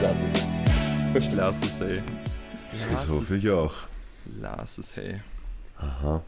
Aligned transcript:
lasse 0.00 0.18
es. 0.32 0.46
Ich 1.14 1.32
lasse 1.32 1.64
es, 1.66 1.80
hey. 1.80 2.02
Das 2.90 3.08
hoffe 3.08 3.36
ich 3.36 3.50
auch. 3.50 3.74
Lass 4.40 4.78
es, 4.78 4.96
hey. 4.96 5.20
Aha. 5.78 6.22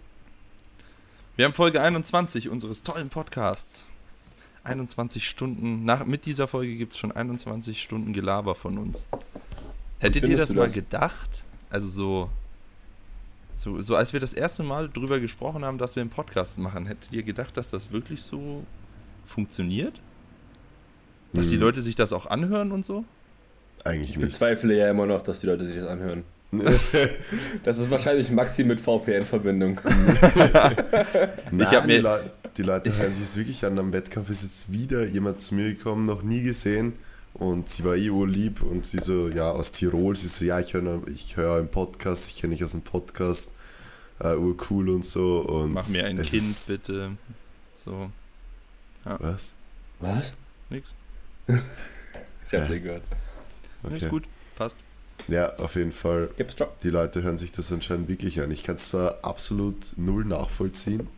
Wir 1.36 1.44
haben 1.44 1.54
Folge 1.54 1.80
21 1.80 2.48
unseres 2.48 2.82
tollen 2.82 3.08
Podcasts. 3.10 3.86
21 4.64 5.28
Stunden, 5.28 5.84
nach, 5.84 6.04
mit 6.04 6.26
dieser 6.26 6.48
Folge 6.48 6.76
gibt 6.76 6.92
es 6.92 6.98
schon 6.98 7.12
21 7.12 7.80
Stunden 7.82 8.12
Gelaber 8.12 8.54
von 8.54 8.76
uns. 8.76 9.08
Hättet 9.98 10.24
ihr 10.24 10.36
das 10.36 10.50
du 10.50 10.56
mal 10.56 10.64
das? 10.66 10.74
gedacht? 10.74 11.44
Also 11.70 11.88
so, 11.88 12.30
so, 13.54 13.80
so, 13.80 13.96
als 13.96 14.12
wir 14.12 14.20
das 14.20 14.34
erste 14.34 14.62
Mal 14.62 14.88
drüber 14.88 15.20
gesprochen 15.20 15.64
haben, 15.64 15.78
dass 15.78 15.96
wir 15.96 16.02
einen 16.02 16.10
Podcast 16.10 16.58
machen, 16.58 16.86
hättet 16.86 17.12
ihr 17.12 17.22
gedacht, 17.22 17.56
dass 17.56 17.70
das 17.70 17.90
wirklich 17.92 18.22
so 18.22 18.64
funktioniert? 19.26 20.00
Dass 21.32 21.48
die 21.48 21.54
Hm. 21.54 21.60
Leute 21.62 21.80
sich 21.82 21.94
das 21.94 22.12
auch 22.12 22.26
anhören 22.26 22.72
und 22.72 22.84
so? 22.84 23.04
Eigentlich 23.84 24.10
Ich 24.10 24.16
nicht. 24.16 24.26
bezweifle 24.26 24.76
ja 24.76 24.90
immer 24.90 25.06
noch, 25.06 25.22
dass 25.22 25.40
die 25.40 25.46
Leute 25.46 25.66
sich 25.66 25.76
das 25.76 25.86
anhören. 25.86 26.24
Das 27.62 27.76
ist 27.78 27.90
wahrscheinlich 27.90 28.30
Maxi 28.30 28.64
mit 28.64 28.80
VPN-Verbindung. 28.80 29.78
Mir- 31.50 31.82
die, 31.86 31.96
Leu 31.98 32.18
die 32.56 32.62
Leute 32.62 32.96
hören 32.96 33.12
sich 33.12 33.24
es 33.24 33.36
wirklich 33.36 33.64
an. 33.66 33.78
Am 33.78 33.92
Wettkampf 33.92 34.30
ist 34.30 34.42
jetzt 34.42 34.72
wieder 34.72 35.04
jemand 35.04 35.40
zu 35.42 35.54
mir 35.54 35.74
gekommen, 35.74 36.06
noch 36.06 36.22
nie 36.22 36.42
gesehen. 36.42 36.94
Und 37.34 37.68
sie 37.68 37.84
war 37.84 37.94
eh 37.96 38.08
lieb 38.26 38.62
und 38.62 38.86
sie 38.86 38.98
so, 38.98 39.28
ja, 39.28 39.50
aus 39.50 39.72
Tirol. 39.72 40.16
Sie 40.16 40.28
so, 40.28 40.44
ja, 40.44 40.58
ich 40.58 40.72
höre 40.74 41.02
ich 41.08 41.36
hör 41.36 41.56
einen 41.58 41.68
Podcast, 41.68 42.28
ich 42.30 42.36
kenne 42.40 42.54
dich 42.54 42.64
aus 42.64 42.70
dem 42.72 42.82
Podcast. 42.82 43.52
Uh, 44.20 44.28
urcool 44.36 44.88
und 44.88 45.04
so. 45.04 45.40
Und 45.40 45.74
Mach 45.74 45.88
mir 45.88 46.04
ein 46.06 46.16
Kind, 46.16 46.32
ist- 46.34 46.66
bitte. 46.66 47.10
So, 47.74 48.10
Was? 49.04 49.52
Was? 50.00 50.34
nix. 50.70 50.92
Ich 51.46 52.52
hab's 52.58 52.68
nicht 52.68 52.82
gehört. 52.82 53.02
Ja, 53.82 53.88
Okay. 53.90 54.04
Ist 54.04 54.08
gut, 54.10 54.24
passt. 54.56 54.76
Ja, 55.26 55.54
auf 55.56 55.74
jeden 55.74 55.92
Fall. 55.92 56.30
Die 56.82 56.90
Leute 56.90 57.22
hören 57.22 57.38
sich 57.38 57.50
das 57.52 57.72
anscheinend 57.72 58.08
wirklich 58.08 58.40
an. 58.40 58.50
Ich 58.50 58.62
kann 58.62 58.76
es 58.76 58.86
zwar 58.86 59.18
absolut 59.22 59.94
null 59.96 60.24
nachvollziehen, 60.24 61.08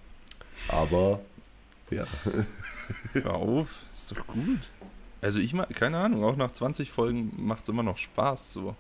aber 0.69 1.21
ja. 1.91 2.05
Hör 3.13 3.35
auf, 3.37 3.69
ist 3.95 4.13
doch 4.13 4.27
gut. 4.27 4.59
Also 5.21 5.39
ich 5.39 5.53
mag, 5.53 5.69
keine 5.75 5.99
Ahnung, 5.99 6.25
auch 6.25 6.37
nach 6.37 6.51
20 6.53 6.91
Folgen 6.91 7.33
macht 7.37 7.65
es 7.65 7.69
immer 7.69 7.83
noch 7.83 7.99
Spaß 7.99 8.53
so. 8.53 8.75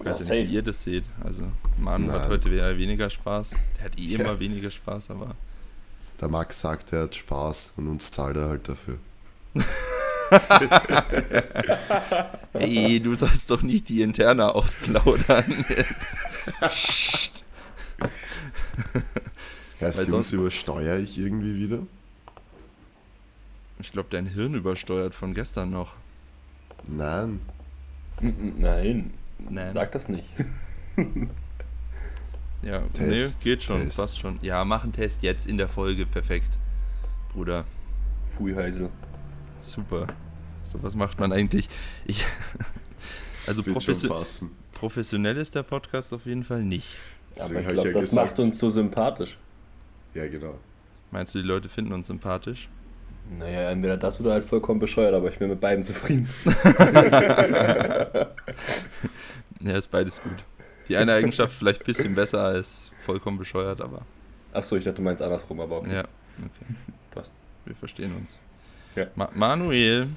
Ich 0.00 0.06
weiß 0.06 0.18
ja, 0.20 0.24
safe. 0.24 0.40
nicht, 0.40 0.50
wie 0.50 0.54
ihr 0.56 0.62
das 0.62 0.82
seht. 0.82 1.04
Also 1.22 1.44
Manu 1.78 2.10
hat 2.10 2.22
Nein. 2.22 2.30
heute 2.30 2.48
eher 2.50 2.76
weniger 2.78 3.10
Spaß. 3.10 3.56
Der 3.78 3.84
hat 3.84 3.98
eh 3.98 4.02
Ja. 4.02 4.18
immer 4.20 4.40
weniger 4.40 4.70
Spaß, 4.70 5.10
aber 5.10 5.36
Der 6.20 6.28
Max 6.28 6.60
sagt, 6.60 6.92
er 6.92 7.02
hat 7.02 7.14
Spaß 7.14 7.74
und 7.76 7.86
uns 7.88 8.10
zahlt 8.10 8.36
er 8.36 8.48
halt 8.48 8.68
dafür. 8.68 8.98
ey, 12.54 13.00
du 13.00 13.14
sollst 13.14 13.50
doch 13.50 13.62
nicht 13.62 13.88
die 13.88 14.02
Interna 14.02 14.50
ausplaudern 14.50 15.64
jetzt. 15.68 16.16
Heißt, 19.80 19.98
Jungs, 19.98 20.08
sonst- 20.10 20.32
übersteuere 20.32 20.98
ich 20.98 21.18
irgendwie 21.18 21.56
wieder? 21.58 21.78
Ich 23.80 23.92
glaube, 23.92 24.08
dein 24.10 24.26
Hirn 24.26 24.54
übersteuert 24.54 25.14
von 25.14 25.34
gestern 25.34 25.70
noch. 25.70 25.94
Nein. 26.86 27.40
Nein, 28.20 29.12
Nein. 29.38 29.72
sag 29.72 29.92
das 29.92 30.08
nicht. 30.08 30.28
Ja, 32.62 32.80
Test, 32.80 33.38
nee, 33.38 33.44
geht 33.44 33.62
schon, 33.62 33.84
Test. 33.84 33.96
passt 33.96 34.18
schon. 34.18 34.38
Ja, 34.42 34.66
mach 34.66 34.84
einen 34.84 34.92
Test 34.92 35.22
jetzt 35.22 35.46
in 35.46 35.56
der 35.56 35.66
Folge, 35.66 36.04
perfekt. 36.04 36.58
Bruder. 37.32 37.64
Pfui 38.36 38.54
Heisel. 38.54 38.90
Super. 39.60 40.06
So 40.64 40.82
was 40.82 40.94
macht 40.94 41.18
man 41.18 41.32
eigentlich. 41.32 41.68
Ich, 42.06 42.24
also 43.46 43.62
profession 43.62 44.12
professionell 44.72 45.36
ist 45.36 45.54
der 45.54 45.62
Podcast 45.62 46.12
auf 46.14 46.24
jeden 46.26 46.42
Fall 46.42 46.62
nicht. 46.62 46.96
Aber 47.36 47.48
Deswegen 47.48 47.60
ich 47.60 47.72
glaube, 47.74 47.88
ja 47.88 47.94
das 47.94 48.10
gesagt- 48.10 48.28
macht 48.28 48.38
uns 48.38 48.58
so 48.58 48.70
sympathisch. 48.70 49.38
Ja, 50.14 50.26
genau. 50.26 50.58
Meinst 51.10 51.34
du, 51.34 51.40
die 51.40 51.46
Leute 51.46 51.68
finden 51.68 51.92
uns 51.92 52.06
sympathisch? 52.06 52.68
Naja, 53.38 53.70
entweder 53.70 53.96
das 53.96 54.18
oder 54.20 54.32
halt 54.32 54.44
vollkommen 54.44 54.80
bescheuert, 54.80 55.14
aber 55.14 55.28
ich 55.30 55.38
bin 55.38 55.48
mit 55.50 55.60
beiden 55.60 55.84
zufrieden. 55.84 56.28
Ja, 59.62 59.76
ist 59.76 59.90
beides 59.90 60.22
gut. 60.22 60.42
Die 60.88 60.96
eine 60.96 61.12
Eigenschaft 61.12 61.52
vielleicht 61.52 61.82
ein 61.82 61.84
bisschen 61.84 62.14
besser 62.14 62.42
als 62.42 62.90
vollkommen 63.00 63.36
bescheuert, 63.38 63.80
aber 63.82 64.02
Achso, 64.52 64.74
ich 64.76 64.84
dachte, 64.84 64.96
du 64.96 65.02
meinst 65.02 65.22
andersrum, 65.22 65.60
aber 65.60 65.78
okay. 65.78 65.96
ja, 65.96 66.00
okay. 66.00 66.74
Passt. 67.10 67.32
Wir 67.66 67.76
verstehen 67.76 68.12
uns. 68.16 68.38
Ja. 68.96 69.06
Ma 69.14 69.30
Manuel, 69.34 70.08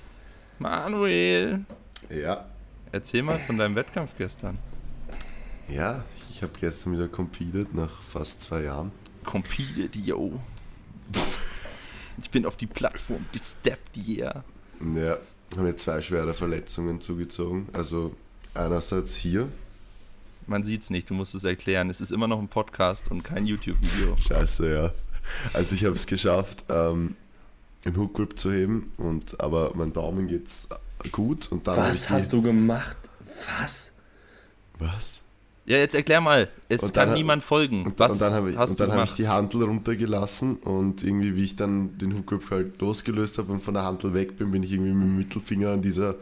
Manuel, 0.59 1.66
Ja. 2.09 2.45
erzähl 2.91 3.22
mal 3.23 3.39
von 3.39 3.57
deinem 3.57 3.75
Wettkampf 3.75 4.11
gestern. 4.17 4.57
Ja, 5.69 6.03
ich 6.31 6.41
habe 6.41 6.53
gestern 6.59 6.94
wieder 6.94 7.07
competed 7.07 7.73
nach 7.73 8.01
fast 8.03 8.41
zwei 8.41 8.63
Jahren. 8.63 8.91
Competed, 9.23 9.95
yo. 9.95 10.39
Ich 12.22 12.29
bin 12.29 12.45
auf 12.45 12.57
die 12.57 12.67
Plattform 12.67 13.25
gesteppt, 13.31 13.97
yeah. 13.97 14.44
Ja, 14.95 15.17
haben 15.55 15.63
mir 15.63 15.75
zwei 15.75 16.01
schwere 16.01 16.34
Verletzungen 16.34 17.00
zugezogen. 17.01 17.67
Also 17.73 18.16
einerseits 18.53 19.16
hier. 19.16 19.47
Man 20.45 20.63
sieht's 20.63 20.90
nicht, 20.90 21.09
du 21.09 21.13
musst 21.13 21.35
es 21.35 21.44
erklären. 21.45 21.90
Es 21.90 22.01
ist 22.01 22.11
immer 22.11 22.28
noch 22.28 22.40
ein 22.40 22.50
Podcast 22.50 23.09
und 23.11 23.23
kein 23.23 23.45
YouTube-Video. 23.45 24.17
Scheiße, 24.17 24.73
ja. 24.73 24.91
Also 25.53 25.73
ich 25.75 25.85
habe 25.85 25.95
es 25.95 26.05
geschafft, 26.05 26.66
ähm, 26.69 27.16
einen 27.86 27.98
Hook 27.98 28.14
Grip 28.14 28.38
zu 28.38 28.52
heben, 28.52 28.92
und, 28.98 29.40
aber 29.40 29.72
mein 29.76 29.94
Daumen 29.94 30.28
geht's 30.28 30.70
gut. 31.12 31.52
Und 31.52 31.68
dann 31.68 31.78
Was 31.78 32.10
hast 32.10 32.32
du 32.32 32.42
gemacht? 32.42 32.98
Was? 33.60 33.92
Was? 34.80 35.22
Ja, 35.66 35.78
jetzt 35.78 35.96
erklär 35.96 36.20
mal. 36.20 36.50
Es 36.68 36.84
Und 36.84 36.94
kann 36.94 37.14
niemand 37.14 37.42
folgen. 37.44 37.86
Und, 37.86 37.98
Was 37.98 38.14
und 38.14 38.22
dann 38.22 38.34
habe 38.34 38.52
ich, 38.52 38.58
und 38.58 38.80
dann 38.80 38.92
hab 38.92 39.06
ich 39.06 39.16
die 39.16 39.28
Handel 39.28 39.64
runtergelassen 39.64 40.58
und 40.58 41.04
irgendwie, 41.04 41.36
wie 41.36 41.46
ich 41.46 41.56
dann 41.56 41.98
den 41.98 42.14
Hook 42.14 42.28
Grip 42.28 42.52
halt 42.52 42.82
losgelöst 42.82 43.38
habe 43.38 43.54
und 43.54 43.64
von 43.64 43.74
der 43.74 43.84
Handel 43.84 44.14
weg 44.14 44.38
bin, 44.38 44.52
bin 44.52 44.64
ich 44.64 44.74
irgendwie 44.74 44.94
mit 44.94 45.04
dem 45.04 45.18
Mittelfinger 45.18 45.72
an 45.72 45.82
dieser 45.82 46.16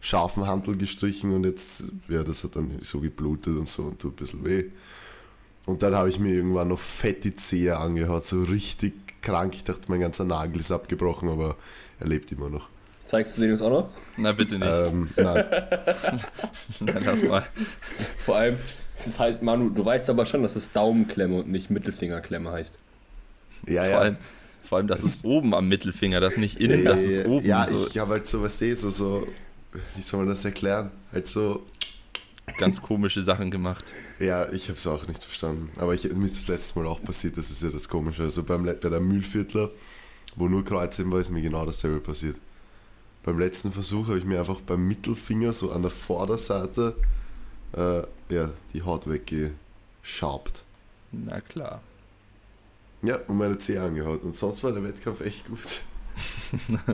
scharfen 0.00 0.46
Handel 0.46 0.76
gestrichen 0.76 1.34
und 1.34 1.44
jetzt, 1.44 1.84
ja, 2.08 2.22
das 2.22 2.44
hat 2.44 2.56
dann 2.56 2.78
so 2.82 3.00
geblutet 3.00 3.56
und 3.56 3.68
so 3.68 3.82
und 3.82 3.98
tut 3.98 4.14
ein 4.14 4.16
bisschen 4.16 4.44
weh. 4.44 4.64
Und 5.66 5.82
dann 5.82 5.94
habe 5.94 6.08
ich 6.08 6.18
mir 6.18 6.32
irgendwann 6.32 6.68
noch 6.68 6.78
fett 6.78 7.24
die 7.24 7.34
Zehe 7.34 7.76
angehaut, 7.76 8.24
so 8.24 8.44
richtig 8.44 8.94
krank. 9.26 9.54
Ich 9.54 9.64
dachte, 9.64 9.82
mein 9.88 10.00
ganzer 10.00 10.24
Nagel 10.24 10.60
ist 10.60 10.70
abgebrochen, 10.70 11.28
aber 11.28 11.56
er 12.00 12.06
lebt 12.06 12.30
immer 12.32 12.48
noch. 12.48 12.68
Zeigst 13.06 13.36
du 13.36 13.40
den 13.40 13.52
uns 13.52 13.62
auch 13.62 13.70
noch? 13.70 13.88
Na, 14.16 14.32
bitte 14.32 14.58
nicht. 14.58 14.68
Ähm, 14.70 15.08
nein, 15.16 15.44
Na, 16.80 16.98
lass 17.04 17.22
mal. 17.22 17.46
Vor 18.18 18.36
allem, 18.36 18.56
das 19.04 19.18
heißt, 19.18 19.42
Manu, 19.42 19.70
du 19.70 19.84
weißt 19.84 20.10
aber 20.10 20.26
schon, 20.26 20.42
dass 20.42 20.56
es 20.56 20.72
Daumenklemme 20.72 21.36
und 21.38 21.48
nicht 21.48 21.70
Mittelfingerklemme 21.70 22.50
heißt. 22.50 22.74
ja, 23.68 23.82
Vor 23.82 23.90
ja. 23.90 23.98
allem, 23.98 24.16
vor 24.64 24.78
allem, 24.78 24.88
das 24.88 25.04
ist 25.04 25.24
oben 25.24 25.54
am 25.54 25.68
Mittelfinger, 25.68 26.20
das 26.20 26.36
nicht 26.36 26.60
innen, 26.60 26.84
das 26.84 27.02
ist 27.02 27.18
ja, 27.18 27.26
oben. 27.26 27.46
Ja, 27.46 27.66
so 27.66 27.86
ich 27.86 27.98
habe 27.98 28.14
halt 28.14 28.26
so, 28.26 28.42
was 28.42 28.60
eh, 28.62 28.74
so, 28.74 28.90
so, 28.90 29.28
wie 29.94 30.02
soll 30.02 30.20
man 30.20 30.28
das 30.28 30.44
erklären? 30.44 30.90
Halt 31.12 31.28
so, 31.28 31.64
ganz 32.58 32.80
komische 32.80 33.22
Sachen 33.22 33.50
gemacht. 33.50 33.84
Ja, 34.18 34.50
ich 34.52 34.68
habe 34.68 34.78
es 34.78 34.86
auch 34.86 35.06
nicht 35.06 35.22
verstanden. 35.22 35.70
Aber 35.76 35.94
ich, 35.94 36.04
mir 36.04 36.26
ist 36.26 36.36
das 36.36 36.48
letzte 36.48 36.78
Mal 36.78 36.88
auch 36.88 37.02
passiert, 37.02 37.36
das 37.36 37.50
ist 37.50 37.62
ja 37.62 37.70
das 37.70 37.88
Komische. 37.88 38.22
Also 38.22 38.42
beim, 38.42 38.64
bei 38.64 38.74
der 38.74 39.00
Mühlviertler, 39.00 39.70
wo 40.36 40.48
nur 40.48 40.64
Kreuzheben 40.64 41.12
war, 41.12 41.20
ist 41.20 41.30
mir 41.30 41.42
genau 41.42 41.66
dasselbe 41.66 42.00
passiert. 42.00 42.36
Beim 43.22 43.38
letzten 43.38 43.72
Versuch 43.72 44.08
habe 44.08 44.18
ich 44.18 44.24
mir 44.24 44.38
einfach 44.38 44.60
beim 44.60 44.86
Mittelfinger 44.86 45.52
so 45.52 45.72
an 45.72 45.82
der 45.82 45.90
Vorderseite 45.90 46.94
äh, 47.76 48.02
ja, 48.28 48.50
die 48.72 48.82
Haut 48.82 49.08
weggeschabt. 49.08 50.64
Na 51.10 51.40
klar. 51.40 51.82
Ja, 53.02 53.16
und 53.28 53.36
meine 53.36 53.58
Zehe 53.58 53.82
angehaut. 53.82 54.22
Und 54.22 54.36
sonst 54.36 54.64
war 54.64 54.72
der 54.72 54.82
Wettkampf 54.82 55.20
echt 55.20 55.46
gut. 55.46 55.82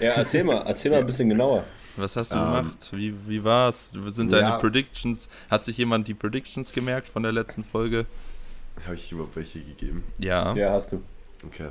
Ja, 0.00 0.12
erzähl 0.12 0.44
mal, 0.44 0.62
erzähl 0.62 0.90
mal 0.90 1.00
ein 1.00 1.06
bisschen 1.06 1.28
genauer. 1.28 1.62
Was 1.96 2.16
hast 2.16 2.34
du 2.34 2.38
Ähm, 2.38 2.40
gemacht? 2.40 2.88
Wie, 2.92 3.14
wie 3.28 3.44
war's? 3.44 3.90
Sind 4.08 4.32
deine 4.32 4.52
ja. 4.52 4.56
Predictions? 4.56 5.28
Hat 5.50 5.64
sich 5.64 5.76
jemand 5.78 6.08
die 6.08 6.14
Predictions 6.14 6.72
gemerkt 6.72 7.08
von 7.08 7.22
der 7.22 7.32
letzten 7.32 7.64
Folge? 7.64 8.06
Habe 8.84 8.94
ich 8.96 9.12
überhaupt 9.12 9.36
welche 9.36 9.62
gegeben? 9.62 10.04
Ja. 10.18 10.54
Ja, 10.54 10.72
hast 10.72 10.92
du. 10.92 11.02
Okay. 11.44 11.70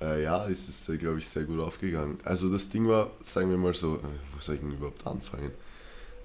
Äh, 0.00 0.22
ja, 0.24 0.46
es 0.48 0.68
ist, 0.68 0.88
äh, 0.88 0.98
glaube 0.98 1.18
ich, 1.18 1.28
sehr 1.28 1.44
gut 1.44 1.60
aufgegangen. 1.60 2.18
Also 2.24 2.50
das 2.52 2.70
Ding 2.70 2.88
war, 2.88 3.12
sagen 3.22 3.50
wir 3.50 3.58
mal 3.58 3.74
so, 3.74 3.96
äh, 3.98 4.00
wo 4.34 4.40
soll 4.40 4.56
ich 4.56 4.60
denn 4.62 4.72
überhaupt 4.72 5.06
anfangen? 5.06 5.52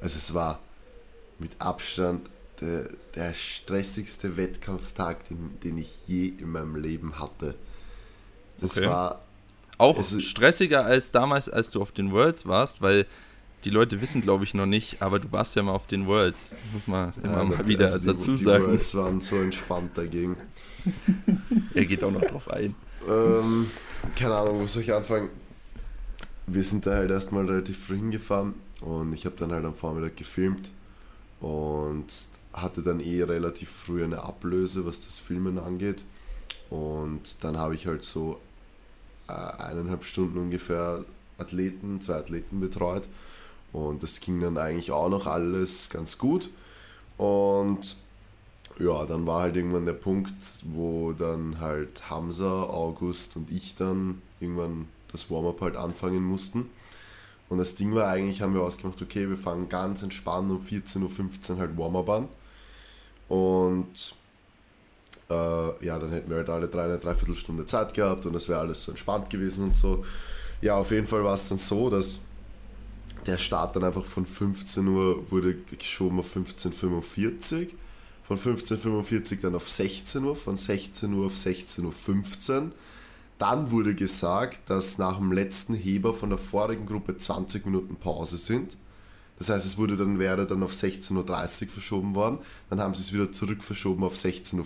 Also 0.01 0.18
es 0.18 0.33
war 0.33 0.62
mit 1.39 1.62
Abstand 1.62 2.30
der, 2.62 2.89
der 3.16 3.33
stressigste 3.36 4.38
Wettkampftag, 4.38 5.28
den, 5.30 5.60
den 5.62 5.78
ich 5.78 6.07
je 6.07 6.28
in 6.30 6.51
meinem 6.51 6.75
Leben 6.78 7.19
hatte. 7.19 7.56
Das 8.60 8.81
Okay. 8.81 8.86
war, 8.86 9.25
Auch 9.77 10.00
Es 10.00 10.22
stressiger 10.24 10.86
als 10.86 11.12
damals, 11.12 11.50
als 11.50 11.72
du 11.72 11.81
auf 11.81 11.92
den 11.92 12.12
Worlds 12.12 12.45
warst, 12.45 12.81
weil 12.81 13.06
die 13.66 13.72
Leute 13.72 14.00
wissen, 14.00 14.22
glaube 14.22 14.44
ich, 14.44 14.54
noch 14.54 14.68
nicht, 14.68 15.01
aber 15.01 15.19
du 15.19 15.31
warst 15.31 15.56
ja 15.56 15.63
mal 15.63 15.74
auf 15.74 15.88
den 15.88 16.06
Worlds. 16.06 16.51
Das 16.51 16.63
muss 16.72 16.88
man 16.88 17.13
immer 17.24 17.42
äh, 17.42 17.45
mal 17.45 17.68
wieder 17.68 17.86
also 17.86 18.00
die, 18.00 18.06
dazu 18.06 18.36
die 18.36 18.44
sagen. 18.44 18.66
Worlds 18.68 18.95
waren 18.95 19.22
so 19.22 19.38
entspannt 19.38 19.98
dagegen. 19.98 20.38
Er 21.74 21.86
geht 21.86 22.04
auch 22.04 22.12
noch 22.12 22.22
drauf 22.22 22.50
ein. 22.50 22.75
Ähm, 23.10 23.68
keine 24.16 24.36
Ahnung, 24.36 24.62
wo 24.62 24.68
soll 24.68 24.83
ich 24.83 24.94
anfangen? 24.94 25.30
Wir 26.48 26.63
sind 26.63 26.86
da 26.86 26.92
halt 26.95 27.10
erstmal 27.10 27.45
relativ 27.45 27.88
früh 27.88 27.98
hingefahren 27.98 28.54
Und 28.81 29.13
ich 29.13 29.25
habe 29.25 29.36
dann 29.36 29.51
halt 29.51 29.66
am 29.66 29.74
Vormittag 29.74 30.16
gefilmt 30.16 30.69
und 31.42 32.06
hatte 32.54 32.81
dann 32.81 33.00
eh 33.00 33.24
relativ 33.24 33.69
früh 33.69 34.04
eine 34.04 34.24
Ablöse, 34.24 34.86
was 34.86 35.06
das 35.06 35.19
Filmen 35.19 35.57
angeht. 35.57 36.06
Und 36.69 37.44
dann 37.44 37.57
habe 37.57 37.75
ich 37.75 37.88
halt 37.88 38.04
so 38.04 38.39
eineinhalb 39.27 40.04
Stunden 40.04 40.38
ungefähr 40.38 41.04
Athleten, 41.38 42.01
zwei 42.01 42.16
Athleten 42.16 42.60
betreut. 42.60 43.07
Und 43.74 44.04
das 44.04 44.19
ging 44.19 44.39
dann 44.39 44.57
eigentlich 44.57 44.92
auch 44.92 45.10
noch 45.10 45.27
alles 45.27 45.89
ganz 45.89 46.18
gut. 46.18 46.50
Und 47.18 47.98
ja, 48.80 49.06
dann 49.06 49.25
war 49.25 49.42
halt 49.42 49.56
irgendwann 49.56 49.86
der 49.86 49.94
Punkt, 49.94 50.33
wo 50.63 51.13
dann 51.13 51.60
halt 51.60 52.10
Hamza, 52.10 52.63
August 52.63 53.36
und 53.36 53.51
ich 53.51 53.75
dann 53.75 54.22
irgendwann 54.39 54.88
das 55.12 55.31
Warm-up 55.31 55.62
halt 55.62 55.75
anfangen 55.75 56.24
mussten. 56.24 56.69
Und 57.48 57.57
das 57.60 57.75
Ding 57.75 57.94
war 57.94 58.07
eigentlich, 58.07 58.42
haben 58.42 58.54
wir 58.54 58.62
ausgemacht, 58.62 59.01
okay, 59.01 59.30
wir 59.30 59.38
fangen 59.38 59.69
ganz 59.69 60.04
entspannt 60.04 60.51
um 60.51 60.63
14.15 60.63 61.51
Uhr 61.51 61.57
halt 61.60 61.78
Warm-up 61.78 62.10
an. 62.10 62.28
Und 63.30 64.16
äh, 65.30 65.86
ja, 65.86 66.00
dann 66.00 66.12
hätten 66.12 66.30
wir 66.30 66.38
halt 66.38 66.50
alle 66.50 66.68
drei 66.68 66.83
eine 66.83 66.98
Dreiviertelstunde 66.98 67.66
Zeit 67.66 67.94
gehabt 67.94 68.25
und 68.25 68.33
das 68.33 68.48
wäre 68.48 68.60
alles 68.60 68.83
so 68.83 68.92
entspannt 68.92 69.30
gewesen 69.30 69.66
und 69.66 69.75
so. 69.75 70.06
Ja, 70.62 70.75
auf 70.75 70.92
jeden 70.92 71.07
Fall 71.07 71.24
war 71.24 71.33
es 71.33 71.50
dann 71.50 71.57
so, 71.57 71.89
dass 71.89 72.22
der 73.25 73.38
Start 73.38 73.75
dann 73.75 73.83
einfach 73.83 74.06
von 74.06 74.25
15 74.25 74.88
Uhr 74.88 75.31
wurde 75.31 75.56
geschoben 75.56 76.19
auf 76.19 76.36
15.45 76.36 77.62
Uhr. 77.62 77.68
Von 78.27 78.39
15.45 78.39 79.31
Uhr 79.31 79.38
dann 79.42 79.56
auf 79.56 79.69
16 79.69 80.24
Uhr, 80.24 80.36
von 80.36 80.57
16 80.57 81.13
Uhr 81.13 81.28
auf 81.28 81.33
16.15 81.33 81.83
Uhr. 82.56 82.71
Dann 83.38 83.71
wurde 83.71 83.94
gesagt, 83.94 84.69
dass 84.69 84.98
nach 84.98 85.18
dem 85.18 85.31
letzten 85.31 85.75
Heber 85.75 86.13
von 86.13 86.30
der 86.30 86.39
vorigen 86.39 86.86
Gruppe 86.86 87.18
20 87.18 87.66
Minuten 87.66 87.95
Pause 87.95 88.38
sind. 88.38 88.78
Das 89.37 89.49
heißt, 89.49 89.65
es 89.65 89.77
wurde 89.77 89.97
dann, 89.97 90.17
wäre 90.17 90.45
dann 90.47 90.63
auf 90.63 90.71
16.30 90.71 91.63
Uhr 91.63 91.69
verschoben 91.69 92.15
worden. 92.15 92.39
Dann 92.69 92.79
haben 92.79 92.93
sie 92.93 93.01
es 93.01 93.13
wieder 93.13 93.31
zurück 93.31 93.63
verschoben 93.63 94.03
auf 94.03 94.15
16.15 94.15 94.55
Uhr. 94.59 94.63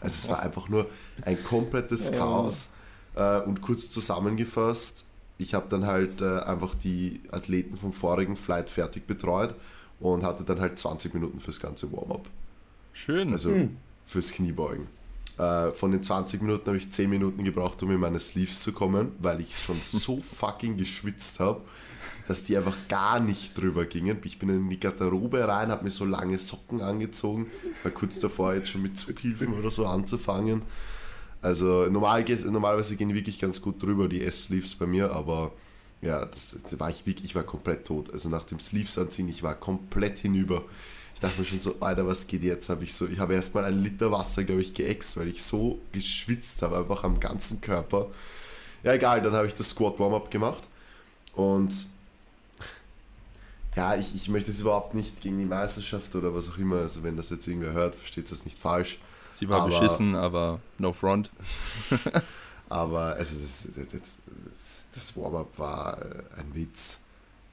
Also 0.00 0.16
es 0.18 0.28
war 0.28 0.40
einfach 0.40 0.68
nur 0.68 0.86
ein 1.22 1.42
komplettes 1.42 2.12
Chaos. 2.12 2.72
Äh, 3.14 3.40
und 3.40 3.62
kurz 3.62 3.90
zusammengefasst, 3.90 5.06
ich 5.38 5.54
habe 5.54 5.66
dann 5.70 5.86
halt 5.86 6.20
äh, 6.20 6.40
einfach 6.40 6.74
die 6.74 7.20
Athleten 7.30 7.76
vom 7.76 7.92
vorigen 7.92 8.36
Flight 8.36 8.68
fertig 8.68 9.06
betreut 9.06 9.54
und 10.00 10.22
hatte 10.22 10.44
dann 10.44 10.60
halt 10.60 10.78
20 10.78 11.14
Minuten 11.14 11.40
fürs 11.40 11.58
ganze 11.60 11.90
Warm-up. 11.92 12.28
Schön. 12.92 13.32
Also 13.32 13.50
Hm. 13.50 13.76
fürs 14.06 14.30
Kniebeugen. 14.32 14.86
Äh, 15.38 15.70
von 15.72 15.90
den 15.90 16.02
20 16.02 16.42
Minuten 16.42 16.66
habe 16.66 16.76
ich 16.76 16.90
10 16.92 17.10
Minuten 17.10 17.42
gebraucht, 17.44 17.82
um 17.82 17.90
in 17.90 17.98
meine 17.98 18.20
Sleeves 18.20 18.60
zu 18.60 18.72
kommen, 18.72 19.12
weil 19.18 19.40
ich 19.40 19.58
schon 19.58 19.80
so 19.82 20.20
fucking 20.20 20.76
geschwitzt 20.76 21.40
habe, 21.40 21.60
dass 22.26 22.44
die 22.44 22.56
einfach 22.56 22.76
gar 22.88 23.20
nicht 23.20 23.56
drüber 23.58 23.84
gingen. 23.84 24.18
Ich 24.24 24.38
bin 24.38 24.48
in 24.48 24.70
die 24.70 24.80
Garderobe 24.80 25.46
rein, 25.46 25.70
habe 25.70 25.84
mir 25.84 25.90
so 25.90 26.04
lange 26.04 26.38
Socken 26.38 26.80
angezogen, 26.80 27.50
war 27.82 27.92
kurz 27.92 28.18
davor 28.18 28.54
jetzt 28.54 28.70
schon 28.70 28.82
mit 28.82 28.96
Zughilfen 28.98 29.52
oder 29.54 29.70
so 29.70 29.86
anzufangen. 29.86 30.62
Also 31.42 31.86
normal, 31.90 32.24
normalerweise 32.46 32.96
gehen 32.96 33.10
die 33.10 33.14
wirklich 33.14 33.38
ganz 33.38 33.60
gut 33.60 33.82
drüber, 33.82 34.08
die 34.08 34.24
S-Sleeves 34.24 34.76
bei 34.76 34.86
mir, 34.86 35.12
aber 35.12 35.52
ja, 36.00 36.24
das, 36.24 36.58
da 36.70 36.80
war 36.80 36.90
ich 36.90 37.06
wirklich, 37.06 37.26
ich 37.26 37.34
war 37.34 37.42
komplett 37.42 37.86
tot. 37.86 38.10
Also 38.12 38.28
nach 38.28 38.44
dem 38.44 38.60
Sleeves 38.60 38.96
anziehen, 38.96 39.28
ich 39.28 39.42
war 39.42 39.54
komplett 39.54 40.18
hinüber. 40.18 40.62
Ich 41.14 41.20
dachte 41.20 41.40
mir 41.40 41.46
schon 41.46 41.60
so, 41.60 41.76
Alter, 41.80 42.06
was 42.06 42.26
geht 42.26 42.42
jetzt? 42.42 42.68
Habe 42.68 42.84
ich 42.84 42.94
so, 42.94 43.06
ich 43.06 43.18
habe 43.18 43.34
erstmal 43.34 43.64
einen 43.64 43.82
Liter 43.82 44.10
Wasser, 44.10 44.44
glaube 44.44 44.62
ich, 44.62 44.74
geäxt, 44.74 45.16
weil 45.16 45.28
ich 45.28 45.42
so 45.42 45.78
geschwitzt 45.92 46.62
habe, 46.62 46.78
einfach 46.78 47.04
am 47.04 47.20
ganzen 47.20 47.60
Körper. 47.60 48.10
Ja, 48.82 48.94
egal, 48.94 49.22
dann 49.22 49.34
habe 49.34 49.46
ich 49.46 49.54
das 49.54 49.70
Squat 49.70 49.98
Warm-Up 49.98 50.30
gemacht 50.30 50.68
und 51.34 51.86
ja, 53.76 53.96
ich, 53.96 54.14
ich 54.14 54.28
möchte 54.28 54.50
es 54.50 54.60
überhaupt 54.60 54.94
nicht 54.94 55.20
gegen 55.20 55.38
die 55.38 55.44
Meisterschaft 55.44 56.14
oder 56.16 56.34
was 56.34 56.48
auch 56.50 56.58
immer, 56.58 56.76
also 56.76 57.02
wenn 57.02 57.16
das 57.16 57.30
jetzt 57.30 57.46
irgendwer 57.48 57.72
hört, 57.72 57.94
versteht 57.94 58.30
das 58.30 58.44
nicht 58.44 58.58
falsch. 58.58 58.98
Sie 59.32 59.48
war 59.48 59.62
Aber- 59.62 59.80
beschissen, 59.80 60.14
aber 60.14 60.60
no 60.78 60.92
front. 60.92 61.30
Aber 62.70 63.14
also 63.14 63.36
das, 63.38 63.68
das, 63.92 64.84
das 64.94 65.16
Warm-up 65.16 65.58
war 65.58 66.00
äh, 66.00 66.22
ein 66.38 66.54
Witz. 66.54 66.98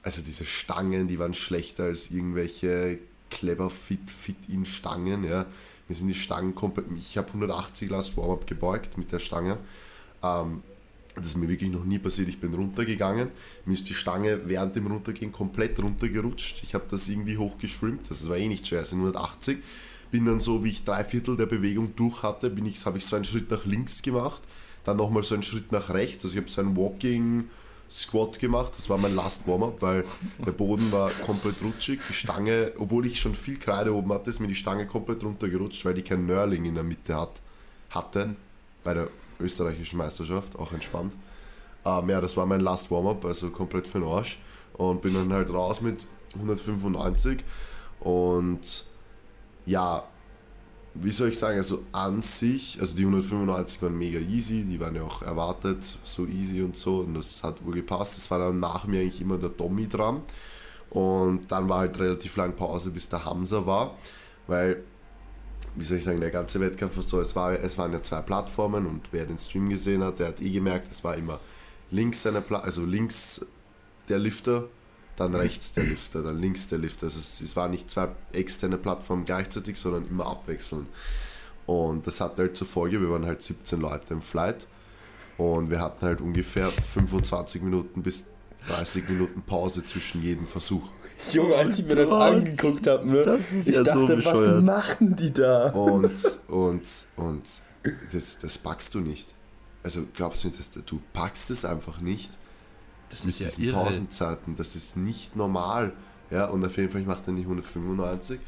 Also 0.02 0.22
diese 0.22 0.46
Stangen, 0.46 1.06
die 1.06 1.18
waren 1.18 1.34
schlechter 1.34 1.84
als 1.84 2.10
irgendwelche 2.10 2.98
clever 3.30 3.68
fit 3.70 4.10
fit 4.10 4.36
in 4.48 4.64
Stangen. 4.66 5.22
Ja. 5.24 5.44
Mir 5.88 5.94
sind 5.94 6.08
die 6.08 6.14
Stangen 6.14 6.54
komplett. 6.54 6.86
Ich 6.96 7.18
habe 7.18 7.28
180 7.28 7.88
Glas 7.88 8.16
Warm-up 8.16 8.46
gebeugt 8.46 8.96
mit 8.96 9.12
der 9.12 9.18
Stange. 9.18 9.58
Ähm, 10.22 10.62
das 11.16 11.26
ist 11.26 11.36
mir 11.36 11.48
wirklich 11.48 11.70
noch 11.70 11.84
nie 11.84 11.98
passiert. 11.98 12.28
Ich 12.28 12.40
bin 12.40 12.54
runtergegangen. 12.54 13.28
Mir 13.64 13.74
ist 13.74 13.88
die 13.88 13.94
Stange 13.94 14.40
während 14.46 14.76
dem 14.76 14.86
Runtergehen 14.86 15.32
komplett 15.32 15.78
runtergerutscht. 15.80 16.62
Ich 16.62 16.74
habe 16.74 16.84
das 16.90 17.08
irgendwie 17.08 17.38
hochgeschwimmt. 17.38 18.10
Das 18.10 18.28
war 18.28 18.36
eh 18.36 18.48
nicht 18.48 18.66
schwer, 18.66 18.82
es 18.82 18.90
sind 18.90 18.98
180. 19.00 19.58
Bin 20.10 20.26
dann 20.26 20.40
so, 20.40 20.64
wie 20.64 20.70
ich 20.70 20.84
drei 20.84 21.04
Viertel 21.04 21.36
der 21.36 21.46
Bewegung 21.46 21.94
durch 21.96 22.22
hatte, 22.22 22.52
ich, 22.64 22.86
habe 22.86 22.98
ich 22.98 23.06
so 23.06 23.16
einen 23.16 23.24
Schritt 23.24 23.50
nach 23.50 23.64
links 23.64 24.02
gemacht 24.02 24.42
dann 24.84 24.96
nochmal 24.96 25.22
so 25.22 25.34
einen 25.34 25.42
Schritt 25.42 25.72
nach 25.72 25.90
rechts. 25.90 26.24
Also 26.24 26.34
ich 26.36 26.42
habe 26.42 26.50
so 26.50 26.60
einen 26.60 26.76
Walking 26.76 27.48
Squat 27.90 28.38
gemacht. 28.38 28.72
Das 28.76 28.88
war 28.88 28.98
mein 28.98 29.14
Last 29.14 29.46
Warm-up, 29.46 29.80
weil 29.80 30.04
der 30.44 30.52
Boden 30.52 30.90
war 30.92 31.10
komplett 31.10 31.56
rutschig. 31.62 32.00
Die 32.08 32.14
Stange, 32.14 32.72
obwohl 32.78 33.06
ich 33.06 33.20
schon 33.20 33.34
viel 33.34 33.58
Kreide 33.58 33.94
oben 33.94 34.12
hatte, 34.12 34.30
ist 34.30 34.40
mir 34.40 34.48
die 34.48 34.54
Stange 34.54 34.86
komplett 34.86 35.22
runtergerutscht, 35.22 35.84
weil 35.84 35.94
die 35.94 36.02
kein 36.02 36.26
Nörling 36.26 36.64
in 36.64 36.74
der 36.74 36.84
Mitte 36.84 37.14
hat, 37.14 37.40
hatte. 37.90 38.34
Bei 38.82 38.94
der 38.94 39.08
österreichischen 39.42 39.98
Meisterschaft, 39.98 40.58
auch 40.58 40.72
entspannt. 40.72 41.14
Ähm, 41.84 42.08
ja, 42.08 42.20
das 42.20 42.36
war 42.36 42.46
mein 42.46 42.60
Last 42.60 42.90
Warm-up, 42.90 43.24
also 43.24 43.50
komplett 43.50 43.86
für 43.86 44.00
den 44.00 44.08
Arsch. 44.08 44.38
Und 44.74 45.02
bin 45.02 45.14
dann 45.14 45.32
halt 45.32 45.52
raus 45.52 45.80
mit 45.80 46.06
195. 46.34 47.44
Und 48.00 48.84
ja, 49.66 50.04
wie 50.94 51.10
soll 51.10 51.28
ich 51.28 51.38
sagen, 51.38 51.58
also 51.58 51.84
an 51.92 52.22
sich, 52.22 52.78
also 52.80 52.96
die 52.96 53.02
195 53.02 53.80
waren 53.82 53.96
mega 53.96 54.18
easy, 54.18 54.64
die 54.64 54.78
waren 54.78 54.94
ja 54.94 55.02
auch 55.02 55.22
erwartet, 55.22 55.98
so 56.04 56.26
easy 56.26 56.62
und 56.62 56.76
so 56.76 56.98
und 56.98 57.14
das 57.14 57.42
hat 57.42 57.64
wohl 57.64 57.74
gepasst. 57.74 58.18
Es 58.18 58.30
war 58.30 58.38
dann 58.38 58.60
nach 58.60 58.86
mir 58.86 59.00
eigentlich 59.00 59.20
immer 59.20 59.38
der 59.38 59.56
Tommy 59.56 59.88
dran 59.88 60.22
und 60.90 61.50
dann 61.50 61.68
war 61.68 61.80
halt 61.80 61.98
relativ 61.98 62.36
lang 62.36 62.54
Pause, 62.54 62.90
bis 62.90 63.08
der 63.08 63.24
Hamza 63.24 63.64
war, 63.64 63.96
weil, 64.46 64.82
wie 65.74 65.84
soll 65.84 65.98
ich 65.98 66.04
sagen, 66.04 66.20
der 66.20 66.30
ganze 66.30 66.60
Wettkampf 66.60 66.96
war 66.96 67.02
so, 67.02 67.20
es, 67.20 67.34
war, 67.34 67.52
es 67.52 67.78
waren 67.78 67.92
ja 67.92 68.02
zwei 68.02 68.20
Plattformen 68.20 68.86
und 68.86 69.08
wer 69.12 69.26
den 69.26 69.38
Stream 69.38 69.68
gesehen 69.68 70.02
hat, 70.02 70.18
der 70.18 70.28
hat 70.28 70.40
eh 70.40 70.50
gemerkt, 70.50 70.90
es 70.90 71.02
war 71.04 71.16
immer 71.16 71.40
links 71.90 72.26
eine 72.26 72.40
Pla 72.40 72.60
also 72.60 72.84
links 72.84 73.44
der 74.08 74.18
Lifter, 74.18 74.68
dann 75.16 75.34
rechts 75.34 75.74
der 75.74 75.84
Lifter, 75.84 76.22
dann 76.22 76.38
links 76.40 76.68
der 76.68 76.78
Lifter. 76.78 77.06
Also 77.06 77.18
es, 77.18 77.40
es 77.40 77.54
waren 77.54 77.70
nicht 77.70 77.90
zwei 77.90 78.08
externe 78.32 78.78
Plattformen 78.78 79.24
gleichzeitig, 79.24 79.78
sondern 79.78 80.06
immer 80.06 80.26
abwechselnd. 80.26 80.88
Und 81.66 82.06
das 82.06 82.20
hatte 82.20 82.42
halt 82.42 82.56
zur 82.56 82.66
Folge, 82.66 83.00
wir 83.00 83.10
waren 83.10 83.26
halt 83.26 83.42
17 83.42 83.80
Leute 83.80 84.14
im 84.14 84.22
Flight 84.22 84.66
und 85.38 85.70
wir 85.70 85.80
hatten 85.80 86.04
halt 86.04 86.20
ungefähr 86.20 86.68
25 86.68 87.62
Minuten 87.62 88.02
bis 88.02 88.30
30 88.68 89.08
Minuten 89.08 89.42
Pause 89.42 89.84
zwischen 89.84 90.22
jedem 90.22 90.46
Versuch. 90.46 90.88
Junge, 91.30 91.54
als 91.56 91.78
ich 91.78 91.86
mir 91.86 91.94
das 91.94 92.10
Gott, 92.10 92.22
angeguckt 92.22 92.86
habe, 92.86 93.08
ne? 93.08 93.22
das 93.22 93.52
ist 93.52 93.68
ich 93.68 93.76
ja 93.76 93.84
so 93.84 94.06
dachte, 94.06 94.24
was 94.24 94.32
bescheuert. 94.32 94.64
machen 94.64 95.16
die 95.16 95.32
da? 95.32 95.70
Und, 95.70 96.40
und, 96.48 96.82
und 97.16 97.42
das, 98.12 98.38
das 98.38 98.58
packst 98.58 98.94
du 98.94 99.00
nicht. 99.00 99.34
Also 99.82 100.02
glaubst 100.14 100.44
du 100.44 100.48
nicht, 100.48 100.58
dass 100.58 100.70
du, 100.70 100.80
du 100.80 101.00
packst 101.12 101.50
es 101.50 101.64
einfach 101.64 102.00
nicht. 102.00 102.32
Das 103.10 103.24
mit 103.24 103.34
ist 103.34 103.40
ja 103.40 103.46
diesen 103.48 103.64
irre. 103.64 103.84
Pausenzeiten. 103.84 104.56
Das 104.56 104.76
ist 104.76 104.96
nicht 104.96 105.36
normal. 105.36 105.92
Ja, 106.30 106.46
und 106.46 106.64
auf 106.64 106.76
jeden 106.76 106.90
Fall, 106.90 107.02
ich 107.02 107.06
mache 107.06 107.22
dann 107.26 107.36
die 107.36 107.42
195. 107.42 108.40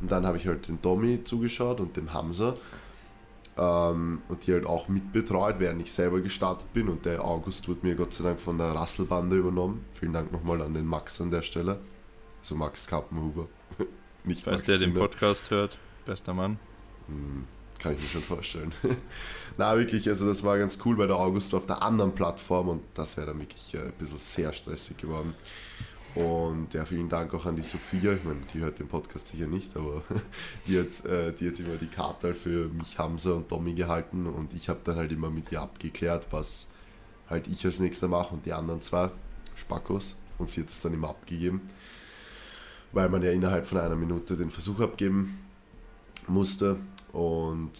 Und 0.00 0.10
dann 0.10 0.26
habe 0.26 0.36
ich 0.36 0.46
halt 0.46 0.68
den 0.68 0.80
Tommy 0.80 1.24
zugeschaut 1.24 1.80
und 1.80 1.96
dem 1.96 2.12
Hamza. 2.12 2.54
Ähm, 3.56 4.22
und 4.28 4.46
die 4.46 4.52
halt 4.52 4.64
auch 4.64 4.88
mitbetreut, 4.88 5.56
während 5.58 5.82
ich 5.82 5.92
selber 5.92 6.20
gestartet 6.20 6.72
bin. 6.72 6.88
Und 6.88 7.04
der 7.04 7.24
August 7.24 7.68
wurde 7.68 7.86
mir 7.86 7.94
Gott 7.94 8.12
sei 8.12 8.24
Dank 8.24 8.40
von 8.40 8.58
der 8.58 8.68
Rasselbande 8.68 9.36
übernommen. 9.36 9.84
Vielen 9.98 10.12
Dank 10.12 10.30
nochmal 10.32 10.62
an 10.62 10.74
den 10.74 10.86
Max 10.86 11.20
an 11.20 11.30
der 11.30 11.42
Stelle. 11.42 11.80
Also 12.42 12.56
Max 12.56 12.86
Kappenhuber. 12.86 13.46
Nicht 14.24 14.42
Falls 14.42 14.58
Max 14.58 14.66
der 14.66 14.78
den 14.78 14.92
Zimmer. 14.92 15.06
Podcast 15.06 15.50
hört, 15.50 15.78
bester 16.04 16.34
Mann. 16.34 16.58
Hm, 17.06 17.44
Kann 17.78 17.94
ich 17.94 18.00
mir 18.00 18.08
schon 18.08 18.22
vorstellen. 18.22 18.72
Na, 19.58 19.76
wirklich, 19.78 20.08
also 20.08 20.26
das 20.26 20.42
war 20.42 20.58
ganz 20.58 20.78
cool, 20.84 20.98
weil 20.98 21.06
der 21.06 21.16
August 21.16 21.52
war 21.52 21.60
auf 21.60 21.66
der 21.66 21.82
anderen 21.82 22.14
Plattform 22.14 22.68
und 22.68 22.82
das 22.94 23.16
wäre 23.16 23.28
dann 23.28 23.38
wirklich 23.40 23.74
äh, 23.74 23.78
ein 23.78 23.92
bisschen 23.92 24.18
sehr 24.18 24.52
stressig 24.52 24.96
geworden. 24.98 25.34
Und 26.14 26.74
ja, 26.74 26.84
vielen 26.84 27.08
Dank 27.08 27.32
auch 27.32 27.46
an 27.46 27.56
die 27.56 27.62
Sophia. 27.62 28.12
Ich 28.12 28.24
meine, 28.24 28.40
die 28.52 28.58
hört 28.58 28.78
den 28.78 28.86
Podcast 28.88 29.28
sicher 29.28 29.46
nicht, 29.46 29.74
aber 29.76 30.02
die 30.66 30.78
hat, 30.78 31.06
äh, 31.06 31.32
die 31.32 31.48
hat 31.48 31.58
immer 31.60 31.76
die 31.76 31.86
Karte 31.86 32.34
für 32.34 32.68
mich, 32.68 32.98
Hamza 32.98 33.32
und 33.32 33.48
Tommy 33.48 33.72
gehalten 33.72 34.26
und 34.26 34.52
ich 34.52 34.68
habe 34.68 34.80
dann 34.84 34.96
halt 34.96 35.10
immer 35.12 35.30
mit 35.30 35.50
ihr 35.52 35.62
abgeklärt, 35.62 36.26
was 36.30 36.70
halt 37.30 37.46
ich 37.48 37.64
als 37.64 37.78
nächster 37.80 38.08
mache 38.08 38.34
und 38.34 38.44
die 38.44 38.52
anderen 38.52 38.80
zwei 38.82 39.10
Spackos. 39.54 40.16
Und 40.38 40.48
sie 40.48 40.62
hat 40.62 40.70
es 40.70 40.80
dann 40.80 40.92
immer 40.92 41.10
abgegeben, 41.10 41.60
weil 42.92 43.08
man 43.08 43.22
ja 43.22 43.30
innerhalb 43.30 43.66
von 43.66 43.78
einer 43.78 43.96
Minute 43.96 44.36
den 44.36 44.50
Versuch 44.50 44.80
abgeben 44.80 45.38
musste. 46.28 46.76
Und 47.12 47.72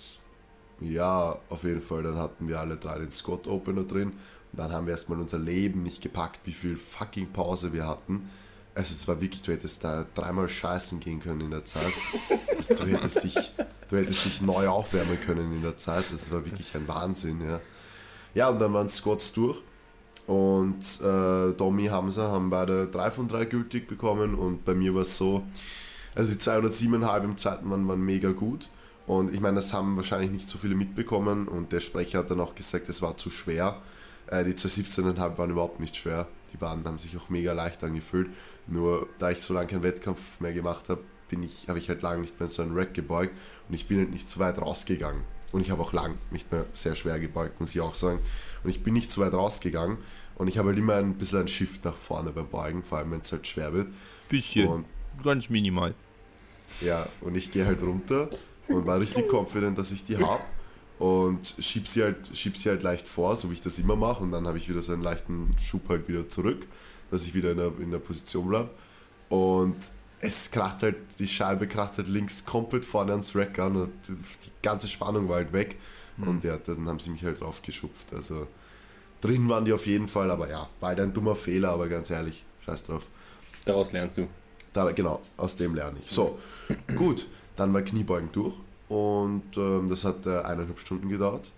ja, 0.81 1.39
auf 1.49 1.65
jeden 1.65 1.83
Fall, 1.83 2.03
dann 2.03 2.17
hatten 2.17 2.49
wir 2.49 2.61
alle 2.61 2.77
drei 2.77 2.99
den 2.99 3.11
Scott 3.11 3.47
Opener 3.47 3.85
drin. 3.85 4.13
Und 4.53 4.59
dann 4.59 4.73
haben 4.73 4.87
wir 4.87 4.93
erstmal 4.93 5.21
unser 5.21 5.39
Leben 5.39 5.83
nicht 5.83 6.03
gepackt, 6.03 6.41
wie 6.45 6.53
viel 6.53 6.77
fucking 6.77 7.33
Pause 7.33 7.73
wir 7.73 7.87
hatten. 7.87 8.29
Also 8.75 8.95
es 8.95 9.07
war 9.07 9.21
wirklich, 9.21 9.43
du 9.43 9.53
hättest 9.53 9.85
da 9.85 10.07
dreimal 10.15 10.49
scheißen 10.49 10.99
gehen 10.99 11.21
können 11.21 11.43
in 11.43 11.51
der 11.51 11.65
Zeit. 11.65 11.93
Also, 12.57 12.75
du, 12.85 12.91
hättest 12.91 13.25
dich, 13.25 13.53
du 13.89 13.97
hättest 13.97 14.25
dich 14.25 14.41
neu 14.41 14.69
aufwärmen 14.69 15.21
können 15.21 15.53
in 15.53 15.63
der 15.63 15.77
Zeit. 15.77 16.05
Das 16.11 16.31
war 16.31 16.45
wirklich 16.45 16.75
ein 16.75 16.89
Wahnsinn, 16.89 17.41
ja. 17.47 17.61
Ja, 18.35 18.49
und 18.49 18.59
dann 18.59 18.73
waren 18.73 18.89
Squats 18.89 19.33
durch. 19.35 19.63
Und 20.27 21.01
äh, 21.03 21.53
Domi 21.53 21.87
Hamza 21.87 22.31
haben 22.31 22.51
beide 22.51 22.87
3 22.87 23.11
von 23.11 23.29
3 23.29 23.45
gültig 23.47 23.89
bekommen. 23.89 24.35
Und 24.35 24.65
bei 24.65 24.75
mir 24.75 24.95
war 24.95 25.03
es 25.03 25.17
so, 25.17 25.43
also 26.15 26.33
die 26.33 26.39
207,5 26.39 27.25
im 27.25 27.37
zweiten 27.37 27.71
waren, 27.71 27.87
waren 27.89 28.01
mega 28.01 28.31
gut. 28.33 28.69
Und 29.07 29.35
ich 29.35 29.41
meine, 29.41 29.57
das 29.57 29.73
haben 29.73 29.97
wahrscheinlich 29.97 30.31
nicht 30.31 30.49
so 30.49 30.59
viele 30.59 30.75
mitbekommen. 30.75 31.49
Und 31.49 31.73
der 31.73 31.81
Sprecher 31.81 32.21
hat 32.21 32.31
dann 32.31 32.41
auch 32.41 32.55
gesagt, 32.55 32.89
es 32.89 33.03
war 33.03 33.17
zu 33.17 33.31
schwer. 33.31 33.81
Äh, 34.29 34.45
die 34.45 34.53
217,5 34.55 35.39
waren 35.39 35.51
überhaupt 35.51 35.81
nicht 35.81 35.97
schwer. 35.97 36.29
Die 36.53 36.61
waren, 36.61 36.85
haben 36.85 36.99
sich 36.99 37.17
auch 37.17 37.29
mega 37.29 37.53
leicht 37.53 37.83
angefühlt. 37.83 38.31
Nur 38.67 39.09
da 39.19 39.31
ich 39.31 39.41
so 39.41 39.55
lange 39.55 39.67
keinen 39.67 39.83
Wettkampf 39.83 40.41
mehr 40.41 40.53
gemacht 40.53 40.89
habe, 40.89 41.01
bin 41.29 41.43
ich, 41.43 41.69
habe 41.69 41.79
ich 41.79 41.89
halt 41.89 42.03
lange 42.03 42.21
nicht 42.21 42.39
mehr 42.39 42.49
so 42.49 42.63
einen 42.63 42.77
Rack 42.77 42.95
gebeugt 42.95 43.35
und 43.69 43.75
ich 43.75 43.89
bin 43.89 43.99
halt 43.99 44.11
nicht 44.11 44.29
so 44.29 44.39
weit 44.39 44.59
rausgegangen. 44.59 45.23
Und 45.51 45.63
ich 45.63 45.71
habe 45.71 45.83
auch 45.83 45.93
lang 45.93 46.17
nicht 46.31 46.53
mehr 46.53 46.67
sehr 46.75 46.95
schwer 46.95 47.19
gebeugt, 47.19 47.59
muss 47.61 47.71
ich 47.71 47.81
auch 47.81 47.95
sagen. 47.95 48.21
Und 48.65 48.71
ich 48.71 48.83
bin 48.83 48.95
nicht 48.95 49.11
so 49.11 49.21
weit 49.21 49.33
rausgegangen 49.33 49.99
und 50.37 50.49
ich 50.49 50.59
habe 50.59 50.69
halt 50.69 50.79
immer 50.79 50.95
ein 50.95 51.15
bisschen 51.15 51.41
ein 51.41 51.49
Shift 51.49 51.85
nach 51.85 51.97
vorne 51.97 52.31
beim 52.31 52.49
Beugen, 52.49 52.83
vor 52.83 52.99
allem 52.99 53.11
wenn 53.13 53.21
es 53.21 53.33
halt 53.33 53.47
schwer 53.47 53.73
wird. 53.73 53.89
Bisschen. 54.29 54.69
Und 54.69 54.85
ganz 55.23 55.51
minimal. 55.51 55.95
ja, 56.81 57.07
und 57.21 57.37
ich 57.37 57.53
gehe 57.53 57.67
halt 57.67 57.83
runter 57.83 58.31
und 58.69 58.87
war 58.87 58.99
richtig 58.99 59.31
confident, 59.33 59.79
dass 59.79 59.91
ich 59.91 60.05
die 60.05 60.17
habe 60.17 60.45
und 60.99 61.57
schieb 61.59 61.89
sie, 61.89 62.03
halt, 62.03 62.31
schieb 62.33 62.57
sie 62.57 62.69
halt 62.69 62.83
leicht 62.83 63.09
vor, 63.09 63.37
so 63.37 63.51
wie 63.51 63.55
ich 63.55 63.61
das 63.61 63.79
immer 63.79 63.97
mache. 63.97 64.23
Und 64.23 64.31
dann 64.31 64.47
habe 64.47 64.59
ich 64.59 64.69
wieder 64.69 64.83
so 64.83 64.93
einen 64.93 65.03
leichten 65.03 65.51
Schub 65.61 65.89
halt 65.89 66.09
wieder 66.09 66.29
zurück, 66.29 66.67
dass 67.11 67.25
ich 67.27 67.35
wieder 67.35 67.51
in 67.51 67.57
der, 67.57 67.73
in 67.81 67.91
der 67.91 67.99
Position 67.99 68.49
bleibe. 68.49 68.71
Und 69.29 69.77
es 70.21 70.51
kracht 70.51 70.85
halt, 70.85 70.97
die 71.19 71.27
Scheibe 71.27 71.67
kracht 71.67 71.99
halt 71.99 72.07
links 72.07 72.45
komplett 72.45 72.85
vorne 72.85 73.11
ans 73.11 73.35
Rack 73.35 73.59
an 73.59 73.77
und 73.77 73.93
die 74.09 74.51
ganze 74.63 74.87
Spannung 74.87 75.29
war 75.29 75.37
halt 75.37 75.53
weg. 75.53 75.77
Und 76.19 76.45
ja, 76.45 76.57
dann 76.59 76.89
haben 76.89 76.99
sie 77.01 77.11
mich 77.11 77.25
halt 77.25 77.41
rausgeschupft. 77.41 78.13
Also 78.15 78.47
drin 79.21 79.49
waren 79.49 79.65
die 79.65 79.73
auf 79.73 79.87
jeden 79.87 80.09
Fall, 80.09 80.31
aber 80.31 80.49
ja, 80.49 80.69
war 80.81 80.89
halt 80.91 81.01
ein 81.01 81.13
dummer 81.13 81.35
Fehler, 81.37 81.71
aber 81.71 81.89
ganz 81.89 82.11
ehrlich, 82.11 82.45
scheiß 82.65 82.85
drauf. 82.85 83.07
Daraus 83.65 83.93
lernst 83.93 84.19
du. 84.19 84.27
Da, 84.73 84.91
genau, 84.91 85.21
aus 85.37 85.57
dem 85.57 85.75
lerne 85.75 85.99
ich. 86.05 86.11
So, 86.11 86.39
gut, 86.97 87.27
dann 87.57 87.73
war 87.75 87.83
Kniebeugen 87.83 88.31
durch 88.33 88.55
und 88.89 89.43
ähm, 89.57 89.89
das 89.89 90.05
hat 90.05 90.27
äh, 90.27 90.39
eineinhalb 90.39 90.79
Stunden 90.79 91.09
gedauert. 91.09 91.51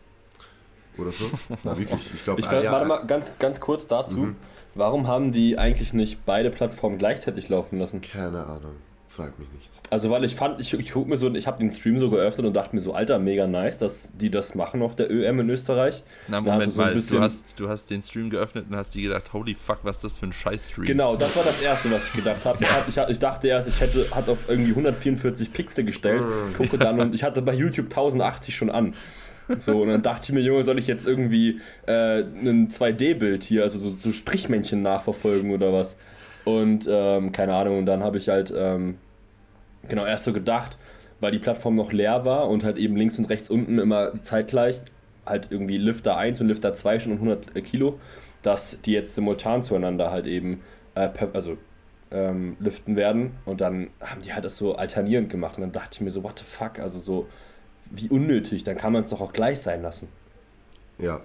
Oder 0.97 1.11
so. 1.11 1.29
Na 1.65 1.77
wirklich, 1.77 2.15
ich 2.15 2.23
glaube, 2.25 2.41
Ich 2.41 2.47
ver- 2.47 2.71
warte 2.71 2.87
mal 2.87 3.05
ganz, 3.07 3.33
ganz 3.41 3.59
kurz 3.61 3.87
dazu. 3.89 4.19
Mhm. 4.19 4.37
Warum 4.77 5.07
haben 5.09 5.33
die 5.33 5.57
eigentlich 5.59 5.93
nicht 5.93 6.25
beide 6.25 6.51
Plattformen 6.51 6.99
gleichzeitig 6.99 7.49
laufen 7.49 7.79
lassen? 7.79 8.01
keine 8.01 8.45
Ahnung, 8.47 8.75
frag 9.15 9.39
mich 9.39 9.49
nicht. 9.53 9.71
Also 9.91 10.11
weil 10.11 10.25
ich 10.25 10.35
fand, 10.35 10.61
ich, 10.61 10.75
ich 10.75 10.93
guck 10.93 11.07
mir 11.09 11.17
so, 11.17 11.33
ich 11.35 11.47
habe 11.47 11.59
den 11.59 11.71
Stream 11.71 11.99
so 11.99 12.11
geöffnet 12.11 12.47
und 12.47 12.55
dachte 12.55 12.75
mir 12.75 12.83
so, 12.83 12.93
Alter, 12.93 13.19
mega 13.19 13.47
nice, 13.47 13.79
dass 13.79 14.11
die 14.15 14.31
das 14.31 14.55
machen 14.55 14.83
auf 14.83 14.97
der 14.97 15.11
ÖM 15.11 15.41
in 15.41 15.51
Österreich. 15.51 16.03
Na, 16.29 16.41
Moment 16.41 16.73
so 16.73 16.81
mal, 16.81 16.95
du, 16.95 17.21
hast, 17.21 17.59
du 17.59 17.69
hast 17.69 17.91
den 17.91 18.03
Stream 18.03 18.31
geöffnet 18.31 18.67
und 18.69 18.77
hast 18.77 18.95
dir 18.95 19.03
gedacht, 19.03 19.33
holy 19.33 19.55
fuck, 19.55 19.79
was 19.83 19.97
ist 19.97 20.05
das 20.05 20.19
für 20.19 20.27
ein 20.27 20.33
Scheiß-Stream? 20.33 20.87
Genau, 20.87 21.17
das 21.17 21.37
war 21.37 21.45
das 21.45 21.63
erste, 21.63 21.91
was 21.91 22.07
ich 22.09 22.13
gedacht 22.13 22.45
habe. 22.45 22.59
Ich, 22.63 22.97
ich, 22.97 23.09
ich 23.09 23.19
dachte 23.19 23.49
erst, 23.49 23.69
ich 23.69 23.81
hätte 23.81 24.07
hat 24.11 24.29
auf 24.29 24.49
irgendwie 24.49 24.71
144 24.71 25.53
Pixel 25.53 25.85
gestellt, 25.85 26.23
gucke 26.57 26.79
dann 26.79 27.01
und 27.01 27.15
ich 27.15 27.23
hatte 27.23 27.43
bei 27.43 27.55
YouTube 27.55 27.87
1080 27.87 28.55
schon 28.55 28.71
an. 28.71 28.95
So, 29.61 29.83
und 29.83 29.89
dann 29.89 30.03
dachte 30.03 30.23
ich 30.25 30.33
mir, 30.33 30.41
Junge, 30.41 30.65
soll 30.65 30.79
ich 30.79 30.87
jetzt 30.87 31.07
irgendwie 31.07 31.61
äh, 31.87 32.21
ein 32.21 32.71
2D-Bild 32.71 33.45
hier, 33.45 33.63
also 33.63 33.79
so, 33.79 33.91
so 33.91 34.11
Strichmännchen 34.11 34.81
nachverfolgen 34.81 35.51
oder 35.51 35.71
was? 35.71 35.97
Und 36.45 36.87
ähm, 36.89 37.33
keine 37.33 37.55
Ahnung, 37.55 37.79
und 37.79 37.87
dann 37.87 38.03
habe 38.03 38.19
ich 38.19 38.29
halt 38.29 38.53
ähm, 38.57 38.97
genau 39.89 40.07
erst 40.07 40.25
so 40.25 40.33
gedacht, 40.33 40.79
weil 41.21 41.33
die 41.33 41.39
Plattform 41.39 41.75
noch 41.75 41.93
leer 41.93 42.25
war 42.25 42.49
und 42.49 42.65
halt 42.65 42.77
eben 42.77 42.97
links 42.97 43.19
und 43.19 43.27
rechts 43.27 43.51
unten 43.51 43.79
immer 43.79 44.21
zeitgleich 44.23 44.85
halt 45.27 45.49
irgendwie 45.51 45.79
Lifter 45.79 46.17
1 46.17 46.41
und 46.41 46.49
Lifter 46.49 46.75
2 46.75 46.99
schon 47.01 47.13
um 47.13 47.29
100 47.29 47.65
Kilo, 47.65 47.99
dass 48.43 48.79
die 48.85 48.93
jetzt 48.93 49.15
simultan 49.15 49.63
zueinander 49.63 50.11
halt 50.11 50.27
eben 50.27 50.61
äh, 50.95 51.09
per, 51.09 51.35
also 51.35 51.57
ähm, 52.11 52.57
liften 52.61 52.97
werden 52.97 53.33
und 53.45 53.61
dann 53.61 53.91
haben 54.01 54.23
die 54.23 54.35
halt 54.35 54.45
das 54.45 54.57
so 54.57 54.77
alternierend 54.77 55.31
gemacht 55.31 55.57
und 55.57 55.63
dann 55.63 55.73
dachte 55.73 55.91
ich 55.95 56.01
mir 56.01 56.11
so, 56.11 56.23
what 56.23 56.39
the 56.39 56.45
fuck, 56.45 56.79
also 56.79 56.99
so 56.99 57.27
wie 57.91 58.09
unnötig, 58.09 58.65
dann 58.65 58.77
kann 58.77 58.93
man 58.93 59.03
es 59.03 59.11
doch 59.11 59.21
auch 59.21 59.33
gleich 59.33 59.61
sein 59.61 59.83
lassen. 59.83 60.09
Ja, 60.99 61.23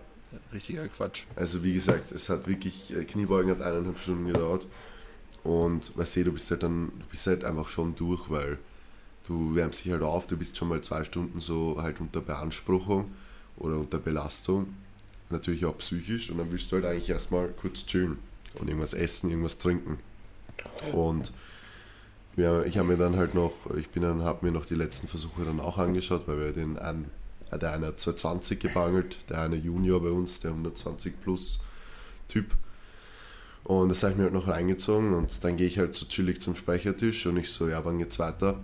Richtiger 0.53 0.87
Quatsch. 0.87 1.23
also 1.35 1.63
wie 1.63 1.73
gesagt, 1.73 2.11
es 2.11 2.29
hat 2.29 2.47
wirklich, 2.47 2.95
äh, 2.95 3.03
Kniebeugen 3.03 3.51
hat 3.51 3.61
eineinhalb 3.61 3.97
Stunden 3.97 4.27
gedauert. 4.27 4.65
Und 5.43 5.97
weißt 5.97 6.17
du, 6.17 6.25
du 6.25 6.31
bist 6.33 6.51
halt 6.51 6.63
dann, 6.63 6.91
du 6.99 7.05
bist 7.09 7.27
halt 7.27 7.43
einfach 7.43 7.69
schon 7.69 7.95
durch, 7.95 8.29
weil 8.29 8.57
du 9.27 9.55
wärmst 9.55 9.85
dich 9.85 9.91
halt 9.91 10.01
auf, 10.01 10.27
du 10.27 10.37
bist 10.37 10.57
schon 10.57 10.69
mal 10.69 10.81
zwei 10.81 11.03
Stunden 11.03 11.39
so 11.39 11.77
halt 11.81 12.01
unter 12.01 12.21
Beanspruchung 12.21 13.11
oder 13.57 13.77
unter 13.77 13.99
Belastung. 13.99 14.73
Natürlich 15.29 15.65
auch 15.65 15.77
psychisch 15.77 16.29
und 16.31 16.39
dann 16.39 16.51
willst 16.51 16.71
du 16.71 16.77
halt 16.77 16.85
eigentlich 16.85 17.09
erstmal 17.09 17.49
kurz 17.49 17.85
chillen 17.85 18.17
und 18.55 18.67
irgendwas 18.67 18.93
essen, 18.93 19.29
irgendwas 19.29 19.59
trinken. 19.59 19.99
Und 20.91 21.31
ja, 22.35 22.63
ich 22.63 22.77
habe 22.77 22.87
mir 22.87 22.97
dann 22.97 23.15
halt 23.15 23.35
noch, 23.35 23.53
ich 23.77 23.89
bin 23.89 24.03
dann, 24.03 24.23
habe 24.23 24.45
mir 24.45 24.51
noch 24.51 24.65
die 24.65 24.75
letzten 24.75 25.07
Versuche 25.07 25.43
dann 25.43 25.59
auch 25.59 25.77
angeschaut, 25.77 26.23
weil 26.25 26.39
wir 26.39 26.51
den 26.51 26.77
einen, 26.77 27.11
äh, 27.51 27.59
der 27.59 27.73
eine 27.73 27.87
hat 27.87 27.99
220 27.99 28.59
gebangelt, 28.59 29.17
der 29.29 29.41
eine 29.41 29.55
Junior 29.55 30.01
bei 30.01 30.09
uns, 30.09 30.39
der 30.39 30.51
120 30.51 31.21
plus 31.21 31.59
Typ. 32.27 32.55
Und 33.63 33.89
das 33.89 34.01
habe 34.03 34.13
ich 34.13 34.17
mir 34.17 34.23
halt 34.25 34.33
noch 34.33 34.47
reingezogen 34.47 35.13
und 35.13 35.43
dann 35.43 35.55
gehe 35.57 35.67
ich 35.67 35.77
halt 35.77 35.93
so 35.93 36.05
chillig 36.07 36.41
zum 36.41 36.55
Speichertisch 36.55 37.25
und 37.27 37.37
ich 37.37 37.51
so, 37.51 37.67
ja, 37.67 37.83
wann 37.85 37.99
geht's 37.99 38.17
weiter? 38.17 38.59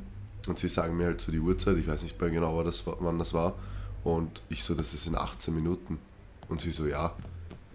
Und 0.47 0.57
sie 0.57 0.67
sagen 0.67 0.97
mir 0.97 1.05
halt 1.05 1.21
so 1.21 1.31
die 1.31 1.39
Uhrzeit, 1.39 1.77
ich 1.77 1.87
weiß 1.87 2.03
nicht 2.03 2.19
mehr 2.19 2.29
genau, 2.31 2.57
wann 2.57 2.65
das 2.65 2.85
war- 2.87 2.97
wann 2.99 3.19
das 3.19 3.33
war. 3.33 3.55
Und 4.03 4.41
ich 4.49 4.63
so, 4.63 4.73
das 4.73 4.93
ist 4.93 5.05
in 5.07 5.15
18 5.15 5.53
Minuten. 5.53 5.99
Und 6.49 6.61
sie 6.61 6.71
so, 6.71 6.85
ja. 6.85 7.15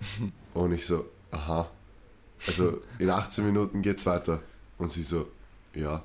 Und 0.55 0.73
ich 0.73 0.87
so, 0.87 1.05
aha. 1.31 1.69
Also 2.47 2.81
in 2.99 3.11
18 3.11 3.45
Minuten 3.45 3.83
geht's 3.83 4.07
weiter. 4.07 4.41
Und 4.79 4.91
sie 4.93 5.03
so, 5.03 5.29
ja. 5.75 6.03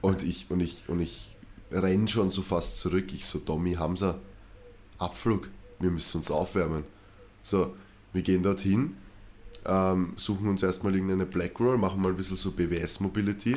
Und 0.00 0.22
ich, 0.22 0.46
und 0.50 0.60
ich, 0.60 0.84
und 0.88 1.00
ich 1.00 1.36
renn 1.70 2.08
schon 2.08 2.30
so 2.30 2.42
fast 2.42 2.78
zurück. 2.78 3.12
Ich 3.12 3.24
so, 3.26 3.38
Tommy, 3.38 3.74
Hamza, 3.74 4.18
Abflug, 4.98 5.48
wir 5.78 5.90
müssen 5.90 6.18
uns 6.18 6.30
aufwärmen. 6.30 6.84
So, 7.42 7.74
wir 8.12 8.22
gehen 8.22 8.42
dorthin, 8.42 8.96
ähm, 9.66 10.12
suchen 10.16 10.48
uns 10.48 10.62
erstmal 10.62 10.94
irgendeine 10.94 11.26
Black 11.26 11.58
Roll, 11.60 11.78
machen 11.78 12.00
mal 12.00 12.10
ein 12.10 12.16
bisschen 12.16 12.36
so 12.36 12.50
BWS-Mobility 12.52 13.56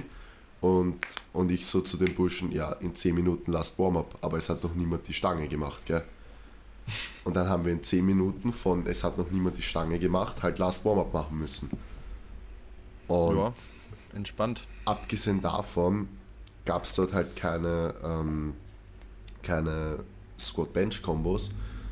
und, 0.61 0.97
und 1.33 1.51
ich 1.51 1.65
so 1.65 1.81
zu 1.81 1.97
den 1.97 2.13
Burschen, 2.15 2.51
ja, 2.51 2.71
in 2.73 2.95
10 2.95 3.15
Minuten 3.15 3.51
Last 3.51 3.79
Warm-Up, 3.79 4.17
aber 4.21 4.37
es 4.37 4.49
hat 4.49 4.63
noch 4.63 4.75
niemand 4.75 5.07
die 5.07 5.13
Stange 5.13 5.47
gemacht, 5.47 5.85
gell? 5.85 6.03
Und 7.23 7.35
dann 7.35 7.47
haben 7.47 7.63
wir 7.65 7.71
in 7.71 7.83
10 7.83 8.05
Minuten 8.05 8.51
von, 8.53 8.85
es 8.87 9.03
hat 9.03 9.17
noch 9.17 9.29
niemand 9.31 9.57
die 9.57 9.61
Stange 9.61 9.97
gemacht, 9.99 10.41
halt 10.43 10.57
Last 10.59 10.83
Warm-Up 10.85 11.13
machen 11.13 11.39
müssen. 11.39 11.69
Und 13.07 13.37
Ja, 13.37 13.53
entspannt. 14.13 14.67
abgesehen 14.85 15.41
davon 15.41 16.07
gab 16.65 16.83
es 16.85 16.93
dort 16.93 17.13
halt 17.13 17.35
keine, 17.35 17.93
ähm, 18.03 18.53
keine 19.43 20.03
Squat-Bench-Kombos, 20.39 21.51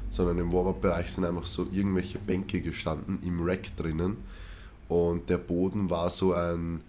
sondern 0.09 0.39
im 0.39 0.51
Warm-Up-Bereich 0.51 1.11
sind 1.11 1.25
einfach 1.25 1.45
so 1.45 1.67
irgendwelche 1.71 2.19
Bänke 2.19 2.61
gestanden 2.61 3.19
im 3.23 3.41
Rack 3.43 3.75
drinnen 3.77 4.17
und 4.87 5.29
der 5.29 5.37
Boden 5.37 5.89
war 5.89 6.09
so 6.09 6.33
ein, 6.33 6.81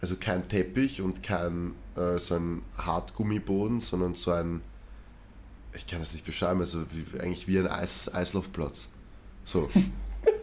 also 0.00 0.16
kein 0.18 0.48
Teppich 0.48 1.02
und 1.02 1.22
kein 1.22 1.72
äh, 1.96 2.18
so 2.18 2.34
ein 2.36 2.62
Hartgummiboden, 2.78 3.80
sondern 3.80 4.14
so 4.14 4.30
ein, 4.32 4.60
ich 5.74 5.86
kann 5.86 6.00
das 6.00 6.12
nicht 6.14 6.24
beschreiben, 6.24 6.60
also 6.60 6.84
wie, 6.92 7.20
eigentlich 7.20 7.46
wie 7.48 7.58
ein 7.58 7.66
Eis, 7.66 8.12
Eislaufplatz. 8.14 8.88
So, 9.44 9.68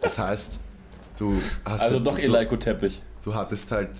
das 0.00 0.18
heißt, 0.18 0.58
du 1.18 1.34
hast 1.64 1.82
Also 1.82 1.96
halt- 1.96 2.06
doch 2.06 2.16
du, 2.16 2.22
Eleiko-Teppich. 2.22 3.02
du 3.24 3.34
hattest 3.34 3.70
halt, 3.72 3.90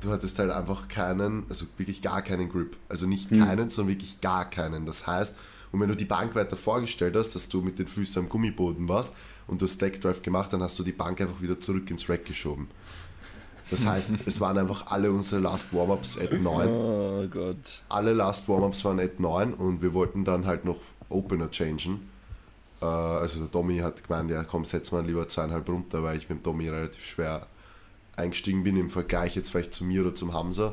du 0.00 0.10
hattest 0.12 0.38
halt 0.38 0.50
einfach 0.52 0.86
keinen, 0.88 1.44
also 1.48 1.66
wirklich 1.76 2.00
gar 2.02 2.22
keinen 2.22 2.48
Grip. 2.48 2.76
Also 2.88 3.06
nicht 3.06 3.30
Hm. 3.30 3.40
keinen, 3.40 3.68
sondern 3.68 3.94
wirklich 3.94 4.20
gar 4.20 4.48
keinen. 4.48 4.86
Das 4.86 5.06
heißt, 5.06 5.34
und 5.76 5.82
wenn 5.82 5.90
du 5.90 5.94
die 5.94 6.06
Bank 6.06 6.34
weiter 6.34 6.56
vorgestellt 6.56 7.14
hast, 7.16 7.34
dass 7.34 7.50
du 7.50 7.60
mit 7.60 7.78
den 7.78 7.86
Füßen 7.86 8.22
am 8.22 8.30
Gummiboden 8.30 8.88
warst 8.88 9.14
und 9.46 9.60
du 9.60 9.68
Stack 9.68 10.00
Drive 10.00 10.22
gemacht, 10.22 10.50
dann 10.50 10.62
hast 10.62 10.78
du 10.78 10.82
die 10.82 10.92
Bank 10.92 11.20
einfach 11.20 11.42
wieder 11.42 11.60
zurück 11.60 11.90
ins 11.90 12.08
Rack 12.08 12.24
geschoben. 12.24 12.68
Das 13.70 13.84
heißt, 13.84 14.14
es 14.26 14.40
waren 14.40 14.56
einfach 14.56 14.86
alle 14.86 15.12
unsere 15.12 15.42
Last 15.42 15.74
Warm-Ups 15.74 16.18
at 16.18 16.32
9. 16.32 16.66
Oh 16.66 17.28
Gott. 17.28 17.82
Alle 17.90 18.14
Last 18.14 18.48
Warm-Ups 18.48 18.86
waren 18.86 19.00
at 19.00 19.20
9 19.20 19.52
und 19.52 19.82
wir 19.82 19.92
wollten 19.92 20.24
dann 20.24 20.46
halt 20.46 20.64
noch 20.64 20.78
Opener 21.10 21.50
changen. 21.50 22.08
Äh, 22.80 22.86
also 22.86 23.38
der 23.40 23.50
Tommy 23.50 23.76
hat 23.80 24.02
gemeint, 24.02 24.30
ja 24.30 24.44
komm, 24.44 24.64
setz 24.64 24.92
mal 24.92 25.04
lieber 25.04 25.28
zweieinhalb 25.28 25.68
runter, 25.68 26.02
weil 26.02 26.16
ich 26.16 26.30
mit 26.30 26.38
dem 26.38 26.42
Tommy 26.42 26.70
relativ 26.70 27.04
schwer 27.04 27.46
eingestiegen 28.16 28.64
bin 28.64 28.78
im 28.78 28.88
Vergleich 28.88 29.36
jetzt 29.36 29.50
vielleicht 29.50 29.74
zu 29.74 29.84
mir 29.84 30.00
oder 30.00 30.14
zum 30.14 30.32
Hamza. 30.32 30.72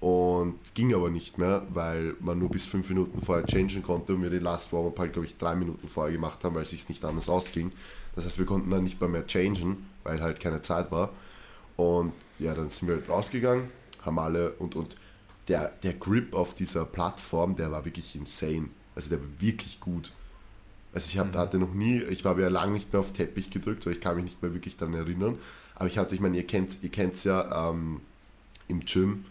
Und 0.00 0.58
ging 0.74 0.94
aber 0.94 1.08
nicht 1.10 1.38
mehr, 1.38 1.62
weil 1.72 2.14
man 2.20 2.38
nur 2.38 2.50
bis 2.50 2.66
fünf 2.66 2.88
Minuten 2.90 3.22
vorher 3.22 3.46
changen 3.46 3.82
konnte 3.82 4.14
und 4.14 4.22
wir 4.22 4.30
die 4.30 4.38
Last 4.38 4.72
Warm-Up 4.72 4.98
halt, 4.98 5.12
glaube 5.14 5.26
ich, 5.26 5.36
drei 5.38 5.54
Minuten 5.54 5.88
vorher 5.88 6.12
gemacht 6.12 6.44
haben, 6.44 6.54
weil 6.54 6.64
es 6.64 6.70
sich 6.70 6.88
nicht 6.88 7.04
anders 7.04 7.28
ausging. 7.28 7.72
Das 8.14 8.26
heißt, 8.26 8.38
wir 8.38 8.46
konnten 8.46 8.70
dann 8.70 8.84
nicht 8.84 9.00
mal 9.00 9.08
mehr 9.08 9.26
changen, 9.26 9.86
weil 10.04 10.20
halt 10.20 10.38
keine 10.40 10.60
Zeit 10.62 10.90
war. 10.92 11.10
Und 11.76 12.12
ja, 12.38 12.54
dann 12.54 12.68
sind 12.70 12.88
wir 12.88 12.96
halt 12.96 13.08
rausgegangen, 13.08 13.68
haben 14.02 14.18
alle 14.18 14.52
und, 14.52 14.76
und 14.76 14.96
der, 15.48 15.68
der 15.82 15.94
Grip 15.94 16.34
auf 16.34 16.54
dieser 16.54 16.84
Plattform, 16.84 17.56
der 17.56 17.70
war 17.72 17.84
wirklich 17.84 18.16
insane. 18.16 18.68
Also 18.94 19.10
der 19.10 19.20
war 19.20 19.28
wirklich 19.38 19.80
gut. 19.80 20.12
Also 20.92 21.08
ich 21.10 21.18
hab, 21.18 21.32
Mhm. 21.34 21.38
hatte 21.38 21.58
noch 21.58 21.74
nie, 21.74 22.00
ich 22.02 22.24
war 22.24 22.38
ja 22.38 22.48
lange 22.48 22.72
nicht 22.72 22.92
mehr 22.92 23.00
auf 23.00 23.12
Teppich 23.12 23.50
gedrückt, 23.50 23.84
weil 23.86 23.94
ich 23.94 24.00
kann 24.00 24.16
mich 24.16 24.24
nicht 24.24 24.42
mehr 24.42 24.54
wirklich 24.54 24.76
daran 24.76 24.94
erinnern. 24.94 25.38
Aber 25.74 25.86
ich 25.88 25.98
hatte, 25.98 26.14
ich 26.14 26.20
meine, 26.20 26.36
ihr 26.36 26.46
kennt 26.46 26.82
ihr 26.82 26.88
kennt's 26.90 27.24
ja 27.24 27.70
ähm, 27.70 28.00
im 28.68 28.80
Gym, 28.80 29.26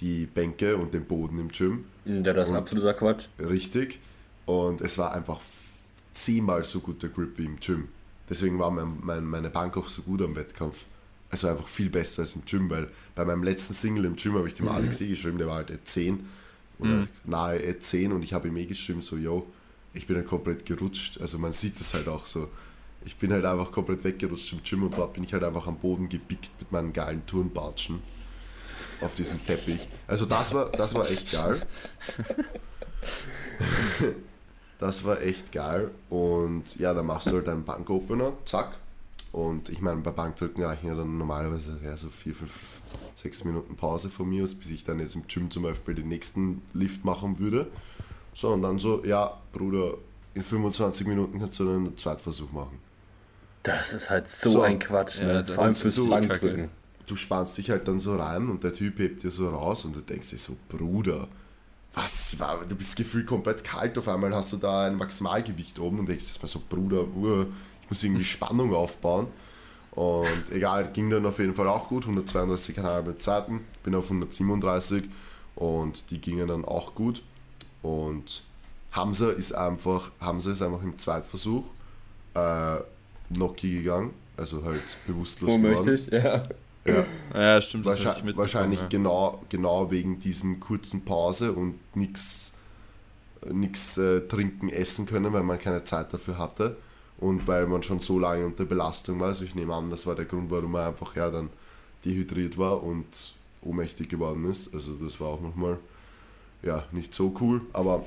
die 0.00 0.26
Bänke 0.26 0.76
und 0.76 0.92
den 0.94 1.04
Boden 1.04 1.38
im 1.38 1.48
Gym. 1.48 1.84
Ja, 2.04 2.32
das 2.32 2.48
ist 2.50 2.54
absoluter 2.54 2.94
Quatsch. 2.94 3.26
Richtig. 3.38 4.00
Und 4.46 4.80
es 4.80 4.98
war 4.98 5.12
einfach 5.12 5.40
zehnmal 6.12 6.64
so 6.64 6.80
gut 6.80 7.02
der 7.02 7.10
Grip 7.10 7.38
wie 7.38 7.44
im 7.46 7.58
Gym. 7.60 7.88
Deswegen 8.28 8.58
war 8.58 8.70
mein, 8.70 8.98
mein, 9.02 9.24
meine 9.24 9.50
Bank 9.50 9.76
auch 9.76 9.88
so 9.88 10.02
gut 10.02 10.22
am 10.22 10.36
Wettkampf. 10.36 10.84
Also 11.30 11.48
einfach 11.48 11.66
viel 11.66 11.90
besser 11.90 12.22
als 12.22 12.36
im 12.36 12.44
Gym, 12.44 12.70
weil 12.70 12.88
bei 13.14 13.24
meinem 13.24 13.42
letzten 13.42 13.74
Single 13.74 14.04
im 14.04 14.16
Gym 14.16 14.34
habe 14.34 14.46
ich 14.46 14.54
dem 14.54 14.68
Alex 14.68 15.00
eh 15.00 15.08
geschrieben, 15.08 15.38
der 15.38 15.46
war 15.48 15.56
halt 15.56 15.70
E10 15.70 16.18
oder 16.78 16.90
Mhm. 16.90 17.08
nahe 17.24 17.58
E10 17.58 18.12
und 18.12 18.22
ich 18.24 18.32
habe 18.32 18.48
ihm 18.48 18.56
eh 18.56 18.66
geschrieben, 18.66 19.02
so, 19.02 19.16
yo, 19.16 19.46
ich 19.94 20.06
bin 20.06 20.16
halt 20.16 20.26
komplett 20.28 20.64
gerutscht. 20.66 21.20
Also 21.20 21.38
man 21.38 21.52
sieht 21.52 21.80
das 21.80 21.92
halt 21.94 22.08
auch 22.08 22.26
so. 22.26 22.48
Ich 23.04 23.16
bin 23.16 23.32
halt 23.32 23.44
einfach 23.44 23.72
komplett 23.72 24.04
weggerutscht 24.04 24.52
im 24.52 24.62
Gym 24.62 24.84
und 24.84 24.96
dort 24.96 25.14
bin 25.14 25.24
ich 25.24 25.32
halt 25.32 25.42
einfach 25.44 25.66
am 25.66 25.76
Boden 25.76 26.08
gepickt 26.08 26.50
mit 26.60 26.70
meinen 26.72 26.92
geilen 26.92 27.24
Turnbatschen 27.26 28.00
auf 29.04 29.14
diesem 29.14 29.44
Teppich. 29.44 29.86
Also 30.06 30.26
das 30.26 30.54
war, 30.54 30.70
das 30.70 30.94
war 30.94 31.08
echt 31.10 31.30
geil. 31.32 31.60
Das 34.78 35.04
war 35.04 35.20
echt 35.22 35.52
geil. 35.52 35.90
Und 36.10 36.76
ja, 36.78 36.94
dann 36.94 37.06
machst 37.06 37.28
du 37.28 37.32
halt 37.32 37.48
einen 37.48 37.64
Bankopener, 37.64 38.32
zack. 38.44 38.76
Und 39.32 39.68
ich 39.68 39.80
meine, 39.80 40.00
bei 40.00 40.10
Bankdrücken 40.10 40.62
reichen 40.62 40.86
ja 40.86 40.94
dann 40.94 41.18
normalerweise 41.18 41.78
ja, 41.84 41.96
so 41.96 42.08
4, 42.08 42.34
5, 42.36 42.52
6 43.16 43.44
Minuten 43.44 43.76
Pause 43.76 44.08
von 44.08 44.28
mir 44.28 44.44
aus, 44.44 44.54
bis 44.54 44.70
ich 44.70 44.84
dann 44.84 45.00
jetzt 45.00 45.16
im 45.16 45.26
Gym 45.26 45.50
zum 45.50 45.64
Beispiel 45.64 45.94
den 45.94 46.08
nächsten 46.08 46.62
Lift 46.72 47.04
machen 47.04 47.38
würde. 47.38 47.66
So, 48.32 48.52
und 48.52 48.62
dann 48.62 48.78
so, 48.78 49.04
ja, 49.04 49.36
Bruder, 49.52 49.94
in 50.34 50.42
25 50.42 51.06
Minuten 51.06 51.38
kannst 51.40 51.58
du 51.58 51.64
dann 51.64 51.86
einen 51.86 51.96
Zweitversuch 51.96 52.52
machen. 52.52 52.78
Das 53.64 53.92
ist 53.92 54.10
halt 54.10 54.28
so, 54.28 54.50
So. 54.50 54.62
ein 54.62 54.78
Quatsch, 54.78 55.20
Ja, 55.20 55.26
ne? 55.26 55.44
das 55.44 55.54
Vor 55.54 55.64
allem 55.64 55.72
ist 55.72 55.82
fürs 55.82 56.08
Bankdrücken. 56.08 56.68
Du 57.06 57.16
spannst 57.16 57.58
dich 57.58 57.70
halt 57.70 57.86
dann 57.86 57.98
so 57.98 58.16
rein 58.16 58.48
und 58.48 58.64
der 58.64 58.72
Typ 58.72 58.98
hebt 58.98 59.22
dir 59.22 59.30
so 59.30 59.48
raus 59.50 59.84
und 59.84 59.94
du 59.94 60.00
denkst 60.00 60.30
dir 60.30 60.38
so, 60.38 60.56
Bruder, 60.68 61.28
was 61.94 62.38
war, 62.38 62.64
du 62.68 62.74
bist 62.74 62.96
gefühlt 62.96 63.26
komplett 63.26 63.62
kalt, 63.62 63.96
auf 63.98 64.08
einmal 64.08 64.34
hast 64.34 64.52
du 64.52 64.56
da 64.56 64.86
ein 64.86 64.96
Maximalgewicht 64.96 65.78
oben 65.78 66.00
und 66.00 66.08
denkst 66.08 66.32
dir 66.32 66.42
mal 66.42 66.48
so, 66.48 66.60
Bruder, 66.68 67.06
uh, 67.16 67.46
ich 67.82 67.90
muss 67.90 68.02
irgendwie 68.02 68.24
Spannung 68.36 68.74
aufbauen. 68.74 69.28
Und 69.92 70.50
egal, 70.50 70.90
ging 70.92 71.08
dann 71.08 71.24
auf 71.24 71.38
jeden 71.38 71.54
Fall 71.54 71.68
auch 71.68 71.88
gut, 71.88 72.04
132,5 72.06 73.02
mit 73.02 73.22
zweiten, 73.22 73.60
bin 73.84 73.94
auf 73.94 74.06
137 74.06 75.04
und 75.54 76.10
die 76.10 76.20
gingen 76.20 76.48
dann 76.48 76.64
auch 76.64 76.96
gut. 76.96 77.22
Und 77.80 78.42
Hamza 78.90 79.30
ist 79.30 79.52
einfach, 79.52 80.10
Hamza 80.20 80.50
ist 80.50 80.62
einfach 80.62 80.82
im 80.82 80.98
Zweitversuch 80.98 81.64
äh, 82.34 82.78
Noki 83.30 83.70
gegangen, 83.70 84.10
also 84.36 84.64
halt 84.64 84.82
bewusstlos 85.06 85.54
geworden. 85.54 85.76
Ohnmächtig, 85.76 86.12
ja. 86.12 86.48
Ja. 86.86 87.04
Ja, 87.34 87.60
stimmt, 87.62 87.86
Wahrscheinlich, 87.86 88.36
wahrscheinlich 88.36 88.80
ja. 88.80 88.86
genau, 88.88 89.42
genau 89.48 89.90
wegen 89.90 90.18
diesem 90.18 90.60
kurzen 90.60 91.04
Pause 91.04 91.52
und 91.52 91.78
nichts 91.96 92.54
nix, 93.52 93.98
äh, 93.98 94.22
trinken, 94.22 94.68
essen 94.68 95.06
können, 95.06 95.32
weil 95.32 95.42
man 95.42 95.58
keine 95.58 95.84
Zeit 95.84 96.12
dafür 96.12 96.38
hatte 96.38 96.76
und 97.18 97.46
weil 97.46 97.66
man 97.66 97.82
schon 97.82 98.00
so 98.00 98.18
lange 98.18 98.46
unter 98.46 98.64
Belastung 98.64 99.20
war. 99.20 99.28
Also 99.28 99.44
ich 99.44 99.54
nehme 99.54 99.74
an, 99.74 99.90
das 99.90 100.06
war 100.06 100.14
der 100.14 100.24
Grund, 100.24 100.50
warum 100.50 100.74
er 100.74 100.88
einfach 100.88 101.14
ja 101.16 101.30
dann 101.30 101.50
dehydriert 102.04 102.58
war 102.58 102.82
und 102.82 103.34
ohnmächtig 103.62 104.08
geworden 104.08 104.50
ist. 104.50 104.72
Also 104.74 104.94
das 104.94 105.20
war 105.20 105.28
auch 105.28 105.40
nochmal 105.40 105.78
ja, 106.62 106.84
nicht 106.92 107.14
so 107.14 107.34
cool, 107.40 107.62
aber 107.72 108.04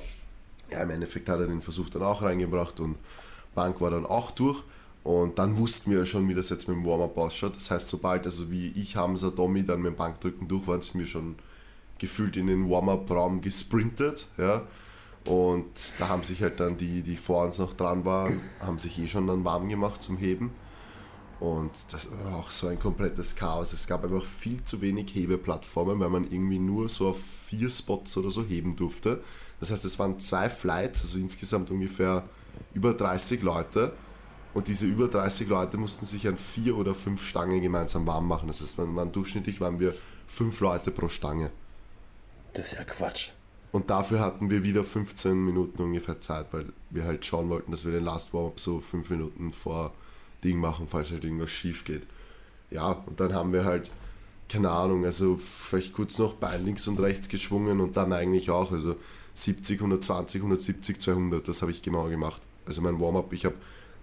ja, 0.70 0.82
im 0.82 0.90
Endeffekt 0.90 1.28
hat 1.28 1.40
er 1.40 1.46
den 1.46 1.62
Versuch 1.62 1.88
dann 1.88 2.02
auch 2.02 2.22
reingebracht 2.22 2.80
und 2.80 2.96
Bank 3.54 3.80
war 3.80 3.90
dann 3.90 4.06
auch 4.06 4.30
durch. 4.32 4.62
Und 5.08 5.38
dann 5.38 5.56
wussten 5.56 5.90
wir 5.90 6.04
schon, 6.04 6.28
wie 6.28 6.34
das 6.34 6.50
jetzt 6.50 6.68
mit 6.68 6.76
dem 6.76 6.84
Warm-Up 6.84 7.16
ausschaut. 7.16 7.56
Das 7.56 7.70
heißt, 7.70 7.88
sobald, 7.88 8.26
also 8.26 8.50
wie 8.50 8.68
ich, 8.72 8.94
Hamza, 8.94 9.30
Domi 9.30 9.64
dann 9.64 9.80
mit 9.80 9.94
dem 9.94 9.96
Bankdrücken 9.96 10.48
durch 10.48 10.66
waren, 10.66 10.82
sind 10.82 11.00
wir 11.00 11.06
schon 11.06 11.36
gefühlt 11.96 12.36
in 12.36 12.46
den 12.46 12.68
Warm-Up-Raum 12.68 13.40
gesprintet. 13.40 14.26
Ja? 14.36 14.64
Und 15.24 15.94
da 15.98 16.08
haben 16.10 16.24
sich 16.24 16.42
halt 16.42 16.60
dann 16.60 16.76
die, 16.76 17.00
die 17.00 17.16
vor 17.16 17.46
uns 17.46 17.56
noch 17.56 17.72
dran 17.72 18.04
waren, 18.04 18.42
haben 18.60 18.78
sich 18.78 18.98
eh 18.98 19.06
schon 19.06 19.26
dann 19.26 19.44
warm 19.44 19.70
gemacht 19.70 20.02
zum 20.02 20.18
Heben. 20.18 20.50
Und 21.40 21.70
das 21.90 22.10
war 22.10 22.36
auch 22.36 22.50
so 22.50 22.66
ein 22.66 22.78
komplettes 22.78 23.34
Chaos. 23.34 23.72
Es 23.72 23.86
gab 23.86 24.04
einfach 24.04 24.26
viel 24.26 24.62
zu 24.64 24.82
wenig 24.82 25.14
Hebeplattformen, 25.14 26.00
weil 26.00 26.10
man 26.10 26.24
irgendwie 26.30 26.58
nur 26.58 26.90
so 26.90 27.08
auf 27.08 27.20
vier 27.46 27.70
Spots 27.70 28.14
oder 28.18 28.30
so 28.30 28.44
heben 28.44 28.76
durfte. 28.76 29.22
Das 29.58 29.70
heißt, 29.70 29.86
es 29.86 29.98
waren 29.98 30.20
zwei 30.20 30.50
Flights, 30.50 31.00
also 31.00 31.16
insgesamt 31.16 31.70
ungefähr 31.70 32.24
über 32.74 32.92
30 32.92 33.40
Leute. 33.40 33.94
Und 34.58 34.66
diese 34.66 34.86
über 34.86 35.06
30 35.06 35.46
Leute 35.46 35.76
mussten 35.76 36.04
sich 36.04 36.26
an 36.26 36.36
vier 36.36 36.76
oder 36.76 36.92
fünf 36.92 37.24
Stangen 37.24 37.62
gemeinsam 37.62 38.08
warm 38.08 38.26
machen. 38.26 38.48
Das 38.48 38.60
heißt, 38.60 38.78
man 38.78 38.96
waren, 38.96 39.12
durchschnittlich 39.12 39.60
waren 39.60 39.78
wir 39.78 39.94
fünf 40.26 40.58
Leute 40.58 40.90
pro 40.90 41.06
Stange. 41.06 41.52
Das 42.54 42.72
ist 42.72 42.76
ja 42.76 42.82
Quatsch. 42.82 43.28
Und 43.70 43.88
dafür 43.88 44.18
hatten 44.18 44.50
wir 44.50 44.64
wieder 44.64 44.82
15 44.82 45.44
Minuten 45.44 45.80
ungefähr 45.80 46.20
Zeit, 46.20 46.46
weil 46.50 46.72
wir 46.90 47.04
halt 47.04 47.24
schauen 47.24 47.48
wollten, 47.50 47.70
dass 47.70 47.84
wir 47.84 47.92
den 47.92 48.02
Last 48.02 48.34
Warm-Up 48.34 48.58
so 48.58 48.80
fünf 48.80 49.08
Minuten 49.10 49.52
vor 49.52 49.94
Ding 50.42 50.58
machen, 50.58 50.88
falls 50.90 51.12
halt 51.12 51.22
irgendwas 51.22 51.50
schief 51.50 51.84
geht. 51.84 52.02
Ja, 52.72 52.90
und 53.06 53.20
dann 53.20 53.34
haben 53.34 53.52
wir 53.52 53.64
halt, 53.64 53.92
keine 54.48 54.70
Ahnung, 54.70 55.04
also 55.04 55.36
vielleicht 55.36 55.92
kurz 55.92 56.18
noch 56.18 56.34
Bein 56.34 56.64
links 56.64 56.88
und 56.88 56.98
rechts 56.98 57.28
geschwungen 57.28 57.78
und 57.78 57.96
dann 57.96 58.12
eigentlich 58.12 58.50
auch, 58.50 58.72
also 58.72 58.96
70, 59.34 59.78
120, 59.78 60.40
170, 60.40 61.00
200, 61.00 61.46
das 61.46 61.62
habe 61.62 61.70
ich 61.70 61.80
genau 61.80 62.08
gemacht. 62.08 62.42
Also 62.66 62.82
mein 62.82 63.00
Warm-Up, 63.00 63.32
ich 63.32 63.44
habe 63.44 63.54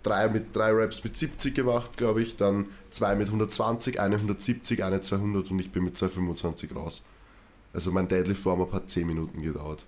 drei 0.05 0.27
mit 0.29 0.55
drei 0.55 0.71
Reps 0.71 1.03
mit 1.03 1.15
70 1.17 1.55
gemacht, 1.55 1.97
glaube 1.97 2.21
ich, 2.21 2.37
dann 2.37 2.65
zwei 2.91 3.15
mit 3.15 3.27
120, 3.27 3.99
eine 3.99 4.15
170, 4.15 4.83
eine 4.83 5.01
200 5.01 5.51
und 5.51 5.59
ich 5.59 5.71
bin 5.71 5.83
mit 5.83 5.97
225 5.97 6.75
raus. 6.75 7.03
Also 7.73 7.91
mein 7.91 8.07
Deadlift 8.07 8.45
Warm-Up 8.45 8.73
hat 8.73 8.89
10 8.89 9.07
Minuten 9.07 9.41
gedauert. 9.41 9.85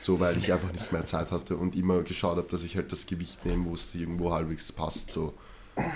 So, 0.00 0.20
weil 0.20 0.38
ich 0.38 0.52
einfach 0.52 0.72
nicht 0.72 0.92
mehr 0.92 1.06
Zeit 1.06 1.32
hatte 1.32 1.56
und 1.56 1.74
immer 1.74 2.02
geschaut 2.02 2.36
habe, 2.36 2.48
dass 2.48 2.62
ich 2.62 2.76
halt 2.76 2.92
das 2.92 3.06
Gewicht 3.06 3.44
nehme, 3.44 3.64
wo 3.64 3.74
es 3.74 3.94
irgendwo 3.94 4.32
halbwegs 4.32 4.70
passt, 4.70 5.12
so 5.12 5.34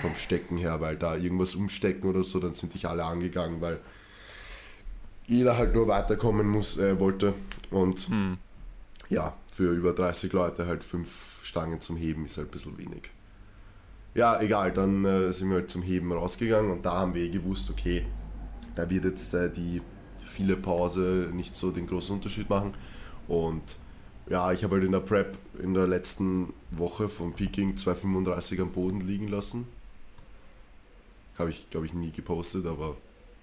vom 0.01 0.15
Stecken 0.15 0.57
her, 0.57 0.81
weil 0.81 0.97
da 0.97 1.15
irgendwas 1.15 1.55
umstecken 1.55 2.09
oder 2.09 2.23
so, 2.23 2.39
dann 2.39 2.53
sind 2.53 2.73
dich 2.73 2.87
alle 2.87 3.05
angegangen, 3.05 3.61
weil 3.61 3.79
jeder 5.27 5.57
halt 5.57 5.73
nur 5.73 5.87
weiterkommen 5.87 6.47
muss, 6.47 6.77
äh, 6.77 6.99
wollte. 6.99 7.33
Und 7.71 8.09
Hm. 8.09 8.37
ja, 9.09 9.35
für 9.53 9.71
über 9.73 9.93
30 9.93 10.33
Leute 10.33 10.67
halt 10.67 10.83
fünf 10.83 11.39
Stangen 11.43 11.79
zum 11.81 11.95
Heben 11.95 12.25
ist 12.25 12.37
halt 12.37 12.49
ein 12.49 12.51
bisschen 12.51 12.77
wenig. 12.77 13.09
Ja, 14.15 14.39
egal, 14.41 14.71
dann 14.71 15.05
äh, 15.05 15.31
sind 15.33 15.49
wir 15.49 15.57
halt 15.57 15.69
zum 15.71 15.81
Heben 15.81 16.11
rausgegangen 16.11 16.71
und 16.71 16.85
da 16.85 16.93
haben 16.93 17.13
wir 17.15 17.23
eh 17.23 17.29
gewusst, 17.29 17.69
okay, 17.69 18.05
da 18.75 18.89
wird 18.89 19.05
jetzt 19.05 19.33
äh, 19.33 19.49
die 19.49 19.81
viele 20.25 20.55
Pause 20.55 21.29
nicht 21.33 21.55
so 21.55 21.71
den 21.71 21.87
großen 21.87 22.15
Unterschied 22.15 22.49
machen. 22.49 22.73
Und 23.27 23.61
ja, 24.29 24.51
ich 24.51 24.63
habe 24.63 24.75
halt 24.75 24.85
in 24.85 24.91
der 24.91 24.99
Prep 24.99 25.37
in 25.61 25.73
der 25.73 25.87
letzten 25.87 26.53
Woche 26.71 27.09
von 27.09 27.33
Peking 27.33 27.75
235 27.77 28.61
am 28.61 28.71
Boden 28.71 29.01
liegen 29.01 29.27
lassen. 29.27 29.67
Habe 31.37 31.49
ich, 31.49 31.69
glaube 31.69 31.85
ich, 31.87 31.93
nie 31.93 32.11
gepostet, 32.11 32.65
aber 32.65 32.95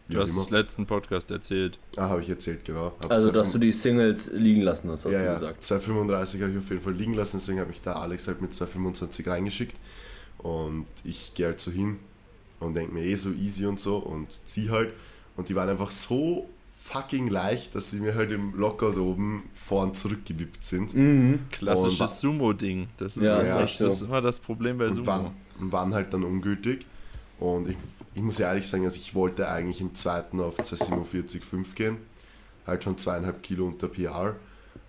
Du 0.09 0.21
hast 0.21 0.31
immer. 0.31 0.43
es 0.43 0.51
letzten 0.51 0.87
Podcast 0.87 1.31
erzählt. 1.31 1.79
Ah, 1.97 2.09
habe 2.09 2.23
ich 2.23 2.29
erzählt, 2.29 2.65
genau. 2.65 2.87
Hab 3.01 3.11
Also, 3.11 3.31
235 3.31 3.33
dass 3.33 3.53
du 3.53 3.59
die 3.59 3.73
Singles 3.73 4.31
liegen 4.33 4.63
lassen 4.63 4.91
hast, 4.91 5.05
hast 5.05 5.13
ja, 5.13 5.21
du 5.21 5.25
ja. 5.27 5.35
gesagt. 5.35 5.65
235 5.65 6.43
habe 6.43 6.53
ich 6.53 6.59
auf 6.59 6.71
jeden 6.71 6.83
Fall 6.83 6.95
liegen 6.95 7.15
lassen, 7.15 7.39
deswegen 7.39 7.61
habe 7.61 7.71
ich 7.71 7.81
da 7.81 7.93
Alex 7.93 8.27
halt 8.27 8.41
mit 8.41 8.53
225 8.53 9.29
reingeschickt. 9.29 9.77
Und 10.43 10.87
ich 11.05 11.35
gehe 11.35 11.47
halt 11.47 11.61
so 11.61 11.71
hin 11.71 11.99
und 12.61 12.75
denke 12.75 12.95
mir 12.95 13.05
eh 13.05 13.17
so 13.17 13.31
easy 13.31 13.67
und 13.67 13.79
so 13.79 13.97
und 13.99 14.29
zieh 14.47 14.71
halt. 14.71 14.93
Und 15.37 15.49
die 15.49 15.55
waren 15.55 15.69
einfach 15.69 15.91
so 15.91 16.49
fucking 16.83 17.29
leicht, 17.29 17.75
dass 17.75 17.91
sie 17.91 18.01
mir 18.01 18.15
halt 18.15 18.33
im 18.33 18.55
Lockout 18.59 18.97
oben 18.97 19.45
vor 19.55 19.83
und 19.85 19.97
zurück 19.97 20.25
gewippt 20.25 20.65
sind. 20.65 20.95
Mhm. 20.95 21.41
Klassisches 21.51 22.21
Sumo-Ding. 22.21 22.89
Das 22.99 23.17
ist, 23.17 23.23
Ja, 23.23 23.39
das, 23.39 23.49
ist 23.49 23.55
echt, 23.55 23.81
das 23.81 23.93
ist 23.95 24.03
immer 24.03 24.21
das 24.21 24.41
Problem 24.41 24.79
bei 24.79 24.87
Und 24.87 24.95
Sumo. 24.95 25.07
waren, 25.07 25.31
und 25.61 25.73
waren 25.73 25.95
halt 25.95 26.13
dann 26.13 26.25
ungültig. 26.25 26.87
Und 27.39 27.69
ich, 27.69 27.77
ich 28.15 28.23
muss 28.23 28.41
ehrlich 28.41 28.67
sagen, 28.67 28.85
also 28.85 28.97
ich 28.97 29.15
wollte 29.15 29.49
eigentlich 29.49 29.81
im 29.81 29.95
zweiten 29.95 30.41
auf 30.41 30.59
247,5 30.59 31.75
gehen. 31.75 31.97
Halt 32.67 32.85
schon 32.85 32.99
zweieinhalb 32.99 33.43
Kilo 33.43 33.67
unter 33.67 33.89
PR. 33.89 34.37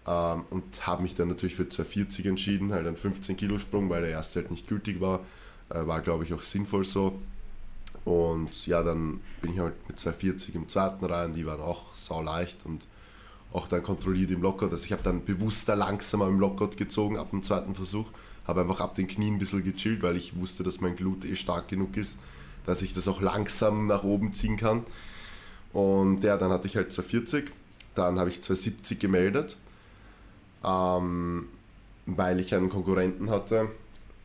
Ähm, 0.07 0.43
und 0.49 0.87
habe 0.87 1.03
mich 1.03 1.15
dann 1.15 1.27
natürlich 1.27 1.55
für 1.55 1.67
240 1.67 2.25
entschieden, 2.25 2.73
halt 2.73 2.87
einen 2.87 2.97
15 2.97 3.37
Kilo 3.37 3.59
Sprung, 3.59 3.89
weil 3.89 4.01
der 4.01 4.11
erste 4.11 4.39
halt 4.41 4.51
nicht 4.51 4.67
gültig 4.67 4.99
war. 5.01 5.19
Äh, 5.73 5.87
war 5.87 6.01
glaube 6.01 6.23
ich 6.23 6.33
auch 6.33 6.43
sinnvoll 6.43 6.83
so. 6.83 7.19
Und 8.03 8.65
ja, 8.67 8.81
dann 8.83 9.19
bin 9.41 9.53
ich 9.53 9.59
halt 9.59 9.75
mit 9.87 9.99
240 9.99 10.55
im 10.55 10.67
zweiten 10.67 11.05
rein, 11.05 11.33
die 11.35 11.45
waren 11.45 11.61
auch 11.61 11.93
sau 11.93 12.21
leicht 12.21 12.65
und 12.65 12.87
auch 13.53 13.67
dann 13.67 13.83
kontrolliert 13.83 14.31
im 14.31 14.41
Lockout. 14.41 14.71
Also 14.71 14.85
ich 14.85 14.91
habe 14.91 15.03
dann 15.03 15.23
bewusster 15.25 15.75
langsamer 15.75 16.27
im 16.27 16.39
Lockout 16.39 16.77
gezogen 16.77 17.17
ab 17.17 17.29
dem 17.31 17.43
zweiten 17.43 17.75
Versuch, 17.75 18.07
habe 18.47 18.61
einfach 18.61 18.79
ab 18.79 18.95
den 18.95 19.07
Knien 19.07 19.35
ein 19.35 19.39
bisschen 19.39 19.63
gechillt, 19.63 20.01
weil 20.01 20.15
ich 20.15 20.39
wusste, 20.39 20.63
dass 20.63 20.81
mein 20.81 20.95
Glut 20.95 21.25
eh 21.25 21.35
stark 21.35 21.67
genug 21.67 21.95
ist, 21.97 22.17
dass 22.65 22.81
ich 22.81 22.93
das 22.93 23.07
auch 23.07 23.21
langsam 23.21 23.87
nach 23.87 24.03
oben 24.03 24.33
ziehen 24.33 24.57
kann. 24.57 24.83
Und 25.73 26.23
ja, 26.23 26.37
dann 26.37 26.51
hatte 26.51 26.67
ich 26.67 26.75
halt 26.75 26.91
240, 26.91 27.51
dann 27.93 28.19
habe 28.19 28.29
ich 28.29 28.41
270 28.41 28.99
gemeldet, 28.99 29.57
ähm, 30.63 31.47
weil 32.05 32.39
ich 32.39 32.55
einen 32.55 32.69
Konkurrenten 32.69 33.29
hatte, 33.29 33.69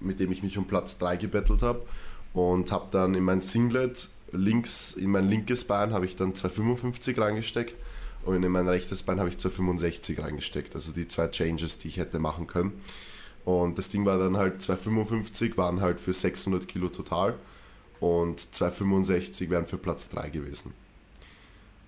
mit 0.01 0.21
dem 0.21 0.33
ich 0.33 0.43
mich 0.43 0.59
um 0.59 0.67
Platz 0.67 0.99
3 0.99 1.17
gebettelt 1.17 1.63
habe 1.63 1.83
und 2.33 2.71
habe 2.73 2.89
dann 2.91 3.15
in 3.15 3.25
mein 3.25 3.43
Singlet 3.43 4.09
links, 4.33 4.93
in 4.93 5.11
mein 5.11 5.29
linkes 5.29 5.65
Bein 5.65 5.93
habe 5.93 6.07
ich 6.07 6.17
dann 6.17 6.35
255 6.35 7.19
reingesteckt 7.19 7.77
und 8.25 8.43
in 8.43 8.53
mein 8.53 8.69
rechtes 8.69 9.03
Bein 9.03 9.19
habe 9.19 9.29
ich 9.29 9.39
265 9.39 10.19
reingesteckt, 10.19 10.75
also 10.75 10.93
die 10.93 11.09
zwei 11.09 11.29
Changes, 11.29 11.79
die 11.79 11.89
ich 11.89 11.97
hätte 11.97 12.19
machen 12.19 12.47
können. 12.47 12.73
Und 13.45 13.79
das 13.79 13.89
Ding 13.89 14.05
war 14.05 14.19
dann 14.19 14.37
halt 14.37 14.61
255, 14.61 15.57
waren 15.57 15.81
halt 15.81 16.01
für 16.01 16.13
600 16.13 16.67
Kilo 16.67 16.89
total 16.89 17.35
und 18.01 18.55
265 18.55 19.49
wären 19.51 19.67
für 19.67 19.79
Platz 19.79 20.09
3 20.09 20.31
gewesen. 20.31 20.75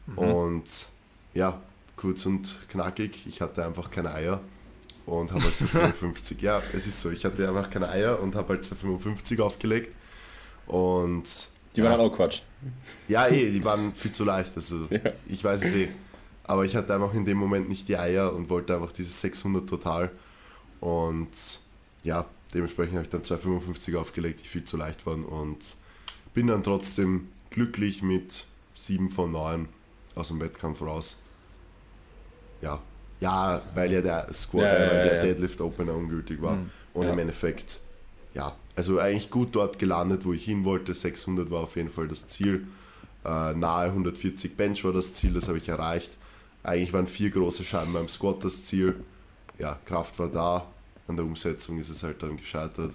Mhm. 0.07 0.19
Und 0.19 0.87
ja, 1.35 1.61
kurz 1.97 2.25
und 2.27 2.69
knackig, 2.69 3.27
ich 3.27 3.41
hatte 3.41 3.65
einfach 3.65 3.91
keine 3.91 4.15
Eier 4.15 4.41
und 5.09 5.33
habe 5.33 5.43
halt 5.43 5.55
255, 5.55 6.41
ja, 6.43 6.63
es 6.73 6.87
ist 6.87 7.01
so, 7.01 7.11
ich 7.11 7.25
hatte 7.25 7.49
einfach 7.49 7.71
keine 7.71 7.89
Eier 7.89 8.21
und 8.21 8.35
habe 8.35 8.51
halt 8.51 8.65
255 8.65 9.41
aufgelegt 9.41 9.97
und... 10.67 11.25
Die 11.75 11.83
waren 11.83 12.01
ja, 12.01 12.07
auch 12.07 12.15
Quatsch. 12.15 12.43
Ja, 13.09 13.29
eh, 13.29 13.51
die 13.51 13.65
waren 13.65 13.95
viel 13.95 14.13
zu 14.13 14.25
leicht, 14.25 14.55
also 14.57 14.87
ja. 14.91 15.13
ich 15.29 15.43
weiß 15.43 15.65
es 15.65 15.75
eh. 15.75 15.89
Aber 16.45 16.65
ich 16.65 16.77
hatte 16.77 16.95
einfach 16.95 17.15
in 17.15 17.25
dem 17.25 17.39
Moment 17.39 17.69
nicht 17.69 17.89
die 17.89 17.97
Eier 17.97 18.33
und 18.33 18.51
wollte 18.51 18.75
einfach 18.75 18.93
dieses 18.93 19.21
600 19.21 19.69
total 19.69 20.11
und 20.81 21.29
ja, 22.03 22.27
dementsprechend 22.55 22.95
habe 22.95 23.05
ich 23.05 23.11
dann 23.11 23.25
255 23.25 23.97
aufgelegt, 23.97 24.41
die 24.43 24.49
viel 24.49 24.65
zu 24.65 24.77
leicht 24.77 25.07
waren 25.07 25.25
und 25.25 25.77
bin 26.35 26.47
dann 26.47 26.63
trotzdem 26.63 27.29
glücklich 27.51 28.03
mit 28.03 28.47
7 28.75 29.11
von 29.11 29.33
9 29.33 29.69
aus 30.15 30.29
dem 30.29 30.41
Wettkampf 30.41 30.83
raus. 30.83 31.17
Ja, 32.61 32.81
ja 33.21 33.63
weil 33.75 33.93
ja 33.93 34.01
der 34.01 34.33
Squad, 34.33 34.63
ja, 34.63 34.79
ja, 34.79 35.05
der 35.05 35.23
Deadlift 35.23 35.61
Opener 35.61 35.95
ungültig 35.95 36.41
war. 36.41 36.57
Mhm. 36.57 36.71
Und 36.95 37.07
im 37.07 37.19
Endeffekt, 37.19 37.81
ja, 38.35 38.57
also 38.75 38.99
eigentlich 38.99 39.31
gut 39.31 39.55
dort 39.55 39.79
gelandet, 39.79 40.25
wo 40.25 40.33
ich 40.33 40.45
hin 40.45 40.65
wollte. 40.65 40.95
600 40.95 41.51
war 41.51 41.61
auf 41.61 41.77
jeden 41.77 41.91
Fall 41.91 42.09
das 42.09 42.29
Ziel. 42.29 42.67
Äh, 43.25 43.55
nahe 43.55 43.87
140 43.87 44.57
Bench 44.57 44.85
war 44.85 44.93
das 44.93 45.15
Ziel, 45.15 45.33
das 45.33 45.49
habe 45.49 45.59
ich 45.59 45.69
erreicht. 45.69 46.17
Eigentlich 46.63 46.93
waren 46.93 47.07
vier 47.07 47.31
große 47.31 47.65
Scheiben 47.65 47.93
beim 47.93 48.09
Squat 48.09 48.45
das 48.45 48.65
Ziel. 48.65 48.97
Ja, 49.59 49.79
Kraft 49.85 50.19
war 50.19 50.29
da, 50.29 50.67
an 51.09 51.17
der 51.17 51.25
Umsetzung 51.25 51.79
ist 51.79 51.89
es 51.89 52.03
halt 52.03 52.23
dann 52.23 52.37
gescheitert. 52.37 52.93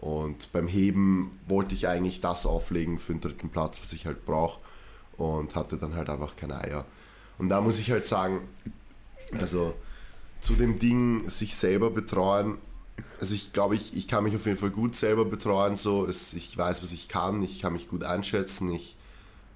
Und 0.00 0.52
beim 0.52 0.68
Heben 0.68 1.38
wollte 1.46 1.74
ich 1.74 1.88
eigentlich 1.88 2.20
das 2.20 2.44
auflegen 2.44 2.98
für 2.98 3.12
den 3.12 3.20
dritten 3.22 3.48
Platz, 3.48 3.80
was 3.80 3.92
ich 3.92 4.06
halt 4.06 4.26
brauche. 4.26 4.60
Und 5.16 5.54
hatte 5.54 5.76
dann 5.76 5.94
halt 5.94 6.10
einfach 6.10 6.36
keine 6.36 6.60
Eier. 6.60 6.84
Und 7.38 7.48
da 7.48 7.60
muss 7.60 7.78
ich 7.78 7.90
halt 7.90 8.04
sagen, 8.04 8.40
also 9.38 9.74
zu 10.40 10.54
dem 10.54 10.78
Ding, 10.78 11.28
sich 11.28 11.54
selber 11.54 11.90
betreuen, 11.90 12.58
also 13.20 13.34
ich 13.34 13.52
glaube, 13.52 13.74
ich, 13.74 13.96
ich 13.96 14.08
kann 14.08 14.24
mich 14.24 14.36
auf 14.36 14.46
jeden 14.46 14.58
Fall 14.58 14.70
gut 14.70 14.94
selber 14.94 15.24
betreuen. 15.24 15.76
So. 15.76 16.06
Es, 16.06 16.34
ich 16.34 16.56
weiß, 16.56 16.82
was 16.82 16.92
ich 16.92 17.08
kann, 17.08 17.42
ich 17.42 17.60
kann 17.60 17.72
mich 17.72 17.88
gut 17.88 18.04
einschätzen. 18.04 18.70
Ich 18.72 18.96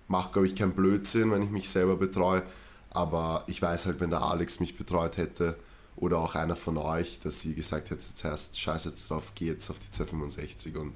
mache, 0.09 0.33
glaube 0.33 0.47
ich, 0.47 0.57
keinen 0.57 0.73
Blödsinn, 0.73 1.31
wenn 1.31 1.43
ich 1.43 1.51
mich 1.51 1.69
selber 1.69 1.97
betreue. 1.97 2.43
Aber 2.91 3.45
ich 3.47 3.61
weiß 3.61 3.87
halt, 3.87 4.01
wenn 4.01 4.11
der 4.11 4.23
Alex 4.23 4.61
mich 4.61 4.77
betreut 4.77 5.17
hätte, 5.17 5.57
oder 5.97 6.19
auch 6.19 6.35
einer 6.35 6.57
von 6.57 6.77
euch, 6.79 7.19
dass 7.23 7.41
sie 7.41 7.55
gesagt 7.55 7.91
hätte, 7.91 8.03
jetzt 8.09 8.25
heißt, 8.25 8.61
scheiß 8.61 8.85
jetzt 8.85 9.11
drauf, 9.11 9.33
geh 9.35 9.47
jetzt 9.47 9.69
auf 9.69 9.79
die 9.79 9.91
265 9.91 10.77
und 10.77 10.93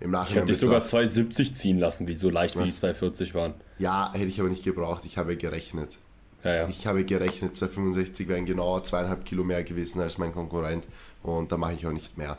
im 0.00 0.10
Nachhinein. 0.10 0.28
Ich 0.28 0.36
hätte 0.36 0.52
dich 0.52 0.60
sogar 0.60 0.86
270 0.86 1.54
ziehen 1.54 1.78
lassen, 1.78 2.06
wie 2.06 2.16
so 2.16 2.28
leicht 2.28 2.56
was? 2.56 2.64
wie 2.64 2.66
die 2.66 2.76
240 2.76 3.34
waren. 3.34 3.54
Ja, 3.78 4.12
hätte 4.12 4.26
ich 4.26 4.40
aber 4.40 4.50
nicht 4.50 4.64
gebraucht, 4.64 5.04
ich 5.04 5.16
habe 5.16 5.36
gerechnet. 5.36 5.98
Ja, 6.44 6.54
ja. 6.54 6.68
Ich 6.68 6.86
habe 6.86 7.04
gerechnet, 7.04 7.56
265 7.56 8.28
wären 8.28 8.46
genau 8.46 8.80
zweieinhalb 8.80 9.24
Kilo 9.24 9.44
mehr 9.44 9.62
gewesen 9.62 10.00
als 10.00 10.18
mein 10.18 10.32
Konkurrent 10.32 10.86
und 11.22 11.52
da 11.52 11.56
mache 11.56 11.74
ich 11.74 11.86
auch 11.86 11.92
nicht 11.92 12.18
mehr. 12.18 12.36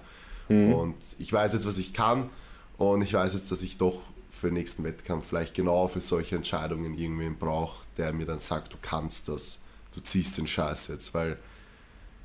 Mhm. 0.50 0.74
Und 0.74 0.96
ich 1.20 1.32
weiß 1.32 1.54
jetzt, 1.54 1.66
was 1.66 1.78
ich 1.78 1.94
kann 1.94 2.30
und 2.78 3.02
ich 3.02 3.14
weiß 3.14 3.34
jetzt, 3.34 3.52
dass 3.52 3.62
ich 3.62 3.78
doch 3.78 4.02
für 4.32 4.48
den 4.48 4.56
nächsten 4.56 4.84
Wettkampf 4.84 5.26
vielleicht 5.28 5.54
genau 5.54 5.88
für 5.88 6.02
solche 6.02 6.36
Entscheidungen 6.36 6.98
irgendwen 6.98 7.38
brauche, 7.38 7.86
der 7.98 8.12
mir 8.12 8.26
dann 8.26 8.40
sagt, 8.40 8.74
du 8.74 8.78
kannst 8.82 9.30
das, 9.30 9.62
du 9.94 10.02
ziehst 10.02 10.38
den 10.38 10.48
Scheiß 10.48 10.90
jetzt, 10.90 11.14
weil 11.14 11.38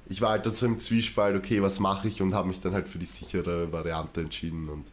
ich 0.09 0.21
war 0.21 0.31
halt 0.31 0.47
dann 0.47 0.55
so 0.55 0.67
im 0.67 0.79
Zwiespalt, 0.79 1.37
okay, 1.37 1.63
was 1.63 1.79
mache 1.79 2.09
ich 2.09 2.21
und 2.23 2.35
habe 2.35 2.49
mich 2.49 2.61
dann 2.61 2.73
halt 2.73 2.89
für 2.89 2.99
die 2.99 3.07
sichere 3.07 3.71
Variante 3.73 4.23
entschieden 4.23 4.69
und 4.69 4.87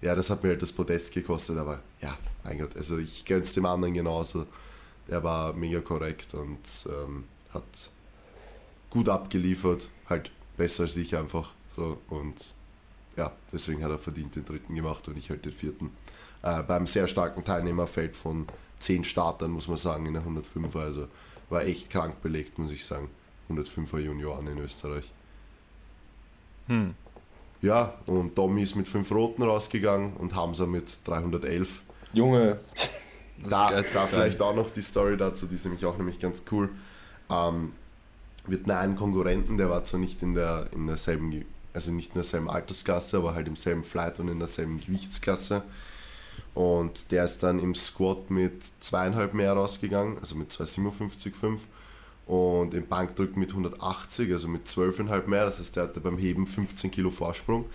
ja, 0.00 0.14
das 0.14 0.30
hat 0.30 0.42
mir 0.42 0.50
halt 0.50 0.62
das 0.62 0.72
Podest 0.72 1.12
gekostet, 1.12 1.58
aber 1.58 1.80
ja, 2.02 2.16
mein 2.44 2.58
Gott, 2.58 2.76
also 2.76 2.98
ich 2.98 3.24
gönn's 3.24 3.54
dem 3.54 3.66
anderen 3.66 3.94
genauso. 3.94 4.46
Der 5.08 5.22
war 5.22 5.52
mega 5.54 5.80
korrekt 5.80 6.34
und 6.34 6.58
ähm, 6.86 7.24
hat 7.50 7.90
gut 8.90 9.08
abgeliefert, 9.08 9.88
halt 10.08 10.30
besser 10.56 10.84
als 10.84 10.96
ich 10.96 11.16
einfach 11.16 11.52
so 11.74 11.98
und 12.08 12.34
ja, 13.16 13.32
deswegen 13.52 13.82
hat 13.82 13.90
er 13.90 13.98
verdient 13.98 14.36
den 14.36 14.44
dritten 14.44 14.74
gemacht 14.74 15.08
und 15.08 15.18
ich 15.18 15.30
halt 15.30 15.44
den 15.44 15.52
vierten. 15.52 15.90
Äh, 16.42 16.62
beim 16.62 16.86
sehr 16.86 17.08
starken 17.08 17.44
Teilnehmerfeld 17.44 18.16
von 18.16 18.46
zehn 18.78 19.02
Startern, 19.02 19.50
muss 19.50 19.66
man 19.66 19.76
sagen, 19.76 20.06
in 20.06 20.12
der 20.12 20.22
105 20.22 20.76
also 20.76 21.08
war 21.50 21.62
echt 21.64 21.90
krank 21.90 22.22
belegt, 22.22 22.58
muss 22.58 22.70
ich 22.70 22.84
sagen. 22.84 23.08
105er 23.50 23.98
Junioren 23.98 24.46
in 24.46 24.58
Österreich. 24.58 25.10
Hm. 26.68 26.94
Ja, 27.60 27.94
und 28.06 28.36
Tommy 28.36 28.62
ist 28.62 28.76
mit 28.76 28.88
5 28.88 29.10
Roten 29.10 29.42
rausgegangen 29.42 30.12
und 30.14 30.34
Hamza 30.34 30.66
mit 30.66 30.98
311. 31.04 31.82
Junge. 32.12 32.60
Da, 33.48 33.70
da 33.70 34.06
vielleicht 34.06 34.42
auch 34.42 34.54
noch 34.54 34.70
die 34.70 34.82
Story 34.82 35.16
dazu, 35.16 35.46
die 35.46 35.54
ist 35.54 35.64
nämlich 35.64 35.84
auch 35.86 35.96
nämlich 35.96 36.18
ganz 36.18 36.42
cool. 36.50 36.70
Ähm, 37.30 37.72
wir 38.46 38.58
hatten 38.58 38.70
einen 38.70 38.96
Konkurrenten, 38.96 39.56
der 39.58 39.70
war 39.70 39.84
zwar 39.84 40.00
nicht 40.00 40.22
in, 40.22 40.34
der, 40.34 40.68
in 40.72 40.86
derselben, 40.86 41.44
also 41.74 41.92
nicht 41.92 42.10
in 42.10 42.14
derselben 42.14 42.48
Altersklasse, 42.48 43.18
aber 43.18 43.34
halt 43.34 43.46
im 43.46 43.56
selben 43.56 43.84
Flight 43.84 44.18
und 44.20 44.28
in 44.28 44.38
derselben 44.38 44.80
Gewichtsklasse. 44.80 45.62
Und 46.54 47.12
der 47.12 47.24
ist 47.24 47.42
dann 47.42 47.58
im 47.58 47.74
Squat 47.74 48.30
mit 48.30 48.62
zweieinhalb 48.80 49.34
mehr 49.34 49.52
rausgegangen, 49.52 50.18
also 50.18 50.34
mit 50.34 50.50
257,5 50.50 51.58
und 52.26 52.74
im 52.74 52.86
Bankdrück 52.86 53.36
mit 53.36 53.50
180, 53.50 54.32
also 54.32 54.48
mit 54.48 54.66
12,5 54.66 55.26
mehr. 55.26 55.44
Das 55.44 55.60
heißt, 55.60 55.76
der 55.76 55.84
hatte 55.84 56.00
beim 56.00 56.18
Heben 56.18 56.46
15 56.46 56.90
Kilo 56.90 57.10
Vorsprung. 57.10 57.66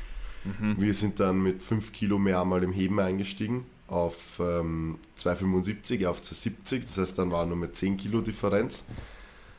Mhm. 0.44 0.76
Wir 0.78 0.94
sind 0.94 1.20
dann 1.20 1.42
mit 1.42 1.62
5 1.62 1.94
Kilo 1.94 2.20
mehr 2.20 2.44
mal 2.46 2.64
im 2.64 2.74
Heben 2.74 3.00
eingestiegen 3.00 3.66
auf 3.88 4.40
ähm, 4.40 4.98
275, 5.16 6.08
auf 6.08 6.22
270. 6.22 6.86
Das 6.86 6.98
heißt, 6.98 7.20
dann 7.20 7.32
war 7.32 7.46
nur 7.46 7.58
mit 7.58 7.76
10 7.76 7.98
Kilo 7.98 8.22
Differenz. 8.22 8.86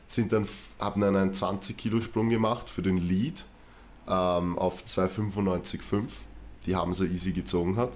Sind 0.07 0.33
dann, 0.33 0.47
haben 0.79 1.01
dann 1.01 1.15
einen 1.15 1.33
20 1.33 1.77
Kilo 1.77 1.99
Sprung 2.01 2.29
gemacht 2.29 2.69
für 2.69 2.81
den 2.81 2.97
Lead 2.97 3.45
ähm, 4.07 4.57
auf 4.57 4.83
295,5, 4.85 6.07
die 6.65 6.75
haben 6.75 6.93
so 6.93 7.03
easy 7.03 7.31
gezogen 7.31 7.77
hat. 7.77 7.93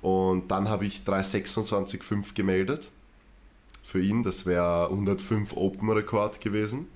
Und 0.00 0.50
dann 0.50 0.68
habe 0.68 0.86
ich 0.86 1.02
326,5 1.06 2.34
gemeldet 2.34 2.90
für 3.84 4.00
ihn. 4.00 4.22
Das 4.22 4.46
wäre 4.46 4.88
105 4.90 5.56
Open 5.56 5.90
Rekord 5.90 6.40
gewesen. 6.40 6.88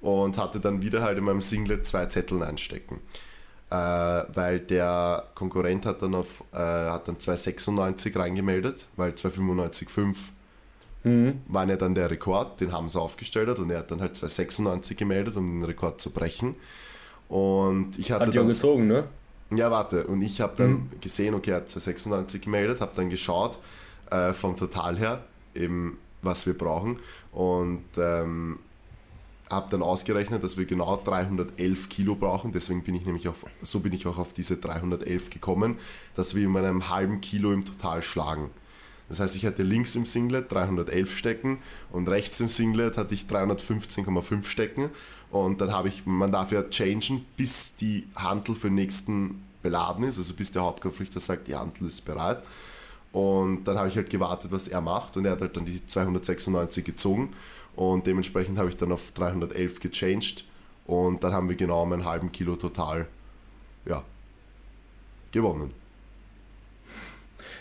Und 0.00 0.36
hatte 0.36 0.60
dann 0.60 0.82
wieder 0.82 1.02
halt 1.02 1.16
in 1.18 1.24
meinem 1.24 1.40
Singlet 1.40 1.86
zwei 1.86 2.06
Zetteln 2.06 2.42
einstecken. 2.42 3.00
Äh, 3.74 4.26
weil 4.34 4.60
der 4.60 5.24
Konkurrent 5.34 5.86
hat 5.86 6.02
dann 6.02 6.14
auf 6.14 6.44
äh, 6.52 6.56
hat 6.56 7.08
dann 7.08 7.18
296 7.18 8.16
reingemeldet, 8.16 8.86
weil 8.96 9.12
295,5 9.12 10.16
mhm. 11.02 11.40
war 11.48 11.68
ja 11.68 11.76
dann 11.76 11.94
der 11.94 12.10
Rekord, 12.10 12.60
den 12.60 12.72
haben 12.72 12.88
sie 12.88 13.00
aufgestellt 13.00 13.48
hat 13.48 13.58
und 13.58 13.70
er 13.70 13.80
hat 13.80 13.90
dann 13.90 14.00
halt 14.00 14.14
296 14.16 14.96
gemeldet, 14.96 15.36
um 15.36 15.46
den 15.46 15.64
Rekord 15.64 16.00
zu 16.00 16.10
brechen. 16.10 16.54
Und 17.28 17.98
ich 17.98 18.12
hatte 18.12 18.26
hat 18.26 18.36
dann 18.36 18.46
gezogen, 18.46 18.86
ne? 18.86 19.04
Ja, 19.50 19.70
warte. 19.70 20.06
Und 20.06 20.22
ich 20.22 20.40
habe 20.40 20.54
dann 20.56 20.70
mhm. 20.70 20.90
gesehen, 21.00 21.34
okay, 21.34 21.50
er 21.50 21.56
hat 21.56 21.68
296 21.68 22.42
gemeldet, 22.42 22.80
habe 22.80 22.92
dann 22.94 23.10
geschaut 23.10 23.58
äh, 24.10 24.32
vom 24.32 24.56
Total 24.56 24.96
her, 24.98 25.24
eben 25.54 25.98
was 26.22 26.46
wir 26.46 26.56
brauchen. 26.56 26.98
Und 27.32 27.84
ähm, 27.96 28.58
habe 29.50 29.70
dann 29.70 29.82
ausgerechnet, 29.82 30.42
dass 30.42 30.56
wir 30.56 30.64
genau 30.64 31.00
311 31.04 31.88
Kilo 31.88 32.14
brauchen. 32.14 32.52
Deswegen 32.52 32.82
bin 32.82 32.94
ich 32.94 33.04
nämlich 33.04 33.28
auf, 33.28 33.44
so 33.62 33.80
bin 33.80 33.92
ich 33.92 34.06
auch 34.06 34.18
auf 34.18 34.32
diese 34.32 34.56
311 34.56 35.30
gekommen, 35.30 35.76
dass 36.14 36.34
wir 36.34 36.44
in 36.44 36.56
einem 36.56 36.88
halben 36.88 37.20
Kilo 37.20 37.52
im 37.52 37.64
Total 37.64 38.02
schlagen. 38.02 38.50
Das 39.08 39.20
heißt, 39.20 39.36
ich 39.36 39.44
hatte 39.44 39.62
links 39.62 39.94
im 39.96 40.06
Singlet 40.06 40.50
311 40.50 41.16
stecken 41.16 41.58
und 41.92 42.08
rechts 42.08 42.40
im 42.40 42.48
Singlet 42.48 42.96
hatte 42.96 43.14
ich 43.14 43.24
315,5 43.24 44.44
stecken. 44.44 44.90
Und 45.30 45.60
dann 45.60 45.72
habe 45.72 45.88
ich, 45.88 46.06
man 46.06 46.32
darf 46.32 46.52
ja 46.52 46.62
changen, 46.62 47.24
bis 47.36 47.76
die 47.76 48.06
Hantel 48.14 48.54
für 48.54 48.68
den 48.68 48.76
nächsten 48.76 49.42
beladen 49.62 50.04
ist, 50.04 50.18
also 50.18 50.32
bis 50.34 50.52
der 50.52 50.62
Hauptkonflikter 50.62 51.20
sagt, 51.20 51.48
die 51.48 51.54
Hantel 51.54 51.86
ist 51.86 52.02
bereit. 52.02 52.42
Und 53.12 53.64
dann 53.64 53.78
habe 53.78 53.88
ich 53.88 53.96
halt 53.96 54.10
gewartet, 54.10 54.50
was 54.50 54.68
er 54.68 54.80
macht. 54.80 55.16
Und 55.16 55.24
er 55.24 55.32
hat 55.32 55.40
halt 55.40 55.56
dann 55.56 55.64
die 55.64 55.86
296 55.86 56.84
gezogen. 56.84 57.32
Und 57.76 58.06
dementsprechend 58.06 58.58
habe 58.58 58.68
ich 58.68 58.76
dann 58.76 58.92
auf 58.92 59.10
311 59.12 59.80
gechanged. 59.80 60.44
Und 60.86 61.24
dann 61.24 61.32
haben 61.32 61.48
wir 61.48 61.56
genau 61.56 61.82
um 61.82 61.92
einen 61.92 62.04
halben 62.04 62.30
Kilo 62.30 62.56
total 62.56 63.06
ja, 63.86 64.04
gewonnen. 65.32 65.72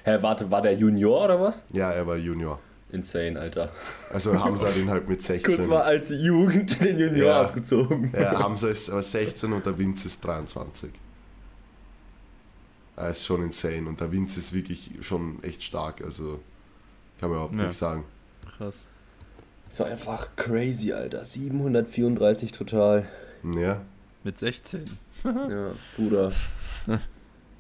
Hä, 0.04 0.18
warte, 0.22 0.52
war 0.52 0.62
der 0.62 0.74
Junior 0.76 1.24
oder 1.24 1.40
was? 1.40 1.64
Ja, 1.72 1.92
er 1.92 2.06
war 2.06 2.18
Junior. 2.18 2.60
Insane, 2.92 3.40
Alter. 3.40 3.72
Also 4.12 4.38
Hamza 4.40 4.68
hat 4.68 4.76
ihn 4.76 4.90
halt 4.90 5.08
mit 5.08 5.22
16. 5.22 5.56
Kurz 5.56 5.68
mal 5.68 5.82
als 5.82 6.10
Jugend 6.10 6.80
den 6.84 7.00
Junior 7.00 7.28
Ja. 7.28 7.42
abgezogen. 7.42 8.12
Ja, 8.14 8.38
Hamza 8.44 8.68
ist 8.68 8.90
aber 8.90 9.02
16 9.02 9.52
und 9.54 9.66
der 9.66 9.78
Vince 9.78 10.08
ist 10.10 10.24
23. 10.24 10.92
Er 12.96 13.10
ist 13.10 13.26
schon 13.26 13.42
insane 13.42 13.88
und 13.88 14.00
der 14.00 14.12
Vince 14.12 14.40
ist 14.40 14.54
wirklich 14.54 14.92
schon 15.02 15.42
echt 15.44 15.64
stark, 15.64 16.02
also 16.04 16.40
kann 17.20 17.30
man 17.30 17.38
überhaupt 17.38 17.56
Ja. 17.56 17.62
nichts 17.64 17.80
sagen. 17.80 18.04
Krass. 18.58 18.86
So 19.74 19.84
einfach 19.86 20.36
crazy, 20.36 20.94
Alter. 20.94 21.26
734 21.26 22.52
total. 22.52 23.08
Ja, 23.58 23.82
Mit 24.24 24.38
16. 24.38 24.84
Ja, 25.24 25.72
Bruder. 25.98 26.32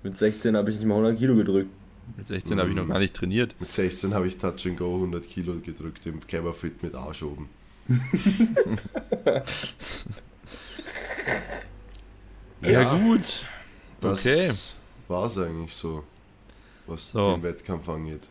Mit 0.03 0.17
16 0.19 0.55
habe 0.55 0.69
ich 0.69 0.77
nicht 0.77 0.85
mal 0.85 0.93
100 0.95 1.17
Kilo 1.17 1.35
gedrückt. 1.35 1.75
Mit 2.15 2.27
16 2.27 2.59
habe 2.59 2.69
ich 2.69 2.75
noch 2.75 2.87
gar 2.87 2.99
nicht 2.99 3.15
trainiert. 3.15 3.55
mit 3.59 3.67
16 3.69 4.13
habe 4.13 4.27
ich 4.27 4.37
Touch 4.37 4.67
and 4.67 4.77
Go 4.77 4.93
100 4.93 5.27
Kilo 5.27 5.55
gedrückt 5.55 6.05
im 6.05 6.19
Cleverfit 6.27 6.83
mit 6.83 6.93
Arsch 6.93 7.23
oben. 7.23 7.49
Ja, 12.61 12.95
gut. 12.97 13.43
Das 13.99 14.19
Okay. 14.25 14.51
war 15.07 15.25
es 15.25 15.37
eigentlich 15.37 15.73
so, 15.73 16.03
was 16.87 17.09
So. 17.11 17.33
den 17.33 17.43
Wettkampf 17.43 17.89
angeht. 17.89 18.29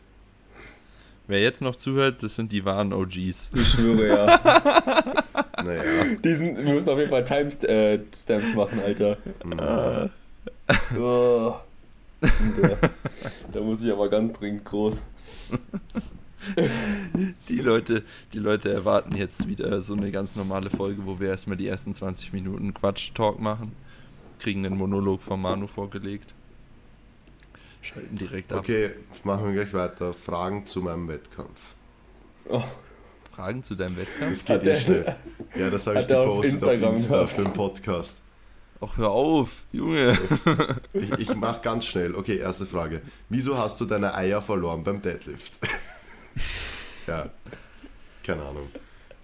Wer 1.33 1.41
jetzt 1.41 1.63
noch 1.63 1.75
zuhört, 1.75 2.21
das 2.21 2.35
sind 2.35 2.51
die 2.51 2.63
wahren 2.63 2.93
OGs. 2.93 3.49
Ich 3.55 3.67
schwöre 3.69 4.07
ja. 4.07 5.23
Naja, 5.63 5.81
Diesen, 6.23 6.55
wir 6.57 6.73
müssen 6.75 6.89
auf 6.89 6.99
jeden 6.99 7.09
Fall 7.09 7.23
Timestamps 7.23 8.53
machen, 8.53 8.79
Alter. 8.85 9.17
mh, 9.43 10.11
Oh. 10.95 11.55
Da, 12.21 12.89
da 13.51 13.61
muss 13.61 13.81
ich 13.83 13.91
aber 13.91 14.09
ganz 14.09 14.31
dringend 14.33 14.63
groß. 14.63 15.01
Die 17.49 17.57
Leute, 17.57 18.03
die 18.33 18.39
Leute 18.39 18.71
erwarten 18.71 19.15
jetzt 19.15 19.47
wieder 19.47 19.81
so 19.81 19.95
eine 19.95 20.11
ganz 20.11 20.35
normale 20.35 20.69
Folge, 20.69 21.03
wo 21.03 21.19
wir 21.19 21.29
erstmal 21.29 21.57
die 21.57 21.67
ersten 21.67 21.95
20 21.95 22.31
Minuten 22.31 22.75
Quatsch-Talk 22.75 23.39
machen. 23.39 23.71
Kriegen 24.37 24.61
den 24.61 24.77
Monolog 24.77 25.23
von 25.23 25.41
Manu 25.41 25.65
vorgelegt. 25.65 26.35
Schalten 27.83 28.15
direkt 28.15 28.51
ab. 28.51 28.59
okay, 28.59 28.91
machen 29.23 29.45
wir 29.47 29.53
gleich 29.63 29.73
weiter. 29.73 30.13
Fragen 30.13 30.65
zu 30.65 30.81
meinem 30.81 31.07
Wettkampf. 31.07 31.59
Oh, 32.49 32.63
Fragen 33.35 33.63
zu 33.63 33.75
deinem 33.75 33.97
Wettkampf? 33.97 34.29
Das 34.31 34.45
geht 34.45 34.55
Hat 34.55 34.61
eh 34.61 34.65
der- 34.65 34.79
schnell. 34.79 35.15
Ja, 35.55 35.69
das 35.69 35.87
habe 35.87 35.99
ich 35.99 36.05
auf 36.13 36.25
gepostet 36.25 36.63
auf 36.63 36.69
Instagram 36.71 36.91
Insta 36.93 37.27
für 37.27 37.41
den 37.43 37.53
Podcast. 37.53 38.17
Ach, 38.81 38.97
hör 38.97 39.11
auf, 39.11 39.49
Junge. 39.71 40.17
Ich, 40.93 41.11
ich 41.11 41.35
mache 41.35 41.61
ganz 41.61 41.85
schnell. 41.85 42.15
Okay, 42.15 42.37
erste 42.37 42.65
Frage. 42.65 43.01
Wieso 43.29 43.57
hast 43.57 43.79
du 43.79 43.85
deine 43.85 44.13
Eier 44.13 44.41
verloren 44.41 44.83
beim 44.83 45.01
Deadlift? 45.01 45.59
ja, 47.07 47.29
keine 48.23 48.41
Ahnung. 48.43 48.69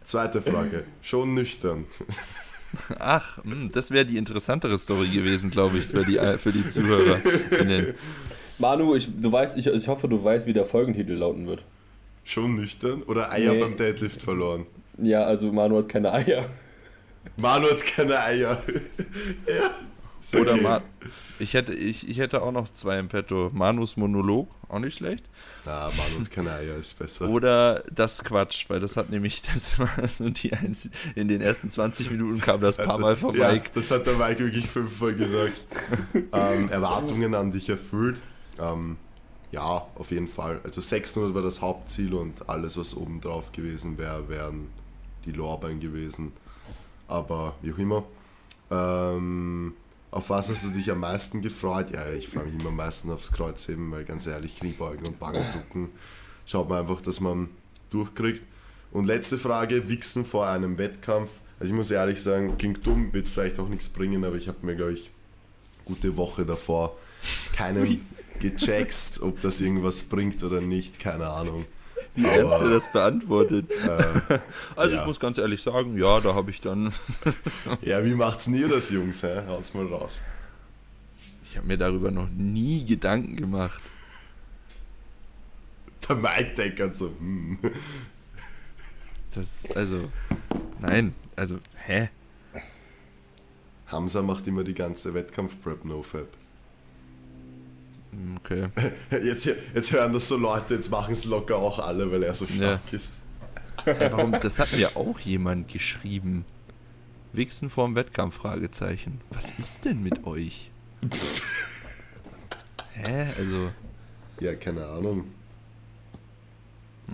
Zweite 0.04 0.42
Frage. 0.42 0.86
Schon 1.02 1.34
nüchtern. 1.34 1.86
Ach, 3.00 3.44
hm, 3.44 3.72
das 3.74 3.92
wäre 3.92 4.06
die 4.06 4.18
interessantere 4.18 4.78
Story 4.78 5.08
gewesen, 5.08 5.50
glaube 5.52 5.80
ich, 5.80 5.86
für 5.86 6.06
die, 6.06 6.18
äh, 6.18 6.38
für 6.38 6.52
die 6.52 6.66
Zuhörer. 6.68 7.20
Manu, 8.60 8.96
ich, 8.96 9.10
du 9.20 9.32
weißt, 9.32 9.58
ich, 9.58 9.68
ich 9.68 9.88
hoffe, 9.88 10.08
du 10.08 10.24
weißt, 10.24 10.46
wie 10.46 10.54
der 10.54 10.66
Folgentitel 10.66 11.14
lauten 11.14 11.48
wird. 11.48 11.64
Schon 12.26 12.56
nüchtern? 12.56 13.02
Oder 13.04 13.32
Eier 13.32 13.54
Nee. 13.54 13.62
beim 13.62 13.78
Deadlift 13.78 14.22
verloren? 14.22 14.66
Ja, 15.02 15.24
also 15.24 15.52
Manu 15.52 15.78
hat 15.78 15.90
keine 15.90 16.12
Eier. 16.12 16.46
Manu 17.38 17.68
hat 17.70 17.84
keine 17.86 18.20
Eier. 18.20 18.62
ja. 19.48 19.72
Ist 20.22 20.36
Oder 20.36 20.54
okay. 20.54 20.62
Ma 20.62 20.82
ich, 21.40 21.54
hätte, 21.54 21.74
ich, 21.74 22.08
ich 22.10 22.20
hätte 22.20 22.42
auch 22.42 22.52
noch 22.52 22.68
zwei 22.70 23.00
im 23.00 23.08
Petto. 23.08 23.50
Manus 23.54 23.96
Monolog, 23.96 24.50
auch 24.68 24.80
nicht 24.80 24.98
schlecht. 24.98 25.24
Ah, 25.66 25.90
Manu 25.96 26.26
hat 26.26 26.32
keine 26.32 26.52
Eier, 26.52 26.76
ist 26.76 27.00
besser. 27.00 27.30
Oder 27.30 27.84
das 27.92 28.24
Quatsch, 28.26 28.66
weil 28.70 28.82
das 28.82 28.98
hat 28.98 29.10
nämlich, 29.10 29.42
das 29.54 29.80
war 29.80 29.90
so 30.10 30.30
die 30.30 30.52
einzige, 30.52 30.94
in 31.16 31.30
den 31.30 31.40
ersten 31.40 31.70
20 31.70 32.12
Minuten 32.12 32.42
kam 32.42 32.60
das 32.60 32.76
paar 32.76 33.00
Mal 33.00 33.16
von 33.16 33.36
ja, 33.38 33.54
Mike. 33.54 33.70
das 33.74 33.90
hat 33.90 34.06
der 34.06 34.16
Mike 34.16 34.40
wirklich 34.40 34.68
fünfmal 34.68 35.16
gesagt. 35.16 35.54
ähm, 36.14 36.70
Erwartungen 36.70 37.34
an 37.34 37.52
dich 37.52 37.70
erfüllt. 37.70 38.22
Ähm, 38.60 38.98
ja, 39.52 39.88
auf 39.96 40.12
jeden 40.12 40.28
Fall. 40.28 40.62
Also 40.64 40.82
600 40.82 41.34
war 41.34 41.42
das 41.42 41.62
Hauptziel 41.62 42.14
und 42.14 42.48
alles, 42.50 42.78
was 42.78 42.96
oben 42.96 43.20
drauf 43.20 43.52
gewesen 43.52 43.98
wäre, 43.98 44.30
wären 44.30 44.70
die 45.26 45.32
Lorbeeren 45.32 45.80
gewesen. 45.80 46.34
Aber 47.08 47.56
wie 47.62 47.74
auch 47.74 47.78
immer. 47.78 48.04
Ähm, 48.70 49.74
auf 50.12 50.30
was 50.30 50.50
hast 50.50 50.64
du 50.64 50.70
dich 50.70 50.92
am 50.92 51.00
meisten 51.00 51.42
gefreut? 51.42 51.92
Ja, 51.92 52.12
ich 52.12 52.28
freue 52.28 52.46
mich 52.46 52.60
immer 52.60 52.70
am 52.70 52.76
meisten 52.76 53.12
aufs 53.12 53.32
Kreuzheben, 53.32 53.92
weil 53.92 54.06
ganz 54.06 54.28
ehrlich, 54.28 54.58
Kniebeugen 54.60 55.08
und 55.08 55.20
Bankdrücken 55.20 55.90
schaut 56.46 56.70
man 56.70 56.80
einfach, 56.80 57.02
dass 57.02 57.20
man 57.20 57.50
durchkriegt. 57.90 58.44
Und 58.92 59.06
letzte 59.06 59.38
Frage, 59.38 59.88
Wichsen 59.88 60.26
vor 60.26 60.48
einem 60.48 60.78
Wettkampf. 60.78 61.30
Also 61.60 61.72
ich 61.72 61.78
muss 61.78 61.92
ehrlich 61.92 62.22
sagen, 62.22 62.58
klingt 62.58 62.86
dumm, 62.86 63.14
wird 63.14 63.28
vielleicht 63.28 63.60
auch 63.60 63.68
nichts 63.68 63.90
bringen, 63.90 64.24
aber 64.24 64.36
ich 64.36 64.48
habe 64.48 64.66
mir, 64.66 64.76
glaube 64.76 64.94
ich, 64.94 65.12
gute 65.86 66.16
Woche 66.18 66.46
davor 66.46 66.96
keinen 67.54 68.02
gecheckt, 68.40 69.20
ob 69.22 69.42
das 69.42 69.60
irgendwas 69.62 70.04
bringt 70.04 70.44
oder 70.44 70.62
nicht, 70.62 71.00
keine 71.00 71.28
Ahnung. 71.28 71.66
Wie 72.16 72.26
Aber- 72.26 72.34
ernst 72.36 72.62
du 72.62 72.70
das 72.70 72.92
beantwortet? 72.92 73.70
Äh, 73.72 74.40
Also 74.76 74.96
Ja. 74.96 75.02
ich 75.02 75.08
muss 75.08 75.20
ganz 75.20 75.38
ehrlich 75.38 75.62
sagen, 75.62 75.98
ja, 75.98 76.20
da 76.20 76.34
habe 76.36 76.52
ich 76.52 76.60
dann, 76.62 76.92
ja, 77.82 78.04
wie 78.04 78.14
macht's 78.16 78.46
denn 78.46 78.56
ihr 78.56 78.68
das, 78.68 78.90
Jungs? 78.90 79.24
Hä? 79.24 79.44
Haut's 79.48 79.74
mal 79.74 79.86
raus. 79.86 80.22
ich 81.46 81.58
habe 81.58 81.68
mir 81.68 81.78
darüber 81.78 82.12
noch 82.12 82.28
nie 82.30 82.86
Gedanken 82.86 83.36
gemacht. 83.36 83.82
Der 86.08 86.16
Mike 86.16 86.54
denkt 86.58 86.80
halt 86.80 86.96
so, 86.96 87.08
hm. 87.20 87.60
Das, 89.36 89.70
also, 89.76 90.10
nein, 90.80 91.14
also, 91.36 91.60
hä? 91.86 92.10
Hamza 93.88 94.22
macht 94.22 94.48
immer 94.48 94.64
die 94.64 94.74
ganze 94.74 95.14
Wettkampf-Prep 95.14 95.86
NoFab. 95.86 96.28
Okay. 98.38 98.68
Jetzt, 99.12 99.50
jetzt 99.74 99.92
hören 99.92 100.14
das 100.14 100.28
so 100.28 100.36
Leute, 100.38 100.76
jetzt 100.76 100.90
machen 100.90 101.14
es 101.14 101.26
locker 101.26 101.56
auch 101.58 101.80
alle, 101.80 102.12
weil 102.12 102.24
er 102.24 102.34
so 102.34 102.46
stark 102.48 102.82
ist. 102.92 103.16
Ey, 103.86 104.12
warum, 104.12 104.32
das 104.42 104.60
hat 104.60 104.72
mir 104.74 104.96
auch 104.98 105.20
jemand 105.20 105.68
geschrieben. 105.68 106.46
Wichsen 107.32 107.70
vorm 107.70 107.96
Wettkampf, 107.96 108.36
Fragezeichen. 108.36 109.22
Was 109.30 109.52
ist 109.58 109.86
denn 109.86 110.02
mit 110.04 110.26
euch? 110.26 110.72
Hä? 112.94 113.28
Also, 113.38 113.72
Ja, 114.40 114.56
keine 114.56 114.86
Ahnung. 114.86 115.26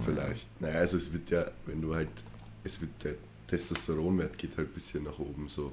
Vielleicht. 0.04 0.48
Naja, 0.62 0.80
also 0.80 0.98
es 0.98 1.12
wird 1.14 1.30
ja, 1.30 1.46
wenn 1.66 1.82
du 1.82 1.94
halt, 1.96 2.10
es 2.64 2.82
wird 2.82 2.92
der 3.04 3.14
Testosteronwert 3.48 4.38
geht 4.38 4.58
halt 4.58 4.70
ein 4.70 4.74
bisschen 4.74 5.04
nach 5.04 5.20
oben 5.20 5.48
so. 5.50 5.72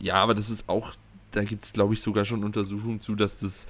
ja, 0.00 0.14
aber 0.14 0.34
das 0.34 0.50
ist 0.50 0.68
auch, 0.68 0.94
da 1.32 1.42
gibt 1.42 1.64
es 1.64 1.72
glaube 1.72 1.94
ich 1.94 2.00
sogar 2.00 2.24
schon 2.24 2.44
Untersuchungen 2.44 3.00
zu, 3.00 3.14
dass 3.14 3.36
das 3.36 3.66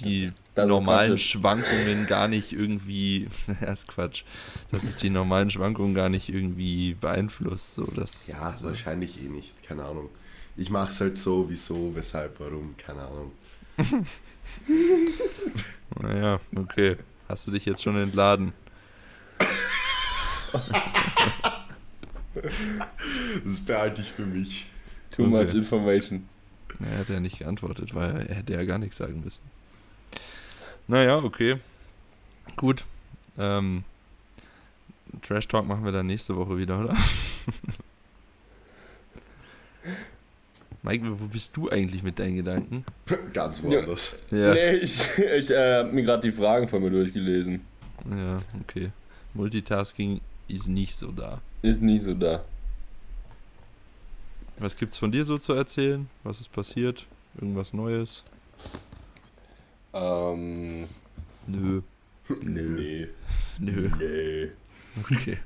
die 0.00 0.32
das 0.54 0.68
normalen. 0.68 1.18
Schwankungen 1.18 2.06
gar 2.06 2.28
nicht 2.28 2.52
irgendwie, 2.52 3.28
ja, 3.60 3.72
ist 3.72 3.88
Quatsch, 3.88 4.22
dass 4.70 4.84
es 4.84 4.96
die 4.96 5.10
normalen 5.10 5.50
Schwankungen 5.50 5.94
gar 5.94 6.08
nicht 6.08 6.28
irgendwie 6.28 6.94
beeinflusst. 6.94 7.74
So, 7.74 7.84
dass, 7.86 8.28
Ja, 8.28 8.50
also, 8.50 8.68
wahrscheinlich 8.68 9.20
eh 9.22 9.28
nicht, 9.28 9.62
keine 9.62 9.84
Ahnung. 9.84 10.08
Ich 10.56 10.70
mach's 10.70 11.00
halt 11.00 11.18
so, 11.18 11.46
wieso, 11.50 11.94
weshalb, 11.96 12.38
warum, 12.38 12.76
keine 12.76 13.02
Ahnung. 13.02 13.32
naja, 16.00 16.38
okay. 16.54 16.96
Hast 17.28 17.46
du 17.46 17.50
dich 17.50 17.64
jetzt 17.64 17.82
schon 17.82 17.96
entladen? 17.96 18.52
Das 23.44 23.60
behalte 23.60 24.02
ich 24.02 24.10
für 24.10 24.26
mich. 24.26 24.66
Too 25.10 25.22
Okay. 25.24 25.30
much 25.44 25.54
information. 25.54 26.28
Er 26.80 26.98
hat 26.98 27.08
ja 27.08 27.20
nicht 27.20 27.38
geantwortet, 27.38 27.94
weil 27.94 28.26
er 28.28 28.34
hätte 28.34 28.52
ja 28.54 28.64
gar 28.64 28.78
nichts 28.78 28.96
sagen 28.96 29.20
müssen. 29.24 29.42
Naja, 30.86 31.16
okay. 31.18 31.56
Gut. 32.56 32.84
Ähm, 33.38 33.84
Trash 35.22 35.48
Talk 35.48 35.66
machen 35.66 35.84
wir 35.84 35.92
dann 35.92 36.06
nächste 36.06 36.36
Woche 36.36 36.58
wieder, 36.58 36.80
oder? 36.80 36.94
Mike, 40.82 41.04
wo 41.18 41.26
bist 41.26 41.56
du 41.56 41.70
eigentlich 41.70 42.02
mit 42.02 42.18
deinen 42.18 42.36
Gedanken? 42.36 42.84
Ganz 43.32 43.62
woanders. 43.62 44.22
Ja, 44.30 44.52
Nee, 44.52 44.72
ich, 44.76 45.00
ich 45.16 45.50
äh, 45.50 45.78
hab 45.84 45.92
mir 45.92 46.02
gerade 46.02 46.30
die 46.30 46.36
Fragen 46.36 46.68
von 46.68 46.82
mir 46.82 46.90
durchgelesen. 46.90 47.62
ja, 48.10 48.42
okay. 48.60 48.90
Multitasking 49.32 50.20
ist 50.46 50.68
nicht 50.68 50.94
so 50.96 51.10
da. 51.10 51.40
Ist 51.62 51.80
nie 51.80 51.98
so 51.98 52.12
da. 52.12 52.44
Was 54.58 54.76
gibt's 54.76 54.98
von 54.98 55.10
dir 55.10 55.24
so 55.24 55.38
zu 55.38 55.54
erzählen? 55.54 56.08
Was 56.22 56.40
ist 56.40 56.52
passiert? 56.52 57.06
Irgendwas 57.40 57.72
Neues? 57.72 58.22
Ähm, 59.94 60.88
Nö. 61.46 61.80
nö. 62.42 63.06
Nö. 63.60 63.88
Nee. 63.98 64.50
Okay. 65.02 65.36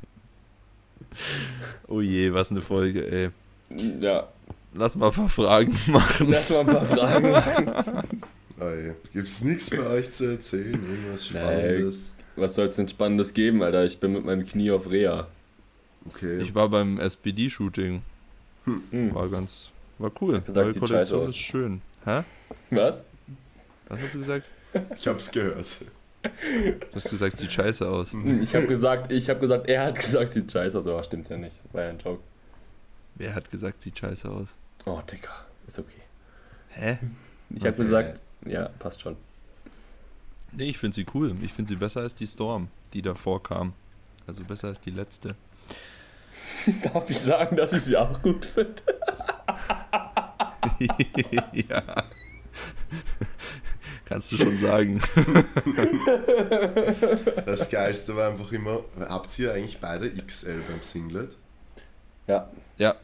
Oh 1.88 2.00
je, 2.00 2.32
was 2.32 2.50
eine 2.50 2.61
Folge, 2.61 3.11
ey. 3.11 3.28
Ja, 4.00 4.28
Lass 4.74 4.96
mal 4.96 5.08
ein 5.08 5.12
paar 5.14 5.28
Fragen 5.28 5.74
machen. 5.88 6.30
lass 6.30 6.50
mal 6.50 6.61
ein 6.61 6.66
paar 6.66 6.84
Fragen 6.87 7.30
machen. 7.32 8.22
Ey, 8.61 8.92
gibt's 9.12 9.42
nichts 9.42 9.68
für 9.70 9.87
euch 9.87 10.12
zu 10.12 10.30
erzählen? 10.32 10.72
Irgendwas 10.74 11.26
Spannendes? 11.26 12.14
Was 12.37 12.54
soll 12.54 12.66
es 12.66 12.76
denn 12.76 12.88
Spannendes 12.88 13.32
geben, 13.34 13.62
Alter? 13.62 13.84
Ich 13.84 13.98
bin 13.98 14.12
mit 14.12 14.24
meinem 14.24 14.44
Knie 14.46 14.70
auf 14.70 14.88
Reha. 14.90 15.26
Okay. 16.06 16.38
Ich 16.38 16.54
war 16.54 16.68
beim 16.68 16.98
SPD-Shooting. 17.00 18.02
Hm. 18.64 19.14
War 19.14 19.28
ganz, 19.28 19.70
war 19.98 20.12
cool. 20.20 20.42
Neue 20.46 20.74
Kollektion 20.74 21.28
ist 21.28 21.37
schön. 21.38 21.80
Hä? 22.04 22.22
Was? 22.70 23.02
Was 23.88 24.01
hast 24.03 24.14
du 24.14 24.18
gesagt? 24.18 24.46
Ich 24.96 25.09
hab's 25.09 25.31
gehört. 25.31 25.66
Du 26.22 26.94
hast 26.94 27.11
gesagt, 27.11 27.38
sieht 27.38 27.53
scheiße 27.53 27.88
aus. 27.88 28.14
Ich 28.42 28.55
habe 28.55 28.66
gesagt, 28.66 29.12
ich 29.12 29.31
habe 29.31 29.40
gesagt, 29.40 29.68
er 29.68 29.85
hat 29.87 29.94
gesagt, 29.98 30.33
sieht 30.33 30.51
scheiße 30.53 30.79
aus, 30.79 30.87
aber 30.87 31.03
stimmt 31.05 31.29
ja 31.29 31.37
nicht. 31.37 31.57
War 31.72 31.85
ja 31.85 31.90
ein 31.90 31.98
Joke. 31.98 32.22
Wer 33.14 33.35
hat 33.35 33.51
gesagt, 33.51 33.83
sieht 33.83 33.98
scheiße 33.98 34.29
aus? 34.29 34.57
Oh, 34.85 35.01
Digga, 35.11 35.31
ist 35.66 35.79
okay. 35.79 36.03
Hä? 36.70 36.98
Ich 37.51 37.61
habe 37.61 37.70
Okay. 37.70 37.77
gesagt, 37.83 38.20
ja, 38.46 38.68
passt 38.79 39.01
schon. 39.01 39.16
Nee, 40.53 40.64
ich 40.70 40.79
finde 40.79 40.94
sie 40.94 41.07
cool. 41.14 41.35
Ich 41.42 41.53
finde 41.53 41.68
sie 41.70 41.77
besser 41.77 42.01
als 42.01 42.14
die 42.14 42.27
Storm, 42.27 42.68
die 42.92 43.03
davor 43.03 43.42
kam. 43.42 43.72
Also 44.27 44.44
besser 44.44 44.68
als 44.68 44.81
die 44.81 44.90
letzte. 44.90 45.35
Darf 46.83 47.09
ich 47.11 47.18
sagen, 47.18 47.57
dass 47.57 47.72
ich 47.72 47.83
sie 47.85 47.96
auch 47.96 48.20
gut 48.22 48.44
finde? 48.44 48.83
ja. 51.53 51.83
Kannst 54.09 54.33
du 54.33 54.37
schon 54.37 54.57
sagen. 54.59 55.01
Das 57.47 57.71
Geilste 57.71 58.16
war 58.16 58.31
einfach 58.31 58.53
immer, 58.53 58.81
habt 59.01 59.38
ihr 59.38 59.53
eigentlich 59.53 59.79
beide 59.81 60.11
XL 60.11 60.61
beim 60.68 60.83
Singlet? 60.83 61.37
Ja. 62.27 62.49
Ja. 62.77 62.94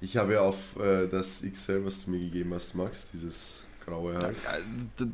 Ich 0.00 0.16
habe 0.16 0.34
ja 0.34 0.40
auf 0.42 0.56
äh, 0.78 1.06
das 1.08 1.42
XL, 1.42 1.84
was 1.84 2.04
du 2.04 2.10
mir 2.12 2.20
gegeben 2.20 2.54
hast, 2.54 2.74
Max, 2.74 3.10
dieses 3.12 3.64
graue 3.84 4.16
d- 4.98 5.06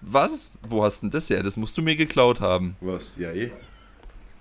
Was? 0.00 0.50
Wo 0.68 0.82
hast 0.82 1.02
denn 1.02 1.10
das 1.10 1.30
her? 1.30 1.42
Das 1.42 1.56
musst 1.56 1.76
du 1.76 1.82
mir 1.82 1.94
geklaut 1.96 2.40
haben. 2.40 2.76
Was? 2.80 3.16
Ja, 3.18 3.30
eh. 3.32 3.50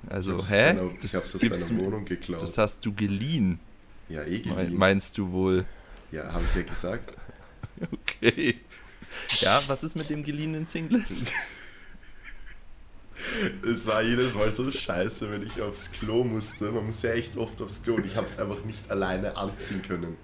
Also, 0.10 0.38
ich 0.38 0.44
hab's 0.44 0.50
hä? 0.50 0.70
Aus 0.72 0.76
deiner, 0.76 0.92
ich 1.04 1.16
hab's 1.16 1.36
aus 1.36 1.42
deiner 1.70 1.84
Wohnung 1.84 2.06
geklaut. 2.06 2.42
das 2.42 2.58
hast 2.58 2.86
du 2.86 2.94
geliehen, 2.94 3.60
ja, 4.10 4.24
eh 4.24 4.40
geliehen. 4.40 4.78
meinst 4.78 5.18
du 5.18 5.32
wohl. 5.32 5.66
Ja, 6.12 6.32
habe 6.32 6.44
ich 6.50 6.56
ja 6.56 6.62
gesagt. 6.64 7.14
Okay. 7.92 8.56
Ja, 9.40 9.62
was 9.68 9.84
ist 9.84 9.96
mit 9.96 10.10
dem 10.10 10.24
geliehenen 10.24 10.66
Singlet? 10.66 11.04
Es 13.68 13.88
war 13.88 14.02
jedes 14.04 14.34
Mal 14.36 14.52
so 14.52 14.70
scheiße, 14.70 15.32
wenn 15.32 15.42
ich 15.46 15.62
aufs 15.62 15.92
Klo 15.92 16.24
musste. 16.24 16.72
Man 16.72 16.86
muss 16.86 17.02
ja 17.02 17.12
echt 17.12 17.38
oft 17.38 17.62
aufs 17.62 17.82
Klo 17.82 17.96
und 17.96 18.06
ich 18.06 18.16
habe 18.16 18.28
es 18.28 18.38
einfach 18.40 18.64
nicht 18.66 18.90
alleine 18.92 19.36
anziehen 19.36 19.82
können. 19.82 20.18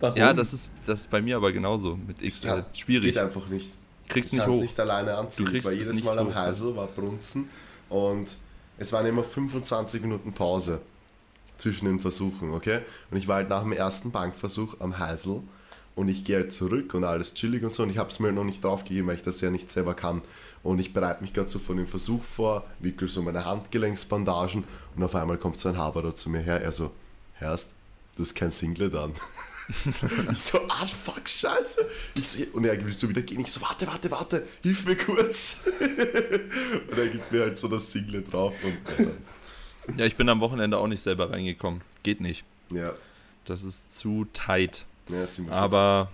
Warum? 0.00 0.16
Ja, 0.16 0.32
das 0.32 0.52
ist, 0.52 0.70
das 0.86 1.00
ist 1.00 1.10
bei 1.10 1.20
mir 1.20 1.36
aber 1.36 1.52
genauso 1.52 1.96
mit 1.96 2.18
XL. 2.20 2.46
Ja, 2.46 2.66
Schwierig. 2.72 3.12
Geht 3.12 3.18
einfach 3.18 3.46
nicht. 3.48 3.70
Kriegst 4.08 4.32
Ich 4.32 4.38
nicht 4.38 4.44
kann 4.44 4.52
es 4.52 4.58
hoch. 4.58 4.62
nicht 4.62 4.80
alleine 4.80 5.14
anziehen. 5.16 5.46
Du 5.46 5.52
Ich 5.52 5.64
war 5.64 5.72
jedes 5.72 5.92
nicht 5.92 6.04
Mal 6.04 6.18
am. 6.18 6.34
Heisel, 6.34 6.74
war 6.76 6.86
Brunzen 6.86 7.48
und 7.88 8.28
es 8.78 8.92
waren 8.92 9.04
immer 9.06 9.24
25 9.24 10.00
Minuten 10.02 10.32
Pause 10.32 10.80
zwischen 11.58 11.86
den 11.86 11.98
Versuchen, 11.98 12.52
okay? 12.54 12.80
Und 13.10 13.16
ich 13.18 13.26
war 13.26 13.36
halt 13.36 13.48
nach 13.50 13.62
dem 13.62 13.72
ersten 13.72 14.12
Bankversuch 14.12 14.76
am 14.80 14.98
Heisel 14.98 15.42
und 15.98 16.08
ich 16.08 16.24
gehe 16.24 16.36
halt 16.36 16.52
zurück 16.52 16.94
und 16.94 17.02
alles 17.02 17.34
chillig 17.34 17.64
und 17.64 17.74
so 17.74 17.82
und 17.82 17.90
ich 17.90 17.98
habe 17.98 18.08
es 18.08 18.20
mir 18.20 18.30
noch 18.30 18.44
nicht 18.44 18.62
draufgegeben, 18.62 19.08
weil 19.08 19.16
ich 19.16 19.22
das 19.22 19.40
ja 19.40 19.50
nicht 19.50 19.68
selber 19.68 19.94
kann. 19.94 20.22
Und 20.62 20.78
ich 20.78 20.92
bereite 20.92 21.22
mich 21.22 21.32
gerade 21.32 21.48
so 21.48 21.58
von 21.58 21.76
dem 21.76 21.88
Versuch 21.88 22.22
vor, 22.22 22.64
wickel 22.78 23.08
so 23.08 23.20
meine 23.20 23.44
Handgelenksbandagen 23.44 24.62
und 24.94 25.02
auf 25.02 25.16
einmal 25.16 25.38
kommt 25.38 25.58
so 25.58 25.68
ein 25.68 25.76
Haber 25.76 26.14
zu 26.14 26.30
mir 26.30 26.38
her, 26.38 26.62
er 26.62 26.70
so, 26.70 26.92
Herst, 27.34 27.72
du 28.16 28.22
hast 28.22 28.36
kein 28.36 28.52
Singlet 28.52 28.94
an. 28.94 29.12
ich 30.32 30.38
so, 30.38 30.60
ah 30.68 30.86
fuck, 30.86 31.28
scheiße. 31.28 31.84
Ich 32.14 32.28
so, 32.28 32.44
und 32.52 32.64
er 32.64 32.84
will 32.84 32.92
so 32.92 33.08
wieder 33.08 33.22
gehen. 33.22 33.40
Ich 33.40 33.50
so, 33.50 33.60
warte, 33.60 33.86
warte, 33.88 34.08
warte, 34.12 34.46
hilf 34.62 34.86
mir 34.86 34.96
kurz. 34.96 35.64
und 35.80 36.96
er 36.96 37.08
gibt 37.08 37.32
mir 37.32 37.40
halt 37.40 37.58
so 37.58 37.66
das 37.66 37.90
Singlet 37.90 38.32
drauf 38.32 38.54
und 38.62 39.04
ja, 39.04 39.12
Ja, 39.96 40.06
ich 40.06 40.14
bin 40.14 40.28
am 40.28 40.38
Wochenende 40.38 40.78
auch 40.78 40.86
nicht 40.86 41.02
selber 41.02 41.32
reingekommen. 41.32 41.80
Geht 42.04 42.20
nicht. 42.20 42.44
ja, 42.70 42.92
Das 43.46 43.64
ist 43.64 43.96
zu 43.96 44.26
tight. 44.32 44.84
Ja 45.08 45.52
Aber 45.52 46.10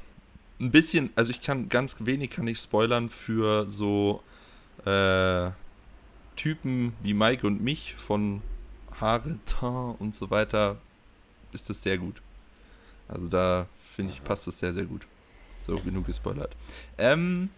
ein 0.60 0.70
bisschen, 0.70 1.10
also 1.16 1.30
ich 1.30 1.40
kann 1.40 1.68
ganz 1.68 1.96
wenig 1.98 2.30
kann 2.30 2.46
ich 2.46 2.58
spoilern 2.58 3.08
für 3.08 3.66
so 3.68 4.22
äh, 4.84 5.50
Typen 6.36 6.94
wie 7.02 7.14
Mike 7.14 7.46
und 7.46 7.62
mich 7.62 7.94
von 7.96 8.42
Haare, 9.00 9.38
Teint 9.46 10.00
und 10.00 10.14
so 10.14 10.30
weiter 10.30 10.76
ist 11.52 11.70
das 11.70 11.82
sehr 11.82 11.98
gut. 11.98 12.20
Also 13.08 13.28
da 13.28 13.66
finde 13.82 14.12
ich 14.12 14.22
passt 14.24 14.46
das 14.46 14.58
sehr, 14.58 14.72
sehr 14.72 14.84
gut. 14.84 15.06
So, 15.62 15.76
genug 15.76 16.06
gespoilert. 16.06 16.54
Ähm, 16.98 17.48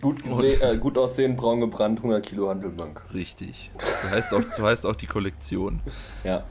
gut, 0.00 0.22
äh, 0.26 0.76
gut 0.76 0.98
aussehen, 0.98 1.36
braun 1.36 1.60
gebrannt, 1.60 1.98
100 1.98 2.24
Kilo 2.24 2.48
Handelbank. 2.48 3.00
richtig. 3.12 3.70
So 4.02 4.10
heißt 4.10 4.34
auch, 4.34 4.50
so 4.50 4.64
heißt 4.64 4.86
auch 4.86 4.96
die 4.96 5.06
Kollektion. 5.06 5.80
Ja. 6.24 6.44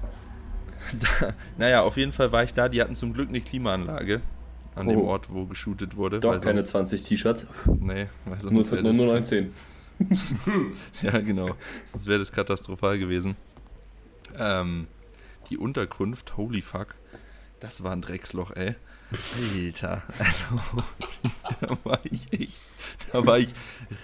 Da, 1.00 1.34
naja, 1.58 1.82
auf 1.82 1.98
jeden 1.98 2.12
Fall 2.12 2.32
war 2.32 2.44
ich 2.44 2.54
da. 2.54 2.70
Die 2.70 2.82
hatten 2.82 2.96
zum 2.96 3.14
Glück 3.14 3.30
eine 3.30 3.42
Klimaanlage 3.42 4.22
an 4.76 4.88
dem 4.88 4.98
Oh. 5.00 5.06
Ort, 5.08 5.28
wo 5.32 5.46
geshootet 5.46 5.96
wurde. 5.96 6.20
Doch 6.20 6.40
keine 6.42 6.62
sonst- 6.62 6.90
20 6.90 7.04
T-Shirts, 7.04 7.46
Nee, 7.80 8.08
weil 8.26 8.42
sonst 8.42 8.72
nur, 8.72 8.82
nur, 8.82 8.92
das, 8.92 8.98
nur 8.98 9.06
19. 9.08 9.54
Ja, 11.02 11.20
genau. 11.20 11.56
Sonst 11.92 12.08
wäre 12.08 12.20
das 12.20 12.32
katastrophal 12.32 12.98
gewesen. 13.00 13.36
Ähm, 14.38 14.88
die 15.50 15.58
Unterkunft, 15.58 16.38
holy 16.38 16.62
fuck, 16.62 16.96
das 17.60 17.84
war 17.84 17.92
ein 17.92 18.02
Drecksloch, 18.02 18.52
ey. 18.56 18.76
Alter, 19.64 20.02
also 20.18 20.46
da 21.62 21.78
war 21.84 22.00
ich 22.04 22.34
echt, 22.34 22.60
da 23.12 23.24
war 23.28 23.38
ich 23.38 23.50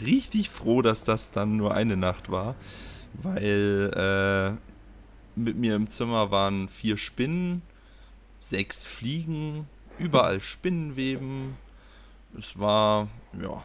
richtig 0.02 0.52
froh, 0.52 0.84
dass 0.84 1.04
das 1.04 1.32
dann 1.32 1.58
nur 1.58 1.74
eine 1.74 1.98
Nacht 1.98 2.30
war, 2.30 2.56
weil 3.24 3.92
äh, 4.56 4.69
mit 5.44 5.58
mir 5.58 5.76
im 5.76 5.90
Zimmer 5.90 6.32
waren 6.32 6.68
vier 6.70 6.98
Spinnen, 6.98 7.62
sechs 8.40 8.86
Fliegen, 8.86 9.68
überall 9.98 10.40
Spinnenweben. 10.40 11.56
Es 12.38 12.58
war, 12.60 13.08
ja. 13.42 13.64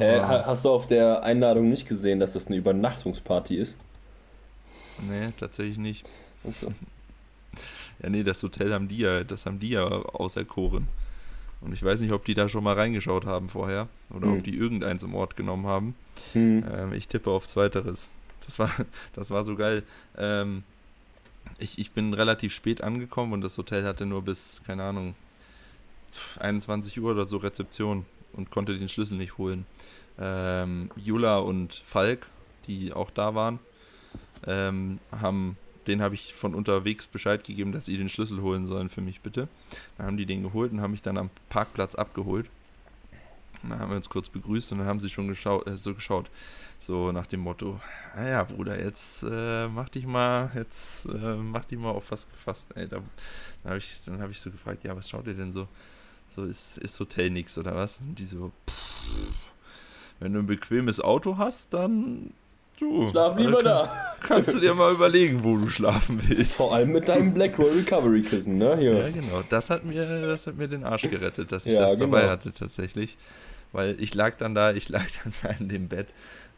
äh, 0.00 0.20
hast 0.22 0.64
du 0.64 0.70
auf 0.70 0.86
der 0.86 1.22
Einladung 1.22 1.68
nicht 1.68 1.88
gesehen, 1.88 2.20
dass 2.20 2.32
das 2.34 2.46
eine 2.46 2.56
Übernachtungsparty 2.56 3.56
ist? 3.56 3.76
Nee, 5.08 5.32
tatsächlich 5.38 5.78
nicht. 5.78 6.08
Also, 6.44 6.72
Ja, 8.02 8.10
nee, 8.10 8.22
das 8.24 8.42
Hotel 8.42 8.74
haben 8.74 8.88
die 8.88 8.98
ja, 8.98 9.24
das 9.24 9.46
haben 9.46 9.58
die 9.58 9.70
ja 9.70 9.84
auserkoren. 9.86 10.86
Und 11.62 11.72
ich 11.72 11.82
weiß 11.82 12.00
nicht, 12.00 12.12
ob 12.12 12.26
die 12.26 12.34
da 12.34 12.48
schon 12.48 12.62
mal 12.62 12.74
reingeschaut 12.74 13.24
haben 13.24 13.48
vorher 13.48 13.88
oder 14.10 14.26
Hm. 14.26 14.38
ob 14.38 14.44
die 14.44 14.54
irgendeins 14.54 15.02
im 15.02 15.14
Ort 15.14 15.36
genommen 15.36 15.66
haben. 15.66 15.94
hm. 16.32 16.62
Ähm, 16.70 16.92
ich 16.92 17.08
tippe 17.08 17.30
auf 17.30 17.48
Zweiteres. 17.48 18.08
Das 18.44 18.58
war, 18.58 18.70
das 19.14 19.30
war 19.30 19.44
so 19.44 19.56
geil. 19.56 19.82
Ähm, 20.18 20.62
ich, 21.58 21.78
ich 21.78 21.92
bin 21.92 22.14
relativ 22.14 22.52
spät 22.52 22.82
angekommen 22.82 23.32
und 23.32 23.40
das 23.40 23.58
Hotel 23.58 23.84
hatte 23.84 24.06
nur 24.06 24.22
bis, 24.22 24.62
keine 24.66 24.84
Ahnung, 24.84 25.14
21 26.40 27.00
Uhr 27.00 27.12
oder 27.12 27.26
so 27.26 27.38
Rezeption 27.38 28.06
und 28.32 28.50
konnte 28.50 28.78
den 28.78 28.88
Schlüssel 28.88 29.16
nicht 29.16 29.38
holen. 29.38 29.66
Ähm, 30.18 30.90
Jula 30.96 31.38
und 31.38 31.74
Falk, 31.74 32.26
die 32.66 32.92
auch 32.92 33.10
da 33.10 33.34
waren, 33.34 33.58
ähm, 34.46 34.98
haben, 35.12 35.56
den 35.86 36.02
habe 36.02 36.14
ich 36.14 36.34
von 36.34 36.54
unterwegs 36.54 37.06
Bescheid 37.06 37.44
gegeben, 37.44 37.72
dass 37.72 37.86
sie 37.86 37.96
den 37.96 38.08
Schlüssel 38.08 38.40
holen 38.40 38.66
sollen 38.66 38.88
für 38.88 39.00
mich 39.00 39.20
bitte. 39.20 39.48
Dann 39.96 40.06
haben 40.06 40.16
die 40.16 40.26
den 40.26 40.42
geholt 40.42 40.72
und 40.72 40.80
haben 40.80 40.92
mich 40.92 41.02
dann 41.02 41.18
am 41.18 41.30
Parkplatz 41.48 41.94
abgeholt. 41.94 42.48
Dann 43.62 43.78
haben 43.78 43.90
wir 43.90 43.96
uns 43.96 44.08
kurz 44.08 44.28
begrüßt 44.28 44.72
und 44.72 44.78
dann 44.78 44.86
haben 44.86 45.00
sie 45.00 45.10
schon 45.10 45.28
geschaut, 45.28 45.66
äh, 45.66 45.76
so 45.76 45.94
geschaut. 45.94 46.30
So 46.78 47.10
nach 47.12 47.26
dem 47.26 47.40
Motto, 47.40 47.80
naja, 48.14 48.44
Bruder, 48.44 48.78
jetzt 48.82 49.22
äh, 49.22 49.68
mach 49.68 49.88
dich 49.88 50.06
mal, 50.06 50.50
jetzt 50.54 51.06
äh, 51.06 51.36
mach 51.36 51.64
dich 51.64 51.78
mal 51.78 51.90
auf 51.90 52.10
was 52.10 52.28
gefasst. 52.30 52.76
Ey, 52.76 52.86
da, 52.86 52.98
dann 53.62 53.70
habe 53.70 53.78
ich, 53.78 53.94
hab 54.06 54.30
ich 54.30 54.40
so 54.40 54.50
gefragt, 54.50 54.84
ja, 54.84 54.94
was 54.96 55.08
schaut 55.08 55.26
ihr 55.26 55.34
denn 55.34 55.52
so? 55.52 55.68
So, 56.28 56.44
ist, 56.44 56.78
ist 56.78 56.98
Hotel 57.00 57.30
nix 57.30 57.56
oder 57.56 57.74
was? 57.74 58.00
Und 58.00 58.18
die 58.18 58.26
so, 58.26 58.52
pff, 58.68 59.52
wenn 60.20 60.32
du 60.32 60.40
ein 60.40 60.46
bequemes 60.46 61.00
Auto 61.00 61.38
hast, 61.38 61.72
dann 61.72 62.32
du. 62.80 63.10
Schlaf 63.10 63.36
lieber 63.38 63.60
äh, 63.60 63.64
da. 63.64 63.92
Kannst 64.20 64.54
du 64.54 64.60
dir 64.60 64.74
mal 64.74 64.92
überlegen, 64.92 65.44
wo 65.44 65.56
du 65.56 65.68
schlafen 65.68 66.20
willst. 66.26 66.54
Vor 66.54 66.74
allem 66.74 66.92
mit 66.92 67.08
deinem 67.08 67.32
Black 67.34 67.58
Roll 67.58 67.72
Recovery 67.72 68.22
Kissen, 68.22 68.58
ne? 68.58 68.70
Ja, 68.70 68.76
Hier. 68.76 69.10
genau. 69.12 69.42
Das 69.48 69.70
hat 69.70 69.84
mir, 69.84 70.26
das 70.26 70.46
hat 70.46 70.56
mir 70.56 70.68
den 70.68 70.84
Arsch 70.84 71.08
gerettet, 71.08 71.52
dass 71.52 71.66
ich 71.66 71.74
Ja, 71.74 71.82
das 71.82 71.96
dabei 71.96 72.22
genau. 72.22 72.32
hatte 72.32 72.52
tatsächlich. 72.52 73.16
Weil 73.72 74.00
ich 74.00 74.14
lag 74.14 74.36
dann 74.38 74.54
da, 74.54 74.72
ich 74.72 74.88
lag 74.90 75.04
dann 75.22 75.32
da 75.42 75.48
in 75.60 75.68
dem 75.68 75.88
Bett 75.88 76.08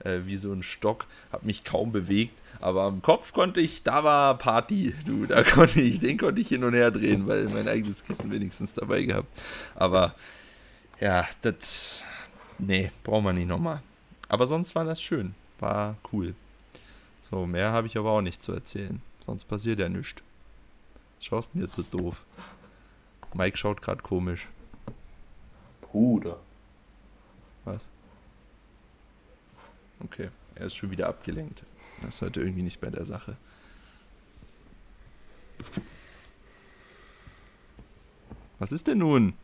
äh, 0.05 0.21
wie 0.25 0.37
so 0.39 0.53
ein 0.53 0.63
Stock, 0.63 1.07
hab 1.33 1.45
mich 1.45 1.65
kaum 1.65 1.93
bewegt, 1.93 2.35
aber 2.61 2.83
am 2.83 3.03
Kopf 3.03 3.33
konnte 3.33 3.61
ich, 3.61 3.83
da 3.83 4.05
war 4.05 4.37
Party, 4.39 4.95
du, 5.07 5.27
da 5.27 5.43
konnte 5.45 5.81
ich, 5.81 6.01
den 6.01 6.19
konnte 6.19 6.41
ich 6.41 6.49
hin 6.49 6.65
und 6.65 6.75
her 6.75 6.91
drehen, 6.91 7.27
weil 7.27 7.45
mein 7.49 7.69
eigenes 7.69 8.05
Kissen 8.05 8.31
wenigstens 8.31 8.75
dabei 8.75 9.03
gehabt. 9.03 9.29
Aber 9.75 10.15
ja, 11.01 11.27
das, 11.43 12.03
nee, 12.59 12.91
braucht 13.05 13.25
man 13.25 13.37
nicht 13.37 13.49
nochmal. 13.49 13.83
Aber 14.29 14.47
sonst 14.47 14.75
war 14.75 14.85
das 14.85 15.01
schön, 15.01 15.35
war 15.61 15.97
cool. 16.13 16.35
So, 17.31 17.47
mehr 17.47 17.73
habe 17.73 17.87
ich 17.87 17.99
aber 17.99 18.11
auch 18.13 18.23
nicht 18.23 18.43
zu 18.43 18.53
erzählen, 18.53 19.03
sonst 19.25 19.45
passiert 19.45 19.79
ja 19.79 19.89
nichts. 19.89 20.23
Schaust 21.21 21.55
jetzt 21.55 21.75
so 21.75 21.83
doof? 21.83 22.25
Mike 23.35 23.57
schaut 23.57 23.83
gerade 23.83 24.03
komisch. 24.03 24.49
Bruder. 25.83 26.39
Was? 27.65 27.91
Okay, 30.01 30.31
er 30.55 30.67
ist 30.67 30.77
schon 30.77 30.91
wieder 30.91 31.09
abgelenkt. 31.09 31.65
Das 32.01 32.17
ist 32.17 32.23
heute 32.23 32.41
irgendwie 32.41 32.63
nicht 32.63 32.81
bei 32.81 32.91
der 32.91 33.05
Sache. 33.05 33.37
Was 38.59 38.73
ist 38.73 38.87
denn 38.87 38.99
nun? 38.99 39.35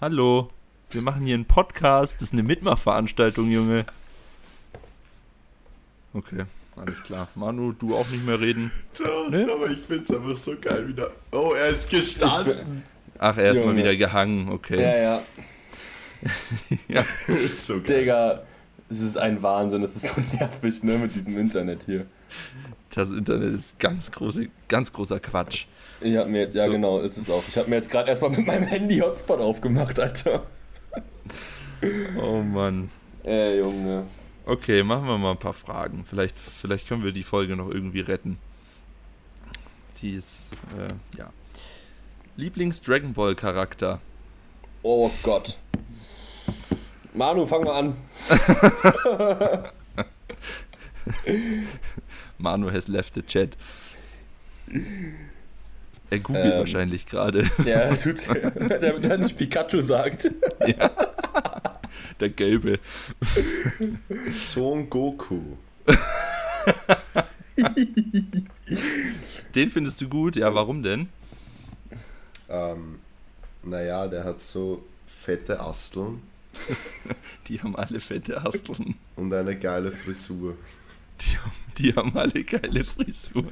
Hallo, 0.00 0.50
wir 0.90 1.02
machen 1.02 1.24
hier 1.26 1.34
einen 1.34 1.44
Podcast. 1.44 2.14
Das 2.16 2.22
ist 2.24 2.32
eine 2.32 2.42
Mitmachveranstaltung, 2.42 3.50
Junge. 3.50 3.84
Okay, 6.14 6.44
alles 6.76 7.02
klar. 7.02 7.28
Manu, 7.34 7.72
du 7.72 7.94
auch 7.96 8.08
nicht 8.08 8.24
mehr 8.24 8.40
reden. 8.40 8.70
Doch, 8.98 9.30
Ne? 9.30 9.46
aber 9.52 9.70
ich 9.70 9.78
finde 9.80 10.04
es 10.04 10.10
einfach 10.10 10.36
so 10.36 10.54
geil 10.60 10.88
wieder. 10.88 11.10
Oh, 11.32 11.52
er 11.58 11.68
ist 11.68 11.90
gestanden. 11.90 12.82
Ach, 13.18 13.36
er 13.36 13.52
ist 13.52 13.58
mal 13.60 13.66
Junge. 13.68 13.80
wieder 13.80 13.96
gehangen, 13.96 14.48
okay. 14.50 14.80
Ja, 14.82 14.96
ja. 14.96 15.22
Ja. 16.88 17.04
so 17.54 17.74
geil. 17.80 18.00
Digga, 18.00 18.42
es 18.90 19.00
ist 19.00 19.18
ein 19.18 19.40
Wahnsinn, 19.42 19.82
es 19.82 19.94
ist 19.96 20.06
so 20.08 20.14
nervig, 20.36 20.82
ne, 20.82 20.98
mit 20.98 21.14
diesem 21.14 21.36
Internet 21.38 21.82
hier. 21.86 22.06
Das 22.94 23.10
Internet 23.10 23.54
ist 23.54 23.78
ganz, 23.78 24.10
große, 24.10 24.48
ganz 24.66 24.92
großer 24.92 25.20
Quatsch. 25.20 25.66
Ich 26.00 26.16
hab 26.16 26.28
mir 26.28 26.40
jetzt, 26.42 26.54
ja 26.54 26.64
So. 26.64 26.72
genau, 26.72 27.00
ist 27.00 27.16
es 27.18 27.28
auch. 27.30 27.42
Ich 27.48 27.56
habe 27.58 27.68
mir 27.68 27.76
jetzt 27.76 27.90
gerade 27.90 28.08
erstmal 28.08 28.30
mit 28.30 28.46
meinem 28.46 28.64
Handy 28.66 28.98
Hotspot 28.98 29.40
aufgemacht, 29.40 30.00
Alter. 30.00 30.44
Oh 32.20 32.42
Mann. 32.42 32.90
Ey, 33.22 33.58
Junge. 33.58 34.06
Okay, 34.44 34.82
machen 34.82 35.06
wir 35.06 35.18
mal 35.18 35.32
ein 35.32 35.38
paar 35.38 35.54
Fragen. 35.54 36.04
Vielleicht, 36.04 36.38
vielleicht 36.38 36.88
können 36.88 37.04
wir 37.04 37.12
die 37.12 37.22
Folge 37.22 37.54
noch 37.54 37.70
irgendwie 37.70 38.00
retten. 38.00 38.38
Die 40.00 40.14
ist, 40.14 40.50
äh, 40.76 40.88
ja. 41.18 41.30
Lieblings-Dragon 42.36 43.12
Ball-Charakter. 43.12 44.00
Oh 44.82 45.10
Gott. 45.22 45.56
Manu, 47.12 47.46
fang 47.46 47.62
mal 47.62 47.78
an. 47.78 47.96
Manu 52.38 52.70
has 52.70 52.88
left 52.88 53.14
the 53.14 53.22
chat. 53.22 53.56
Er 56.10 56.18
googelt 56.20 56.44
Ähm. 56.46 56.58
wahrscheinlich 56.58 57.06
gerade. 57.06 57.44
Der 57.64 57.98
tut, 58.02 58.26
der, 58.26 58.98
der 58.98 59.18
nicht 59.18 59.36
Pikachu 59.36 59.80
sagt. 59.80 60.30
Der 62.20 62.28
Gelbe. 62.30 62.78
Son 64.32 64.88
Goku. 64.88 65.40
Den 69.54 69.68
findest 69.70 70.00
du 70.00 70.08
gut? 70.08 70.36
Ja, 70.36 70.54
warum 70.54 70.82
denn? 70.82 71.08
Ähm, 72.48 72.98
naja, 73.62 74.06
der 74.06 74.24
hat 74.24 74.40
so 74.40 74.84
fette 75.06 75.60
Asteln 75.60 76.22
Die 77.48 77.60
haben 77.60 77.76
alle 77.76 78.00
fette 78.00 78.40
Asteln. 78.44 78.96
und 79.16 79.32
eine 79.32 79.56
geile 79.56 79.92
Frisur. 79.92 80.56
Die 81.20 81.36
haben, 81.38 81.52
die 81.78 81.94
haben 81.94 82.16
alle 82.16 82.44
geile 82.44 82.84
Frisur. 82.84 83.44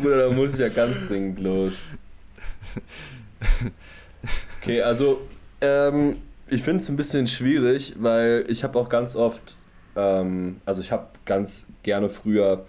Bruder, 0.00 0.28
da 0.28 0.34
muss 0.34 0.54
ich 0.54 0.60
ja 0.60 0.68
ganz 0.68 1.06
dringend 1.06 1.40
los. 1.40 1.74
Okay, 4.60 4.82
also, 4.82 5.20
ähm, 5.60 6.16
ich 6.48 6.62
finde 6.62 6.82
es 6.82 6.88
ein 6.88 6.96
bisschen 6.96 7.26
schwierig, 7.26 7.94
weil 7.98 8.44
ich 8.48 8.64
habe 8.64 8.78
auch 8.78 8.88
ganz 8.88 9.16
oft, 9.16 9.56
ähm, 9.96 10.60
also 10.64 10.80
ich 10.80 10.92
habe 10.92 11.06
ganz 11.24 11.64
gerne 11.82 12.08
früher 12.08 12.64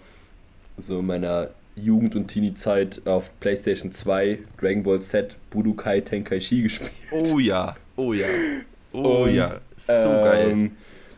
so 0.78 1.00
in 1.00 1.06
meiner 1.06 1.50
Jugend- 1.76 2.14
und 2.14 2.28
Teenie-Zeit 2.28 3.02
auf 3.06 3.30
PlayStation 3.40 3.92
2 3.92 4.38
Dragon 4.58 4.82
Ball 4.82 5.00
Z 5.00 5.36
Budokai 5.50 6.00
Tenkaichi 6.00 6.62
gespielt. 6.62 6.90
Oh 7.10 7.38
ja, 7.38 7.76
oh 7.96 8.12
ja. 8.12 8.26
Oh 8.92 9.24
Und, 9.24 9.34
ja, 9.34 9.60
so 9.76 10.08
geil. 10.08 10.70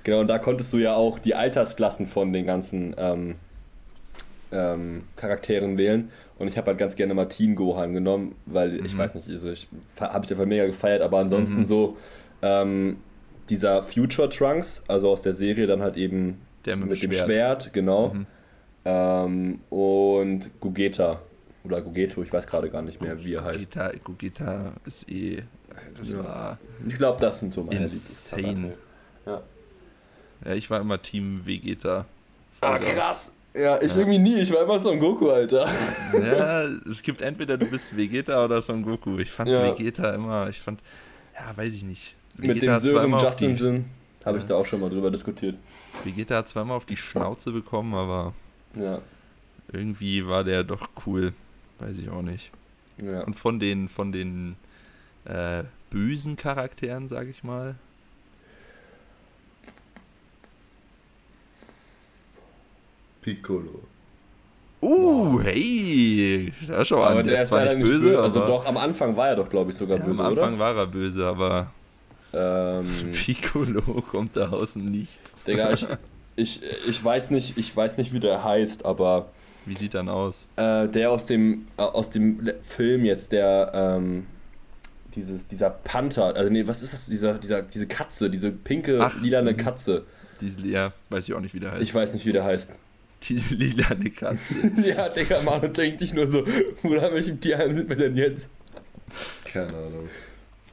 Genau, 0.05 0.21
und 0.21 0.29
da 0.29 0.39
konntest 0.39 0.73
du 0.73 0.79
ja 0.79 0.95
auch 0.95 1.19
die 1.19 1.35
Altersklassen 1.35 2.07
von 2.07 2.33
den 2.33 2.45
ganzen 2.47 2.95
ähm, 2.99 3.37
ähm, 4.51 5.05
Charakteren 5.17 5.79
wählen. 5.79 6.11
Und 6.39 6.49
ich 6.49 6.57
habe 6.59 6.69
halt 6.69 6.79
ganz 6.79 6.97
gerne 6.97 7.15
mal 7.15 7.27
Teen 7.27 7.55
Gohan 7.55 7.93
genommen, 7.93 8.35
weil 8.47 8.85
ich 8.85 8.95
Mhm. 8.95 8.99
weiß 8.99 9.15
nicht, 9.15 9.29
also 9.29 9.51
ich 9.51 9.69
habe 10.01 10.25
ich 10.25 10.31
einfach 10.33 10.45
mega 10.47 10.67
gefeiert, 10.67 11.01
aber 11.03 11.19
ansonsten 11.19 11.61
Mhm. 11.61 11.65
so 11.65 11.97
ähm, 12.43 12.97
dieser 13.49 13.83
Future 13.85 14.29
Trunks, 14.29 14.83
also 14.89 15.11
aus 15.11 15.23
der 15.23 15.35
Serie 15.35 15.67
dann 15.69 15.81
halt 15.83 15.97
eben 15.97 16.41
Der 16.65 16.77
mit, 16.77 16.89
mit, 16.89 17.03
dem 17.03 17.11
dem 17.11 17.13
Schwert. 17.17 17.27
Schwert, 17.27 17.73
genau. 17.73 18.09
Mhm. 18.15 18.27
Ähm, 18.85 19.61
und 19.71 20.51
Gogeta. 20.61 21.21
Oder 21.65 21.81
Gogeto, 21.81 22.21
ich 22.25 22.33
weiß 22.33 22.45
gerade 22.49 22.69
gar 22.71 22.83
nicht 22.83 23.01
mehr, 23.01 23.23
wie 23.25 23.35
er 23.35 23.45
heißt. 23.45 23.59
Gogeta, 23.61 23.93
Gogeta 24.03 24.73
ist 24.85 25.09
eh. 25.09 25.43
Das 25.97 26.11
Ja. 26.13 26.25
war. 26.25 26.59
Ich 26.89 26.97
glaube, 26.99 27.21
das 27.21 27.39
sind 27.39 27.55
so 27.55 27.63
meine 27.63 27.83
Insane. 27.83 28.73
Ja. 29.25 29.43
Ja, 30.45 30.55
ich 30.55 30.69
war 30.71 30.81
immer 30.81 31.01
Team 31.01 31.43
Vegeta. 31.45 32.07
Ah, 32.61 32.79
krass. 32.79 33.33
Ja, 33.55 33.77
ich 33.83 33.91
Ja. 33.93 33.99
irgendwie 33.99 34.19
nie. 34.19 34.37
Ich 34.41 34.53
war 34.53 34.63
immer 34.63 34.79
Son 34.81 34.99
Goku, 34.99 35.31
Alter. 35.31 35.69
Ja, 36.21 36.63
es 36.89 37.03
gibt 37.03 37.21
entweder 37.23 37.59
du 37.59 37.67
bist 37.67 37.95
Vegeta 37.97 38.45
oder 38.45 38.63
Son 38.63 38.83
Goku. 38.83 39.19
Ich 39.19 39.31
fand 39.31 39.51
Ja. 39.51 39.63
Vegeta 39.65 40.15
immer, 40.15 40.49
ich 40.49 40.61
fand, 40.61 40.81
ja, 41.35 41.57
weiß 41.57 41.75
ich 41.75 41.85
nicht. 41.85 42.15
Mit 42.37 42.63
dem 42.63 42.73
auf 42.73 43.23
Justin 43.23 43.57
Jin 43.57 43.85
habe 44.25 44.39
ich 44.39 44.45
da 44.47 44.55
auch 44.55 44.65
schon 44.65 44.81
mal 44.81 44.89
drüber 44.89 45.11
diskutiert. 45.11 45.57
Vegeta 46.05 46.37
hat 46.37 46.49
zweimal 46.49 46.77
auf 46.77 46.87
die 46.87 46.97
Schnauze 46.97 47.53
bekommen, 47.53 47.95
aber 47.95 48.33
Ja, 48.75 49.01
irgendwie 49.71 50.27
war 50.27 50.45
der 50.45 50.65
doch 50.65 50.89
cool. 51.07 51.33
Weiß 51.79 51.99
ich 51.99 52.09
auch 52.09 52.23
nicht. 52.23 52.51
ja. 52.99 53.21
Und 53.25 53.35
von 53.35 53.59
den, 53.59 53.89
von 53.89 54.13
den 54.13 54.57
äh, 55.25 55.65
bösen 55.91 56.37
Charakteren, 56.37 57.09
sag 57.09 57.29
ich 57.29 57.43
mal. 57.45 57.75
Piccolo. 63.23 63.81
Uh, 64.83 65.41
hey, 65.43 66.53
da 66.67 66.85
schau 66.85 67.03
an, 67.03 67.13
Aber 67.13 67.23
der, 67.23 67.35
der 67.35 67.43
ist 67.43 67.49
zwar 67.49 67.65
leider 67.65 67.77
nicht 67.77 67.89
böse, 67.89 68.21
Also 68.21 68.43
aber 68.43 68.49
doch, 68.49 68.67
am 68.67 68.77
Anfang 68.77 69.17
war 69.17 69.29
er 69.29 69.37
doch, 69.37 69.49
glaube 69.49 69.71
ich, 69.71 69.77
sogar 69.77 69.99
ja, 69.99 70.05
böse, 70.05 70.21
am 70.21 70.27
Anfang 70.27 70.59
war 70.59 70.77
er 70.77 70.87
böse, 70.89 71.25
aber 71.25 71.71
oder? 72.33 72.81
Ähm, 72.81 73.13
Piccolo 73.13 73.83
kommt 74.11 74.37
da 74.37 74.49
aus 74.49 74.75
dem 74.75 74.87
Nichts. 74.87 75.45
Digga, 75.45 75.73
ich, 75.73 75.87
ich, 76.37 76.61
ich 76.89 77.05
weiß 77.05 77.31
nicht, 77.31 77.59
ich 77.59 77.77
weiß 77.77 77.99
nicht, 77.99 78.13
wie 78.13 78.21
der 78.21 78.43
heißt, 78.43 78.85
aber 78.85 79.31
Wie 79.67 79.75
sieht 79.75 79.95
dann 79.95 80.09
aus? 80.09 80.49
äh, 80.57 80.89
der 80.89 81.11
aus 81.11 81.27
dem, 81.27 81.67
äh, 81.77 81.83
aus 81.83 82.11
dem 82.11 82.51
Film 82.69 83.05
jetzt, 83.05 83.33
der, 83.33 83.71
ähm, 83.75 84.27
dieses, 85.15 85.47
dieser 85.47 85.71
Panther, 85.71 86.35
also 86.35 86.51
nee, 86.51 86.67
was 86.67 86.83
ist 86.83 86.93
das, 86.93 87.07
dieser, 87.07 87.35
dieser, 87.35 87.63
diese 87.63 87.87
Katze, 87.87 88.31
diese 88.31 88.51
pinke, 88.51 88.99
Ach, 89.01 89.21
lilane 89.21 89.53
mhm. 89.53 89.59
Katze. 89.59 90.05
Diese, 90.41 90.67
ja, 90.67 90.93
weiß 91.11 91.29
ich 91.29 91.35
auch 91.35 91.41
nicht, 91.41 91.55
wie 91.55 91.61
der 91.61 91.73
heißt. 91.73 91.83
Ich 91.83 91.95
weiß 91.95 92.15
nicht, 92.15 92.25
wie 92.27 92.33
der 92.33 92.45
heißt. 92.45 92.71
Diese 93.29 93.55
lilane 93.55 94.11
Katze. 94.17 94.55
ja, 94.85 95.09
Digga, 95.09 95.41
Manu 95.43 95.69
denkt 95.69 96.01
sich 96.01 96.13
nur 96.13 96.27
so, 96.27 96.45
oder 96.83 97.13
welchem 97.13 97.41
Tierheim 97.41 97.73
sind 97.73 97.89
wir 97.89 97.97
denn 97.97 98.17
jetzt? 98.17 98.49
Keine 99.45 99.69
Ahnung. 99.77 100.09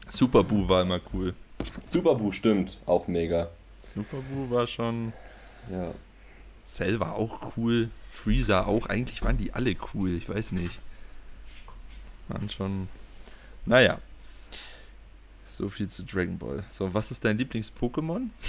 Super 0.10 0.44
Boo 0.44 0.68
war 0.68 0.82
immer 0.82 1.00
cool. 1.14 1.34
Superboo 1.86 2.32
stimmt, 2.32 2.78
auch 2.86 3.08
mega. 3.08 3.50
Super 3.78 4.18
Boo 4.32 4.50
war 4.50 4.66
schon. 4.66 5.14
Ja. 5.72 5.94
Cell 6.66 7.00
war 7.00 7.16
auch 7.16 7.54
cool. 7.58 7.90
Freezer 8.14 8.68
auch. 8.68 8.88
Eigentlich 8.88 9.24
waren 9.24 9.38
die 9.38 9.54
alle 9.54 9.76
cool. 9.94 10.12
Ich 10.18 10.28
weiß 10.30 10.52
nicht. 10.54 10.80
Waren 12.28 12.50
schon. 12.50 12.88
Naja. 13.66 14.00
So 15.60 15.68
viel 15.68 15.90
zu 15.90 16.04
Dragon 16.06 16.38
Ball. 16.38 16.64
So, 16.72 16.94
was 16.94 17.12
ist 17.12 17.26
dein 17.26 17.38
Lieblings-Pokémon? 17.38 18.30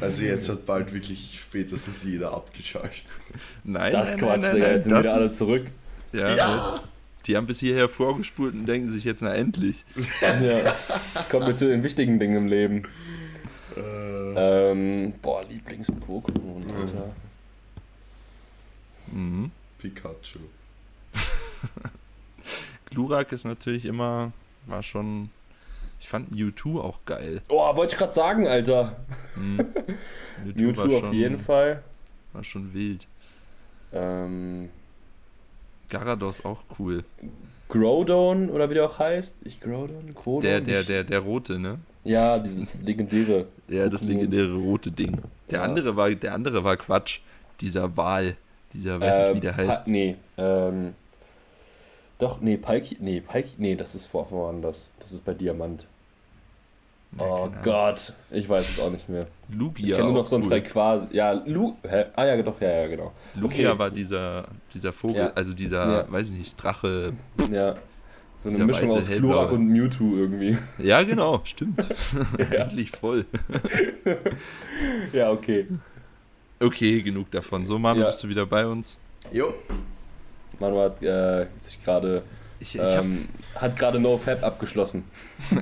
Also 0.00 0.22
jetzt 0.22 0.48
hat 0.48 0.64
bald 0.64 0.92
wirklich 0.94 1.40
spätestens 1.40 2.04
jeder 2.04 2.32
abgeschaltet. 2.32 3.04
Nein, 3.64 3.92
Das 3.92 4.10
nein, 4.10 4.18
Quatsch, 4.20 4.40
nein, 4.40 4.58
nein, 4.58 4.70
jetzt 4.74 4.82
sind 4.84 4.92
das 4.92 5.02
wieder 5.02 5.14
alle 5.14 5.32
zurück. 5.32 5.66
Ja, 6.12 6.34
Ja. 6.34 6.70
Jetzt, 6.72 6.86
die 7.26 7.36
haben 7.36 7.46
bis 7.46 7.58
hierher 7.60 7.88
vorgespult 7.88 8.54
und 8.54 8.66
denken 8.66 8.88
sich 8.88 9.02
jetzt, 9.04 9.20
na 9.22 9.34
endlich. 9.34 9.84
Ja. 10.22 10.74
Jetzt 11.14 11.28
kommen 11.28 11.46
wir 11.48 11.56
zu 11.56 11.66
den 11.66 11.82
wichtigen 11.82 12.18
Dingen 12.20 12.36
im 12.36 12.46
Leben. 12.46 12.82
Äh, 13.76 14.70
Ähm, 14.70 15.12
boah, 15.20 15.42
Lieblings-Pokémon, 15.44 16.62
Alter. 16.72 17.14
Mhm. 19.08 19.50
Pikachu. 19.78 20.38
Glurak 22.90 23.32
ist 23.32 23.44
natürlich 23.44 23.84
immer, 23.84 24.32
war 24.66 24.82
schon. 24.82 25.30
Ich 25.98 26.08
fand 26.08 26.30
Mewtwo 26.30 26.80
auch 26.80 26.98
geil. 27.06 27.40
Oh, 27.48 27.74
wollte 27.74 27.94
ich 27.94 27.98
gerade 27.98 28.12
sagen, 28.12 28.46
Alter. 28.46 28.96
Mhm. 29.34 29.64
Mewtwo 30.54 30.98
auf 30.98 31.12
jeden 31.12 31.38
Fall. 31.38 31.82
War 32.34 32.44
schon 32.44 32.74
wild. 32.74 33.06
Ähm, 33.92 34.68
Garados 35.88 36.44
auch 36.44 36.62
cool. 36.78 37.02
Groudon, 37.68 38.50
oder 38.50 38.68
wie 38.70 38.74
der 38.74 38.84
auch 38.84 38.98
heißt. 38.98 39.36
Ich 39.44 39.60
Groudon? 39.60 40.14
Groudon? 40.14 40.42
Der, 40.42 40.60
der, 40.60 40.82
der, 40.82 41.02
der 41.04 41.18
rote, 41.20 41.58
ne? 41.58 41.78
Ja, 42.04 42.38
dieses 42.38 42.82
legendäre. 42.82 43.46
Ja, 43.68 43.88
das 43.88 44.02
legendäre 44.02 44.54
rote 44.54 44.90
Ding. 44.90 45.20
Der 45.50 45.60
Ja. 45.60 45.64
andere 45.64 45.96
war, 45.96 46.10
der 46.10 46.34
andere 46.34 46.62
war 46.62 46.76
Quatsch. 46.76 47.20
Dieser 47.60 47.96
Wal. 47.96 48.36
Dieser, 48.74 49.00
weiß 49.00 49.28
nicht, 49.32 49.36
wie 49.36 49.40
der 49.40 49.56
heißt. 49.56 49.84
Pa 49.84 49.90
nee, 49.90 50.16
ähm. 50.36 50.94
Doch, 52.18 52.40
nee, 52.40 52.56
Palki. 52.56 52.96
Nee, 53.00 53.20
Palki. 53.20 53.54
Nee, 53.58 53.74
das 53.76 53.94
ist 53.94 54.06
vor- 54.06 54.30
woanders. 54.30 54.88
Das 55.00 55.12
ist 55.12 55.24
bei 55.24 55.34
Diamant. 55.34 55.86
Oh 57.18 57.48
keine 57.50 57.62
Gott, 57.62 58.12
ich 58.30 58.48
weiß 58.48 58.68
es 58.68 58.80
auch 58.80 58.90
nicht 58.90 59.08
mehr. 59.08 59.26
Lugia. 59.50 59.86
Ich 59.86 59.92
kenne 59.92 60.04
nur 60.04 60.12
noch 60.14 60.22
auch 60.24 60.26
so 60.26 60.36
ein 60.36 60.42
cool. 60.42 60.50
drei 60.50 60.60
quasi. 60.60 61.06
Ja, 61.12 61.32
Lu. 61.46 61.76
Hä? 61.88 62.06
Ah 62.14 62.24
ja, 62.26 62.42
doch, 62.42 62.60
ja, 62.60 62.68
ja, 62.82 62.86
genau. 62.88 63.12
Lugia 63.34 63.70
Okay. 63.70 63.78
war 63.78 63.90
dieser, 63.90 64.46
dieser 64.74 64.92
Vogel, 64.92 65.22
Ja. 65.22 65.32
also 65.34 65.54
dieser, 65.54 66.02
Ja. 66.04 66.12
weiß 66.12 66.30
ich 66.30 66.36
nicht, 66.36 66.62
Drache. 66.62 67.12
Ja. 67.50 67.76
So 68.38 68.50
eine 68.50 68.66
Mischung 68.66 68.90
weiße 68.90 68.98
aus. 69.12 69.18
Glurak 69.18 69.52
und 69.52 69.66
Mewtwo 69.68 70.14
irgendwie. 70.14 70.58
Ja, 70.78 71.02
genau, 71.04 71.40
stimmt. 71.44 71.86
Ja. 72.38 72.44
Endlich 72.64 72.90
voll. 72.90 73.24
Ja, 75.12 75.30
okay. 75.30 75.66
Okay, 76.60 77.02
genug 77.02 77.30
davon. 77.30 77.64
So, 77.64 77.78
Manu, 77.78 78.00
Ja. 78.00 78.06
bist 78.08 78.22
du 78.24 78.28
wieder 78.28 78.44
bei 78.46 78.66
uns? 78.66 78.96
Jo. 79.32 79.54
Manu 80.60 80.80
hat 80.80 81.02
äh, 81.02 81.46
sich 81.60 81.82
gerade. 81.82 82.22
Ich, 82.58 82.74
ich 82.74 82.80
Ähm, 82.82 83.28
hat 83.54 83.78
gerade 83.78 84.00
NoFap 84.00 84.42
abgeschlossen. 84.42 85.04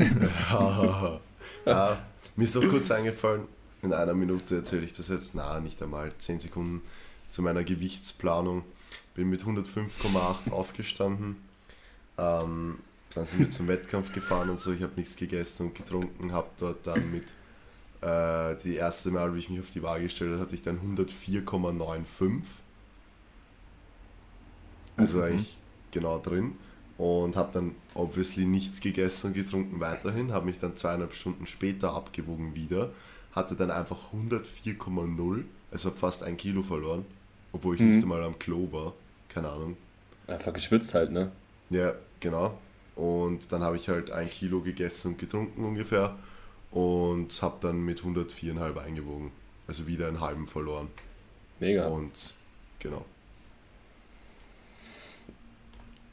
ja, 1.67 1.99
mir 2.37 2.45
ist 2.45 2.55
doch 2.55 2.69
kurz 2.69 2.91
eingefallen, 2.91 3.43
in 3.83 3.93
einer 3.93 4.15
Minute 4.15 4.57
erzähle 4.57 4.85
ich 4.85 4.93
das 4.93 5.09
jetzt, 5.09 5.35
na, 5.35 5.59
nicht 5.61 5.83
einmal, 5.83 6.13
10 6.17 6.41
Sekunden 6.41 6.83
zu 7.29 7.43
meiner 7.43 7.65
Gewichtsplanung. 7.65 8.63
Bin 9.15 9.29
mit 9.29 9.43
105,8 9.43 10.53
aufgestanden. 10.53 11.37
Ähm, 12.17 12.79
dann 13.15 13.27
sind 13.27 13.41
wir 13.41 13.51
zum 13.51 13.69
Wettkampf 13.69 14.13
gefahren 14.13 14.51
und 14.51 14.59
so. 14.59 14.73
Ich 14.73 14.83
habe 14.83 14.95
nichts 14.97 15.17
gegessen 15.17 15.69
und 15.69 15.75
getrunken, 15.75 16.33
habe 16.33 16.49
dort 16.59 16.87
dann 16.87 17.11
mit 17.11 17.25
äh, 18.01 18.57
die 18.65 18.75
erste 18.75 19.11
Mal, 19.11 19.35
wie 19.35 19.39
ich 19.39 19.51
mich 19.51 19.61
auf 19.61 19.71
die 19.71 19.83
Waage 19.83 20.05
gestellt 20.05 20.33
habe, 20.33 20.41
hatte 20.41 20.55
ich 20.55 20.63
dann 20.63 20.81
104,95. 20.97 22.43
Also 24.97 25.19
Mhm. 25.19 25.25
eigentlich 25.25 25.57
genau 25.91 26.19
drin. 26.19 26.53
Und 26.97 27.35
habe 27.37 27.51
dann 27.53 27.73
obviously 27.95 28.45
nichts 28.45 28.81
gegessen 28.81 29.29
und 29.29 29.35
getrunken 29.35 29.81
weiterhin. 29.81 30.33
Habe 30.33 30.47
mich 30.47 30.59
dann 30.61 30.77
zweieinhalb 30.77 31.15
Stunden 31.15 31.47
später 31.47 31.93
abgewogen 31.95 32.55
wieder. 32.55 32.91
Hatte 33.33 33.57
dann 33.57 33.71
einfach 33.73 34.13
104,0. 34.13 35.45
Also 35.73 35.89
habe 35.91 35.99
fast 35.99 36.23
ein 36.23 36.37
Kilo 36.37 36.63
verloren. 36.63 37.05
Obwohl 37.53 37.75
ich 37.75 37.81
Mhm. 37.81 37.91
nicht 37.91 38.03
einmal 38.03 38.23
am 38.23 38.39
Klo 38.39 38.69
war. 38.71 38.93
Keine 39.29 39.49
Ahnung. 39.49 39.77
Einfach 40.29 40.53
geschwitzt 40.53 40.95
halt, 40.95 41.11
ne? 41.11 41.33
Ja, 41.71 41.95
genau. 42.21 42.57
Und 42.95 43.51
dann 43.53 43.63
habe 43.63 43.77
ich 43.77 43.89
halt 43.89 44.11
ein 44.13 44.29
Kilo 44.31 44.61
gegessen 44.61 45.09
und 45.13 45.19
getrunken 45.19 45.65
ungefähr. 45.65 46.17
Und 46.71 47.41
habe 47.43 47.57
dann 47.61 47.85
mit 47.85 48.03
104,5 48.05 48.79
eingewogen. 48.79 49.33
Also 49.67 49.87
wieder 49.89 50.07
einen 50.09 50.21
halben 50.21 50.47
verloren. 50.47 50.89
Mega. 51.59 51.87
Und 51.89 52.35
genau. 52.79 53.05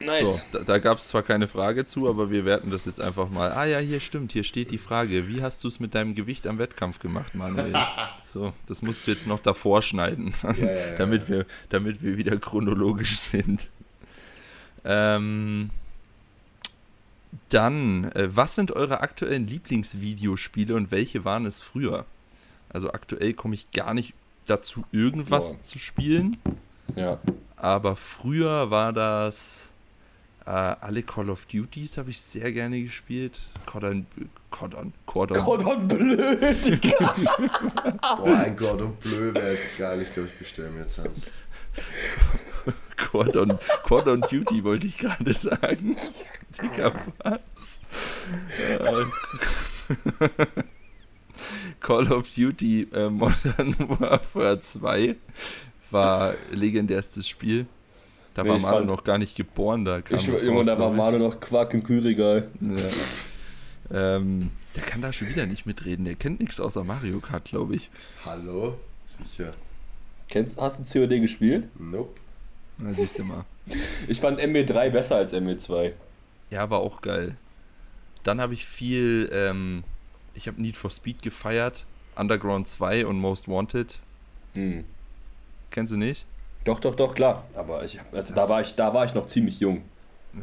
Nice. 0.05 0.45
so, 0.51 0.57
da, 0.59 0.63
da 0.63 0.77
gab 0.79 0.97
es 0.97 1.07
zwar 1.07 1.23
keine 1.23 1.47
Frage 1.47 1.85
zu, 1.85 2.09
aber 2.09 2.29
wir 2.29 2.45
werten 2.45 2.71
das 2.71 2.85
jetzt 2.85 3.01
einfach 3.01 3.29
mal. 3.29 3.51
Ah 3.51 3.65
ja, 3.65 3.79
hier 3.79 3.99
stimmt, 3.99 4.31
hier 4.31 4.43
steht 4.43 4.71
die 4.71 4.77
Frage. 4.77 5.27
Wie 5.27 5.41
hast 5.41 5.63
du 5.63 5.67
es 5.67 5.79
mit 5.79 5.95
deinem 5.95 6.15
Gewicht 6.15 6.47
am 6.47 6.57
Wettkampf 6.57 6.99
gemacht, 6.99 7.35
Manuel? 7.35 7.73
so, 8.23 8.53
das 8.67 8.81
musst 8.81 9.07
du 9.07 9.11
jetzt 9.11 9.27
noch 9.27 9.39
davor 9.39 9.81
schneiden, 9.81 10.33
Ja, 10.43 10.53
ja, 10.53 10.65
ja, 10.65 10.97
damit. 10.97 11.29
Wir, 11.29 11.45
damit 11.69 12.01
wir 12.01 12.17
wieder 12.17 12.37
chronologisch 12.37 13.17
sind. 13.17 13.69
Ähm, 14.83 15.69
dann, 17.49 18.11
äh, 18.11 18.35
was 18.35 18.55
sind 18.55 18.71
eure 18.71 19.01
aktuellen 19.01 19.47
Lieblingsvideospiele 19.47 20.75
und 20.75 20.91
welche 20.91 21.25
waren 21.25 21.45
es 21.45 21.61
früher? 21.61 22.05
Also 22.69 22.91
aktuell 22.91 23.33
komme 23.33 23.55
ich 23.55 23.71
gar 23.71 23.93
nicht 23.93 24.13
dazu, 24.45 24.83
irgendwas 24.91 25.53
Boah. 25.53 25.61
zu 25.61 25.79
spielen. 25.79 26.37
Ja. 26.95 27.19
Aber 27.55 27.95
früher 27.95 28.71
war 28.71 28.93
das 28.93 29.70
äh, 30.45 30.49
alle 30.49 31.03
Call 31.03 31.29
of 31.29 31.45
Duties 31.45 31.97
habe 31.97 32.09
ich 32.09 32.19
sehr 32.19 32.51
gerne 32.51 32.81
gespielt. 32.81 33.39
Cordon, 33.65 34.07
Cordon, 34.49 34.93
Cordon. 35.05 35.37
Cordon 35.37 35.87
bleu, 35.87 36.53
Digga. 36.65 37.15
Boah, 38.17 38.37
ein 38.37 38.57
Gordon 38.57 38.95
Bleu 38.97 39.33
wäre 39.33 39.53
jetzt 39.53 39.77
geil. 39.77 40.01
Ich 40.01 40.13
glaube, 40.13 40.29
ich 40.33 40.39
bestelle 40.39 40.69
mir 40.71 40.81
jetzt 40.81 40.99
eins. 40.99 41.27
Cordon, 42.97 43.57
Cordon 43.83 44.21
Duty 44.21 44.63
wollte 44.63 44.87
ich 44.87 44.97
gerade 44.97 45.33
sagen. 45.33 45.95
Digga, 46.61 46.93
was? 47.19 47.81
Äh, 48.67 49.05
Call 51.79 52.11
of 52.11 52.33
Duty 52.33 52.87
äh, 52.93 53.09
Modern 53.09 53.75
Warfare 53.99 54.61
2 54.61 55.15
war 55.91 56.35
legendärstes 56.51 57.27
Spiel. 57.27 57.67
Da 58.33 58.43
Nee, 58.43 58.49
war 58.49 58.59
Manu 58.59 58.75
fand- 58.77 58.87
noch 58.87 59.03
gar 59.03 59.17
nicht 59.17 59.35
geboren, 59.35 59.83
da 59.85 60.01
kam 60.01 60.17
Ich, 60.17 60.25
das 60.27 60.41
Junge, 60.41 60.57
raus, 60.59 60.65
da 60.67 60.79
war. 60.79 60.91
Manu 60.91 61.17
noch 61.17 61.39
Quark 61.39 61.73
im 61.73 61.83
Kühlregal. 61.83 62.47
Ja. 62.61 62.75
Ähm, 63.93 64.51
der 64.73 64.83
kann 64.83 65.01
da 65.01 65.11
schon 65.11 65.27
wieder 65.27 65.45
nicht 65.45 65.65
mitreden. 65.65 66.05
Der 66.05 66.15
kennt 66.15 66.39
nichts 66.39 66.61
außer 66.61 66.85
Mario 66.85 67.19
Kart, 67.19 67.43
glaube 67.43 67.75
ich. 67.75 67.89
Hallo? 68.25 68.77
Sicher. 69.05 69.53
Kennst, 70.29 70.57
hast 70.61 70.79
du 70.95 70.99
COD 71.01 71.19
gespielt? 71.19 71.67
Nope. 71.77 72.17
Na, 72.77 72.93
siehst 72.93 73.19
du 73.19 73.25
mal. 73.25 73.43
Ich 74.07 74.21
fand 74.21 74.39
MB3 74.39 74.91
besser 74.91 75.17
als 75.17 75.33
MB2. 75.33 75.91
Ja, 76.51 76.69
war 76.69 76.79
auch 76.79 77.01
geil. 77.01 77.35
Dann 78.23 78.39
habe 78.39 78.53
ich 78.53 78.65
viel, 78.65 79.29
ähm, 79.33 79.83
ich 80.35 80.47
habe 80.47 80.61
Need 80.61 80.77
for 80.77 80.89
Speed 80.89 81.21
gefeiert. 81.21 81.85
Underground 82.15 82.69
2 82.69 83.05
und 83.05 83.19
Most 83.19 83.49
Wanted. 83.49 83.99
Hm. 84.53 84.85
Kennst 85.69 85.91
du 85.91 85.97
nicht? 85.97 86.25
Doch, 86.63 86.79
doch, 86.79 86.95
doch, 86.95 87.13
klar. 87.15 87.45
Aber 87.55 87.83
ich, 87.83 87.99
also 88.11 88.33
da 88.35 88.47
war 88.47 88.61
ich, 88.61 88.73
da 88.73 88.93
war 88.93 89.05
ich 89.05 89.13
noch 89.13 89.25
ziemlich 89.27 89.59
jung. 89.59 89.83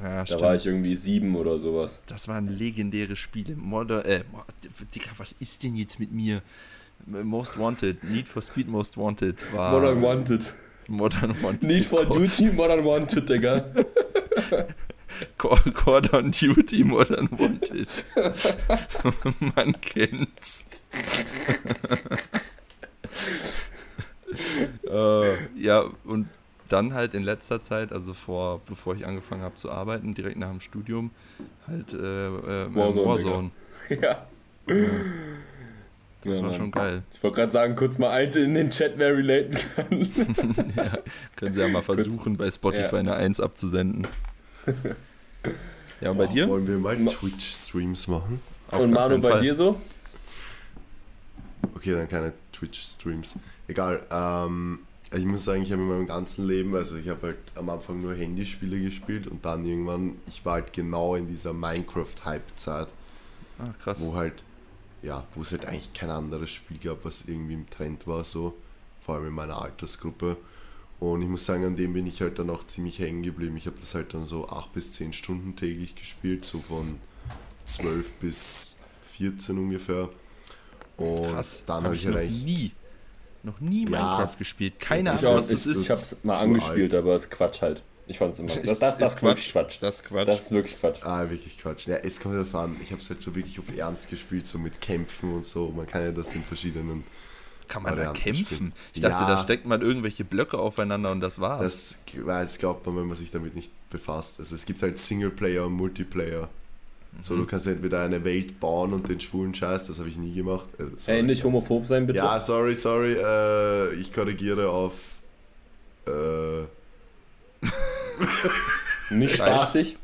Ja, 0.03 0.25
Da 0.25 0.41
war 0.41 0.55
ich 0.55 0.67
irgendwie 0.67 0.97
sieben 0.97 1.35
oder 1.37 1.59
sowas. 1.59 1.99
Das 2.07 2.29
waren 2.29 2.47
legendäre 2.49 3.17
Spiele. 3.17 3.57
Modern, 3.57 4.05
äh, 4.05 4.21
Digga, 4.95 5.11
was 5.17 5.33
ist 5.41 5.63
denn 5.65 5.77
jetzt 5.77 5.99
mit 5.99 6.13
mir? 6.13 6.43
Most 7.07 7.59
Wanted, 7.59 8.05
Need 8.05 8.29
for 8.29 8.43
Speed 8.43 8.69
Most 8.69 8.99
Wanted 8.99 9.37
war. 9.55 9.71
Modern 9.73 10.03
Wanted. 10.03 10.53
Modern 10.89 11.41
Wanted. 11.43 11.63
Need 11.63 11.87
for 11.87 12.05
Duty, 12.05 12.51
Modern 12.53 12.85
Wanted, 12.85 13.27
Digga. 13.29 13.65
Cor- 15.39 15.59
Cordon 15.73 16.33
Duty 16.33 16.85
Modern 16.85 17.29
Wanted. 17.39 17.89
Man 19.57 19.75
kennt's. 19.81 20.67
äh, 24.91 25.37
ja, 25.61 25.85
und 26.05 26.29
dann 26.69 26.93
halt 26.95 27.15
in 27.15 27.23
letzter 27.23 27.63
Zeit, 27.63 27.93
also 27.93 28.13
vor, 28.15 28.61
bevor 28.67 28.95
ich 28.95 29.07
angefangen 29.07 29.43
habe 29.43 29.57
zu 29.57 29.71
arbeiten, 29.71 30.15
direkt 30.15 30.37
nach 30.37 30.51
dem 30.51 30.61
Studium, 30.61 31.11
halt 31.67 31.93
äh, 31.93 31.97
äh, 31.97 32.75
Warzone, 32.75 33.05
Warzone. 33.07 33.51
ja. 34.03 34.27
Das 34.67 36.37
Ja, 36.37 36.43
war 36.43 36.49
Mann. 36.51 36.55
schon 36.55 36.71
geil. 36.73 37.03
Ich 37.15 37.23
wollte 37.23 37.37
gerade 37.37 37.53
sagen, 37.53 37.77
kurz 37.77 37.97
mal 37.97 38.11
eins 38.11 38.37
in 38.37 38.55
den 38.55 38.71
Chat, 38.71 38.95
wer 38.99 39.17
relaten 39.17 39.57
kann. 39.77 40.01
ja, 40.77 40.99
können 41.37 41.53
Sie 41.55 41.61
ja 41.61 41.69
mal 41.69 41.83
versuchen, 41.83 42.37
bei 42.37 42.51
Spotify 42.51 42.83
Ja. 42.97 42.99
eine 43.01 43.15
1 43.15 43.41
abzusenden. 43.41 44.07
Ja, 46.01 46.11
und 46.13 46.19
bei 46.19 46.27
Boah, 46.27 46.33
dir? 46.33 46.49
Wollen 46.49 46.67
wir 46.69 46.79
mal 46.79 46.97
Ma- 46.97 47.11
Twitch-Streams 47.11 48.07
machen? 48.07 48.41
Auf 48.71 48.85
Und 48.85 48.93
Manu, 48.93 49.19
bei 49.21 49.41
dir 49.41 49.53
so? 49.57 49.81
Okay, 51.75 51.91
dann 51.93 52.09
keine 52.09 52.33
Twitch-Streams. 52.59 53.39
Egal. 53.67 54.05
Ähm, 54.11 54.81
ich 55.15 55.25
muss 55.25 55.45
sagen, 55.45 55.63
ich 55.63 55.73
habe 55.73 55.81
in 55.83 55.89
meinem 55.89 56.07
ganzen 56.07 56.47
Leben, 56.47 56.75
also 56.75 56.97
ich 56.97 57.09
habe 57.09 57.29
halt 57.29 57.39
am 57.55 57.71
Anfang 57.71 58.03
nur 58.03 58.15
Handyspiele 58.15 58.79
gespielt 58.81 59.27
und 59.27 59.45
dann 59.45 59.65
irgendwann, 59.65 60.17
ich 60.27 60.45
war 60.45 60.55
halt 60.55 60.73
genau 60.73 61.15
in 61.15 61.27
dieser 61.27 61.53
Minecraft-Hype-Zeit, 61.55 62.89
Ah, 63.59 63.69
krass. 63.83 64.01
wo 64.03 64.15
halt, 64.15 64.43
ja, 65.03 65.27
wo 65.35 65.43
es 65.43 65.53
halt 65.53 65.65
eigentlich 65.65 65.93
kein 65.95 66.11
anderes 66.11 66.51
Spiel 66.51 66.79
gab, 66.79 67.05
was 67.05 67.27
irgendwie 67.27 67.55
im 67.55 67.71
Trend 67.71 68.07
war, 68.07 68.23
so, 68.25 68.55
vor 69.01 69.15
allem 69.17 69.29
in 69.29 69.33
meiner 69.33 69.61
Altersgruppe. 69.63 70.37
Und 71.01 71.23
ich 71.23 71.29
muss 71.29 71.47
sagen, 71.47 71.65
an 71.65 71.77
dem 71.77 71.93
bin 71.93 72.07
ich 72.07 72.21
halt 72.21 72.39
dann 72.39 72.51
auch 72.51 72.67
ziemlich 72.67 72.99
hängen 72.99 73.23
geblieben. 73.23 73.57
Ich 73.57 73.67
habe 73.67 73.77
das 73.81 73.95
halt 73.95 74.13
dann 74.15 74.27
so 74.27 74.49
8 74.49 74.73
bis 74.75 74.93
10 74.93 75.13
Stunden 75.13 75.55
täglich 75.57 75.95
gespielt, 75.95 76.45
so 76.45 76.59
von 76.59 76.99
12 77.67 78.11
bis 78.21 78.79
14 79.03 79.57
ungefähr. 79.59 80.09
Und 80.99 81.29
Krass. 81.33 81.63
dann 81.67 81.77
Hab 81.79 81.85
habe 81.85 81.95
ich 81.97 82.03
ich 82.05 82.09
noch 82.09 82.21
nie, 82.21 82.73
noch 83.45 83.61
nie 83.61 83.85
Ja. 83.85 83.91
Minecraft 83.91 84.37
gespielt. 84.39 84.79
Keine 84.79 85.13
Ahnung, 85.13 85.37
was 85.37 85.49
das 85.49 85.65
ich, 85.67 85.73
ist. 85.75 85.83
ich 85.83 85.91
hab's 85.91 86.17
mal 86.23 86.35
zu 86.35 86.43
angespielt, 86.45 86.93
alt. 86.93 87.03
aber 87.03 87.15
es 87.15 87.23
ist 87.23 87.31
Quatsch 87.31 87.63
halt. 87.63 87.83
Ich 88.07 88.19
fand's 88.19 88.39
immer. 88.39 88.49
Das, 88.49 88.57
Ist- 88.57 88.81
das, 88.83 88.99
das 88.99 89.15
ist 89.15 89.23
wirklich 89.23 89.53
Quatsch. 89.53 89.79
Das 89.81 89.95
ist 89.97 90.05
Quatsch. 90.05 90.29
Das 90.29 90.41
ist 90.41 90.51
wirklich 90.51 90.81
Quatsch. 90.81 91.03
Ah, 91.05 91.29
wirklich 91.31 91.59
Quatsch. 91.59 91.87
Ja, 91.87 91.97
es 91.97 92.19
kommt 92.21 92.35
halt 92.37 92.55
an. 92.55 92.77
Ich 92.83 92.91
habe 92.91 93.01
es 93.03 93.09
halt 93.11 93.21
so 93.21 93.35
wirklich 93.35 93.59
auf 93.59 93.77
Ernst 93.77 94.09
gespielt, 94.11 94.47
so 94.47 94.59
mit 94.59 94.81
Kämpfen 94.81 95.35
und 95.35 95.45
so. 95.45 95.69
Man 95.69 95.87
kann 95.87 96.03
ja 96.03 96.11
das 96.13 96.35
in 96.35 96.43
verschiedenen. 96.43 97.05
Kann 97.69 97.83
man 97.83 97.93
da 97.97 97.99
Varianten 98.07 98.21
kämpfen? 98.23 98.45
spielen. 98.57 98.73
Ich 98.95 99.03
dachte, 99.03 99.23
Ja. 99.25 99.29
da 99.29 99.39
steckt 99.39 99.67
man 99.67 99.83
irgendwelche 99.83 100.25
Blöcke 100.25 100.59
aufeinander 100.59 101.11
und 101.13 101.21
das 101.21 101.39
war's. 101.39 101.61
Das 102.15 102.25
weiß, 102.27 102.57
glaubt 102.59 102.87
man, 102.87 102.97
wenn 102.97 103.07
man 103.09 103.15
sich 103.17 103.31
damit 103.31 103.55
nicht 103.55 103.71
befasst. 103.91 104.41
Also 104.41 104.55
es 104.55 104.65
gibt 104.65 104.81
halt 104.81 104.99
Singleplayer 104.99 105.67
und 105.67 105.75
Multiplayer. 105.75 106.49
So, 107.21 107.37
du 107.37 107.47
kannst 107.47 107.67
entweder 107.67 108.03
eine 108.03 108.23
Welt 108.23 108.61
bauen 108.61 108.93
und 108.93 109.09
den 109.09 109.19
schwulen 109.19 109.53
Scheiß, 109.55 109.89
das 109.89 109.99
habe 109.99 110.09
ich 110.09 110.17
nie 110.17 110.35
gemacht. 110.35 110.69
Äh, 110.79 110.85
sorry. 110.97 111.19
Ey, 111.19 111.23
nicht 111.25 111.43
homophob 111.43 111.87
sein, 111.87 112.07
bitte. 112.07 112.19
Ja, 112.19 112.39
sorry, 112.39 112.75
sorry. 112.75 113.15
Äh, 113.15 113.95
ich 113.95 114.13
korrigiere 114.13 114.71
auf. 114.71 114.95
Äh, 116.07 116.67
Nicht 119.15 119.35
spaßig. 119.37 119.97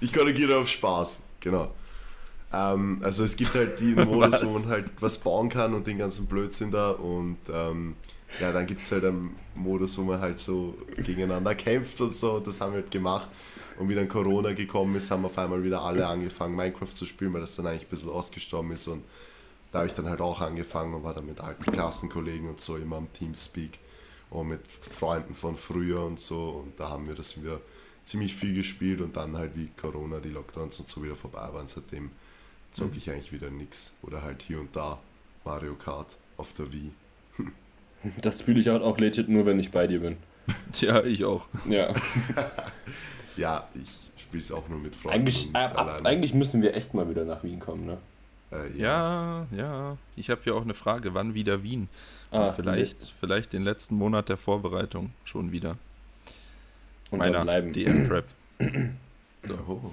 Ich 0.00 0.12
korrigiere 0.12 0.58
auf 0.58 0.68
Spaß, 0.68 1.22
genau. 1.40 1.70
Ähm, 2.52 3.00
also 3.02 3.24
es 3.24 3.36
gibt 3.36 3.54
halt 3.54 3.80
den 3.80 3.94
Modus, 4.04 4.44
wo 4.44 4.58
man 4.58 4.68
halt 4.68 4.90
was 5.00 5.18
bauen 5.18 5.48
kann 5.48 5.74
und 5.74 5.86
den 5.86 5.98
ganzen 5.98 6.26
Blödsinn 6.26 6.70
da 6.70 6.90
und 6.90 7.38
ähm, 7.52 7.94
ja, 8.40 8.50
dann 8.52 8.66
gibt 8.66 8.82
es 8.82 8.90
halt 8.90 9.04
einen 9.04 9.36
Modus, 9.54 9.96
wo 9.98 10.02
man 10.02 10.20
halt 10.20 10.38
so 10.40 10.76
gegeneinander 10.96 11.54
kämpft 11.54 12.00
und 12.00 12.14
so. 12.14 12.40
Das 12.40 12.60
haben 12.60 12.72
wir 12.72 12.82
halt 12.82 12.90
gemacht. 12.90 13.28
Und 13.78 13.88
wie 13.88 13.94
dann 13.94 14.08
Corona 14.08 14.52
gekommen 14.52 14.96
ist, 14.96 15.10
haben 15.10 15.24
auf 15.24 15.38
einmal 15.38 15.64
wieder 15.64 15.82
alle 15.82 16.06
angefangen, 16.06 16.54
Minecraft 16.54 16.94
zu 16.94 17.06
spielen, 17.06 17.32
weil 17.32 17.40
das 17.40 17.56
dann 17.56 17.66
eigentlich 17.66 17.82
ein 17.84 17.90
bisschen 17.90 18.10
ausgestorben 18.10 18.72
ist. 18.72 18.86
Und 18.88 19.02
da 19.72 19.80
habe 19.80 19.88
ich 19.88 19.94
dann 19.94 20.08
halt 20.08 20.20
auch 20.20 20.40
angefangen 20.40 20.94
und 20.94 21.02
war 21.02 21.14
dann 21.14 21.26
mit 21.26 21.40
alten 21.40 21.70
Klassenkollegen 21.72 22.48
und 22.48 22.60
so 22.60 22.76
immer 22.76 22.96
am 22.96 23.12
Teamspeak 23.12 23.78
und 24.30 24.48
mit 24.48 24.60
Freunden 24.68 25.34
von 25.34 25.56
früher 25.56 26.04
und 26.04 26.20
so. 26.20 26.62
Und 26.64 26.78
da 26.78 26.90
haben 26.90 27.08
wir 27.08 27.14
das 27.14 27.40
wieder 27.40 27.60
ziemlich 28.04 28.34
viel 28.34 28.54
gespielt 28.54 29.00
und 29.00 29.16
dann 29.16 29.36
halt 29.36 29.56
wie 29.56 29.68
Corona, 29.80 30.20
die 30.20 30.28
Lockdowns 30.28 30.78
und 30.78 30.88
so 30.88 31.02
wieder 31.02 31.16
vorbei 31.16 31.48
waren. 31.52 31.66
Seitdem 31.66 32.10
zocke 32.70 32.96
ich 32.96 33.10
eigentlich 33.10 33.32
wieder 33.32 33.50
nichts. 33.50 33.96
Oder 34.02 34.22
halt 34.22 34.42
hier 34.42 34.60
und 34.60 34.76
da 34.76 34.98
Mario 35.44 35.74
Kart 35.74 36.16
auf 36.36 36.52
der 36.52 36.72
Wii. 36.72 36.92
Das 38.20 38.40
spiele 38.40 38.60
ich 38.60 38.68
halt 38.68 38.82
auch 38.82 38.98
legit 38.98 39.28
nur, 39.28 39.46
wenn 39.46 39.58
ich 39.58 39.70
bei 39.70 39.86
dir 39.86 40.00
bin. 40.00 40.16
Ja, 40.80 41.02
ich 41.02 41.24
auch. 41.24 41.46
Ja. 41.68 41.94
Ja, 43.36 43.68
ich 43.74 44.22
spiele 44.22 44.42
es 44.42 44.52
auch 44.52 44.68
nur 44.68 44.78
mit 44.78 44.94
Freunden. 44.94 45.18
Eigentlich, 45.20 45.54
äh, 45.54 45.58
ab, 45.58 46.00
eigentlich 46.04 46.34
müssen 46.34 46.62
wir 46.62 46.74
echt 46.74 46.94
mal 46.94 47.08
wieder 47.08 47.24
nach 47.24 47.42
Wien 47.44 47.60
kommen, 47.60 47.86
ne? 47.86 47.98
Äh, 48.52 48.76
Ja, 48.80 49.46
ja. 49.50 49.96
Ich 50.16 50.30
habe 50.30 50.40
hier 50.44 50.54
auch 50.54 50.62
eine 50.62 50.74
Frage, 50.74 51.14
wann 51.14 51.34
wieder 51.34 51.62
Wien? 51.62 51.88
Ah, 52.30 52.52
vielleicht, 52.52 53.14
vielleicht 53.20 53.52
den 53.52 53.62
letzten 53.62 53.96
Monat 53.96 54.28
der 54.28 54.36
Vorbereitung 54.36 55.12
schon 55.24 55.52
wieder. 55.52 55.76
Und 57.10 57.18
Meiner 57.18 57.38
dann 57.38 57.46
bleiben. 57.46 57.72
DM-Prep. 57.72 58.26
So. 59.46 59.54
Oh. 59.68 59.90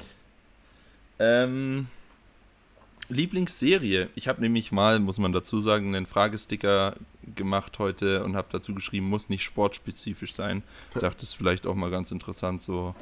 Ähm, 1.19 1.87
Lieblingsserie. 3.09 4.07
Ich 4.15 4.29
habe 4.29 4.39
nämlich 4.39 4.71
mal, 4.71 4.99
muss 5.01 5.19
man 5.19 5.33
dazu 5.33 5.59
sagen, 5.59 5.93
einen 5.93 6.05
Fragesticker 6.05 6.95
gemacht 7.35 7.77
heute 7.79 8.23
und 8.23 8.37
habe 8.37 8.47
dazu 8.51 8.73
geschrieben, 8.73 9.09
muss 9.09 9.27
nicht 9.27 9.43
sportspezifisch 9.43 10.33
sein. 10.33 10.63
Ich 10.95 11.01
dachte, 11.01 11.17
es 11.17 11.23
ist 11.29 11.33
vielleicht 11.33 11.67
auch 11.67 11.75
mal 11.75 11.91
ganz 11.91 12.11
interessant, 12.11 12.61
so 12.61 12.95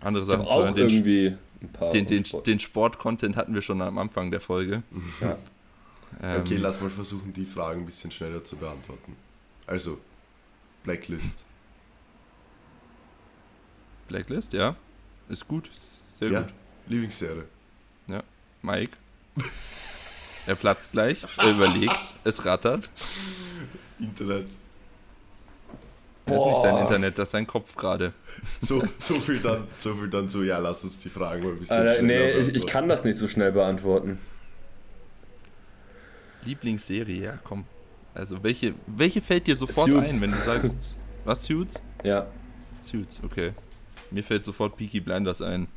andere 0.00 0.24
Sachen 0.24 0.46
zu 0.46 0.54
hören. 0.54 0.68
auch 0.70 0.74
Den, 0.74 0.88
irgendwie 0.88 1.36
ein 1.60 1.68
paar. 1.70 1.90
den, 1.90 2.06
den, 2.06 2.24
Sport. 2.24 2.46
den 2.46 2.60
Sport-Content 2.60 3.36
hatten 3.36 3.54
wir 3.54 3.62
schon 3.62 3.80
am 3.82 3.98
Anfang 3.98 4.30
der 4.30 4.40
Folge. 4.40 4.82
ja. 5.20 5.36
Ähm, 6.22 6.40
Okay, 6.40 6.56
lass 6.56 6.80
mal 6.80 6.90
versuchen, 6.90 7.32
die 7.32 7.44
Fragen 7.44 7.80
ein 7.82 7.86
bisschen 7.86 8.10
schneller 8.10 8.42
zu 8.42 8.56
beantworten. 8.56 9.16
Also, 9.66 9.98
Blacklist. 10.84 11.44
Blacklist, 14.08 14.54
ja. 14.54 14.74
Ist 15.28 15.46
gut, 15.46 15.68
ist 15.68 16.18
sehr 16.18 16.30
ja, 16.30 16.40
gut. 16.42 16.52
Lieblingsserie. 16.86 17.44
Mike. 18.62 18.96
Er 20.46 20.54
platzt 20.54 20.92
gleich, 20.92 21.24
er 21.36 21.50
überlegt, 21.50 22.14
es 22.24 22.44
rattert. 22.44 22.90
Internet. 23.98 24.48
Das 26.28 26.42
ist 26.42 26.48
nicht 26.48 26.62
sein 26.62 26.74
Boah. 26.74 26.80
Internet, 26.82 27.18
das 27.18 27.28
ist 27.28 27.32
sein 27.32 27.46
Kopf 27.46 27.76
gerade. 27.76 28.12
So, 28.60 28.82
so, 28.98 29.14
viel 29.14 29.38
dann, 29.38 29.66
so 29.78 29.94
viel 29.94 30.08
dann 30.08 30.28
so, 30.28 30.42
ja, 30.42 30.58
lass 30.58 30.84
uns 30.84 31.00
die 31.00 31.08
Fragen 31.08 31.42
mal 31.42 31.52
ein 31.52 31.58
bisschen 31.58 31.76
Alter, 31.76 31.94
schneller 31.96 32.34
nee, 32.34 32.40
ich, 32.40 32.56
ich 32.56 32.66
kann 32.66 32.88
das 32.88 33.04
nicht 33.04 33.18
so 33.18 33.28
schnell 33.28 33.52
beantworten. 33.52 34.18
Lieblingsserie, 36.44 37.22
ja 37.22 37.38
komm. 37.42 37.64
Also 38.14 38.42
welche, 38.42 38.74
welche 38.86 39.20
fällt 39.20 39.46
dir 39.46 39.56
sofort 39.56 39.88
Suits. 39.88 40.10
ein, 40.10 40.20
wenn 40.20 40.32
du 40.32 40.38
sagst, 40.38 40.96
was 41.24 41.44
Suits? 41.44 41.82
Ja. 42.02 42.26
Suits, 42.80 43.20
okay. 43.24 43.52
Mir 44.10 44.24
fällt 44.24 44.44
sofort 44.44 44.76
Peaky 44.76 45.00
Blinders 45.00 45.42
ein. 45.42 45.68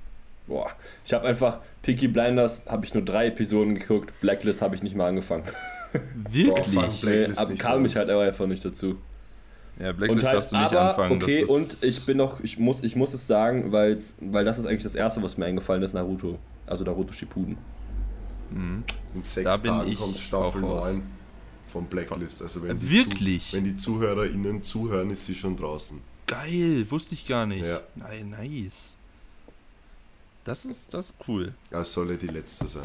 Boah. 0.48 0.72
Ich 1.06 1.14
habe 1.14 1.28
einfach 1.28 1.60
Peaky 1.82 2.08
Blinders, 2.08 2.66
habe 2.68 2.86
ich 2.86 2.94
nur 2.94 3.04
drei 3.04 3.28
Episoden 3.28 3.76
geguckt. 3.76 4.12
Blacklist 4.22 4.62
habe 4.62 4.76
ich 4.76 4.84
nicht 4.84 4.96
mal 4.96 5.08
angefangen. 5.08 5.44
Wirklich? 6.30 6.76
fang 6.76 6.90
Nee, 6.90 7.26
Blacklist 7.26 7.40
ab, 7.40 7.50
kam 7.58 7.80
an. 7.80 7.86
ich 7.86 7.96
halt 7.96 8.10
einfach 8.10 8.48
nicht 8.48 8.64
dazu. 8.64 8.98
Ja, 9.82 9.90
Und 9.90 9.98
Blacklist 9.98 10.26
halt, 10.26 10.36
darfst 10.38 10.52
du 10.52 10.58
nicht 10.58 10.68
aber, 10.72 10.90
anfangen. 10.90 11.22
okay, 11.22 11.42
das 11.42 11.50
und 11.50 11.90
ich 11.90 12.06
bin 12.06 12.18
noch, 12.18 12.40
ich 12.42 12.58
muss, 12.60 12.84
ich 12.84 12.96
muss 12.96 13.14
es 13.14 13.26
sagen, 13.26 13.72
weil 13.72 13.96
das 13.96 14.60
ist 14.60 14.66
eigentlich 14.66 14.84
das 14.84 14.96
erste, 14.96 15.22
was 15.24 15.38
mir 15.38 15.46
eingefallen 15.46 15.82
ist, 15.84 15.94
Naruto. 15.94 16.38
Also 16.68 16.84
Naruto 16.84 17.14
Shippuden. 17.14 17.58
Mhm. 18.52 18.84
In 19.16 19.24
sechs 19.24 19.44
Da 19.46 19.58
bin 19.58 19.72
Tagen 19.72 19.92
ich 19.92 19.98
kommt 20.00 20.18
Staffel 20.18 20.64
auch 20.64 20.78
raus. 20.78 20.94
9 20.94 21.04
von 21.68 21.86
Blacklist. 21.86 22.42
Also 22.42 22.64
wenn 22.64 22.78
die, 22.80 22.90
Wirklich? 22.90 23.50
Zu, 23.50 23.58
wenn 23.58 23.64
die 23.64 23.78
ZuhörerInnen 23.78 24.62
zuhören, 24.64 25.10
ist 25.10 25.26
sie 25.26 25.36
schon 25.36 25.56
draußen. 25.58 26.00
Geil, 26.28 26.86
wusste 26.90 27.16
ich 27.16 27.26
gar 27.26 27.46
nicht. 27.46 27.66
Ja. 27.66 27.82
Nein, 27.96 28.30
nice. 28.30 28.98
Das 30.44 30.66
ist, 30.66 30.94
das 30.94 31.08
ist 31.12 31.16
cool. 31.28 31.54
Ja, 31.72 31.82
es 31.82 31.92
soll 31.94 32.12
ja 32.12 32.18
die 32.18 32.28
letzte 32.28 32.68
sein. 32.68 32.84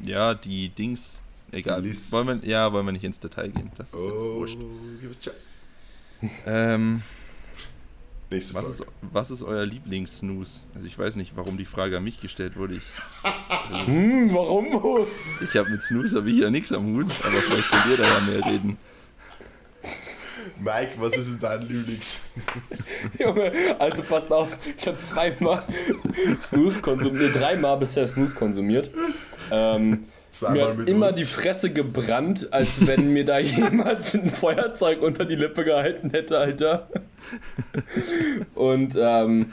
Ja, 0.00 0.34
die 0.34 0.68
Dings, 0.68 1.22
egal. 1.50 1.82
Die. 1.82 1.94
Wollen 2.10 2.42
wir, 2.42 2.48
ja, 2.48 2.72
wollen 2.72 2.84
wir 2.86 2.92
nicht 2.92 3.04
ins 3.04 3.20
Detail 3.20 3.48
gehen. 3.50 3.70
Das 3.76 3.88
ist 3.88 3.94
jetzt 3.94 4.04
Oh, 4.04 4.34
wurscht. 4.36 4.58
Ähm, 6.46 7.02
Nächste 8.30 8.54
was, 8.54 8.66
Frage. 8.78 8.90
ist, 8.90 9.12
was 9.12 9.30
ist 9.30 9.42
euer 9.42 9.66
Lieblings-Snooze? 9.66 10.60
Also 10.74 10.86
ich 10.86 10.98
weiß 10.98 11.16
nicht, 11.16 11.32
warum 11.36 11.58
die 11.58 11.66
Frage 11.66 11.98
an 11.98 12.04
mich 12.04 12.20
gestellt 12.20 12.56
wurde. 12.56 12.74
Ich, 12.74 12.82
Hm, 13.86 14.32
warum? 14.34 15.06
ich 15.42 15.56
habe 15.56 15.70
mit 15.70 15.82
Snooze 15.82 16.16
hab 16.18 16.26
ich 16.26 16.38
ja 16.38 16.50
nichts 16.50 16.72
am 16.72 16.94
Hut, 16.94 17.06
aber 17.24 17.36
vielleicht 17.40 17.70
könnt 17.70 17.86
ihr 17.90 17.96
da 17.96 18.04
ja 18.04 18.20
mehr 18.20 18.44
reden. 18.46 18.76
Mike, 20.58 20.92
was 20.98 21.16
ist 21.16 21.28
denn 21.28 21.38
dein 21.40 21.62
Lieblings? 21.68 22.32
Junge, 23.18 23.76
also 23.78 24.02
passt 24.02 24.30
auf, 24.32 24.48
ich 24.76 24.86
habe 24.86 24.98
zweimal 24.98 25.62
Snooze 26.42 26.80
konsumiert, 26.80 27.34
dreimal 27.34 27.76
bisher 27.78 28.06
Snooze 28.08 28.34
konsumiert. 28.34 28.90
Ähm, 29.50 30.04
Zweimal 30.32 30.68
hat 30.70 30.78
mit 30.78 30.88
immer 30.88 31.08
uns. 31.08 31.18
die 31.18 31.24
Fresse 31.24 31.70
gebrannt, 31.70 32.52
als 32.52 32.86
wenn 32.86 33.12
mir 33.12 33.24
da 33.24 33.38
jemand 33.38 34.14
ein 34.14 34.30
Feuerzeug 34.30 35.02
unter 35.02 35.24
die 35.26 35.36
Lippe 35.36 35.62
gehalten 35.62 36.10
hätte, 36.10 36.38
Alter. 36.38 36.88
Und 38.54 38.96
ähm, 38.98 39.46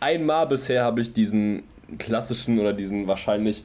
einmal 0.00 0.46
bisher 0.46 0.82
habe 0.84 1.02
ich 1.02 1.12
diesen 1.12 1.62
klassischen 1.98 2.58
oder 2.58 2.72
diesen 2.72 3.06
wahrscheinlich 3.06 3.64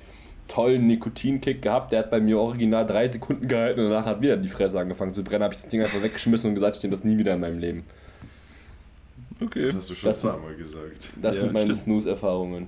tollen 0.49 0.87
Nikotinkick 0.87 1.61
gehabt. 1.61 1.91
Der 1.93 1.99
hat 1.99 2.11
bei 2.11 2.19
mir 2.19 2.37
original 2.39 2.85
drei 2.85 3.07
Sekunden 3.07 3.47
gehalten 3.47 3.79
und 3.81 3.89
danach 3.89 4.05
hat 4.05 4.21
wieder 4.21 4.35
die 4.37 4.49
Fresse 4.49 4.79
angefangen 4.79 5.13
zu 5.13 5.23
brennen. 5.23 5.43
Habe 5.43 5.53
ich 5.53 5.61
das 5.61 5.69
Ding 5.69 5.81
einfach 5.81 6.01
weggeschmissen 6.03 6.49
und 6.49 6.55
gesagt, 6.55 6.75
ich 6.77 6.83
nehme 6.83 6.95
das 6.95 7.03
nie 7.05 7.17
wieder 7.17 7.33
in 7.33 7.39
meinem 7.39 7.59
Leben. 7.59 7.83
Okay. 9.41 9.65
Das 9.67 9.75
hast 9.75 9.89
du 9.89 9.95
schon 9.95 10.09
Das 10.09 10.21
sind- 10.21 10.31
zweimal 10.31 10.55
gesagt. 10.55 11.09
Das 11.21 11.35
Ja, 11.35 11.41
sind 11.43 11.53
meine. 11.53 11.75
Snooze-Erfahrungen. 11.75 12.67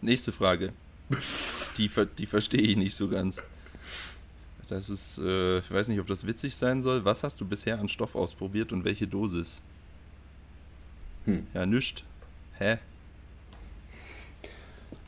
Nächste 0.00 0.32
Frage. 0.32 0.72
Die, 1.78 1.90
die 2.18 2.26
verstehe 2.26 2.60
ich 2.60 2.76
nicht 2.76 2.94
so 2.94 3.08
ganz. 3.08 3.40
Das 4.68 4.90
ist, 4.90 5.18
äh, 5.18 5.58
ich 5.58 5.70
weiß 5.70 5.88
nicht, 5.88 6.00
ob 6.00 6.06
das 6.06 6.26
witzig 6.26 6.56
sein 6.56 6.82
soll. 6.82 7.04
Was 7.04 7.22
hast 7.22 7.40
du 7.40 7.46
bisher 7.46 7.78
an 7.78 7.88
Stoff 7.88 8.14
ausprobiert 8.16 8.72
und 8.72 8.84
welche 8.84 9.06
Dosis? 9.06 9.60
Hm. 11.24 11.46
Ja, 11.54 11.66
nischt. 11.66 12.04
Hä? 12.58 12.78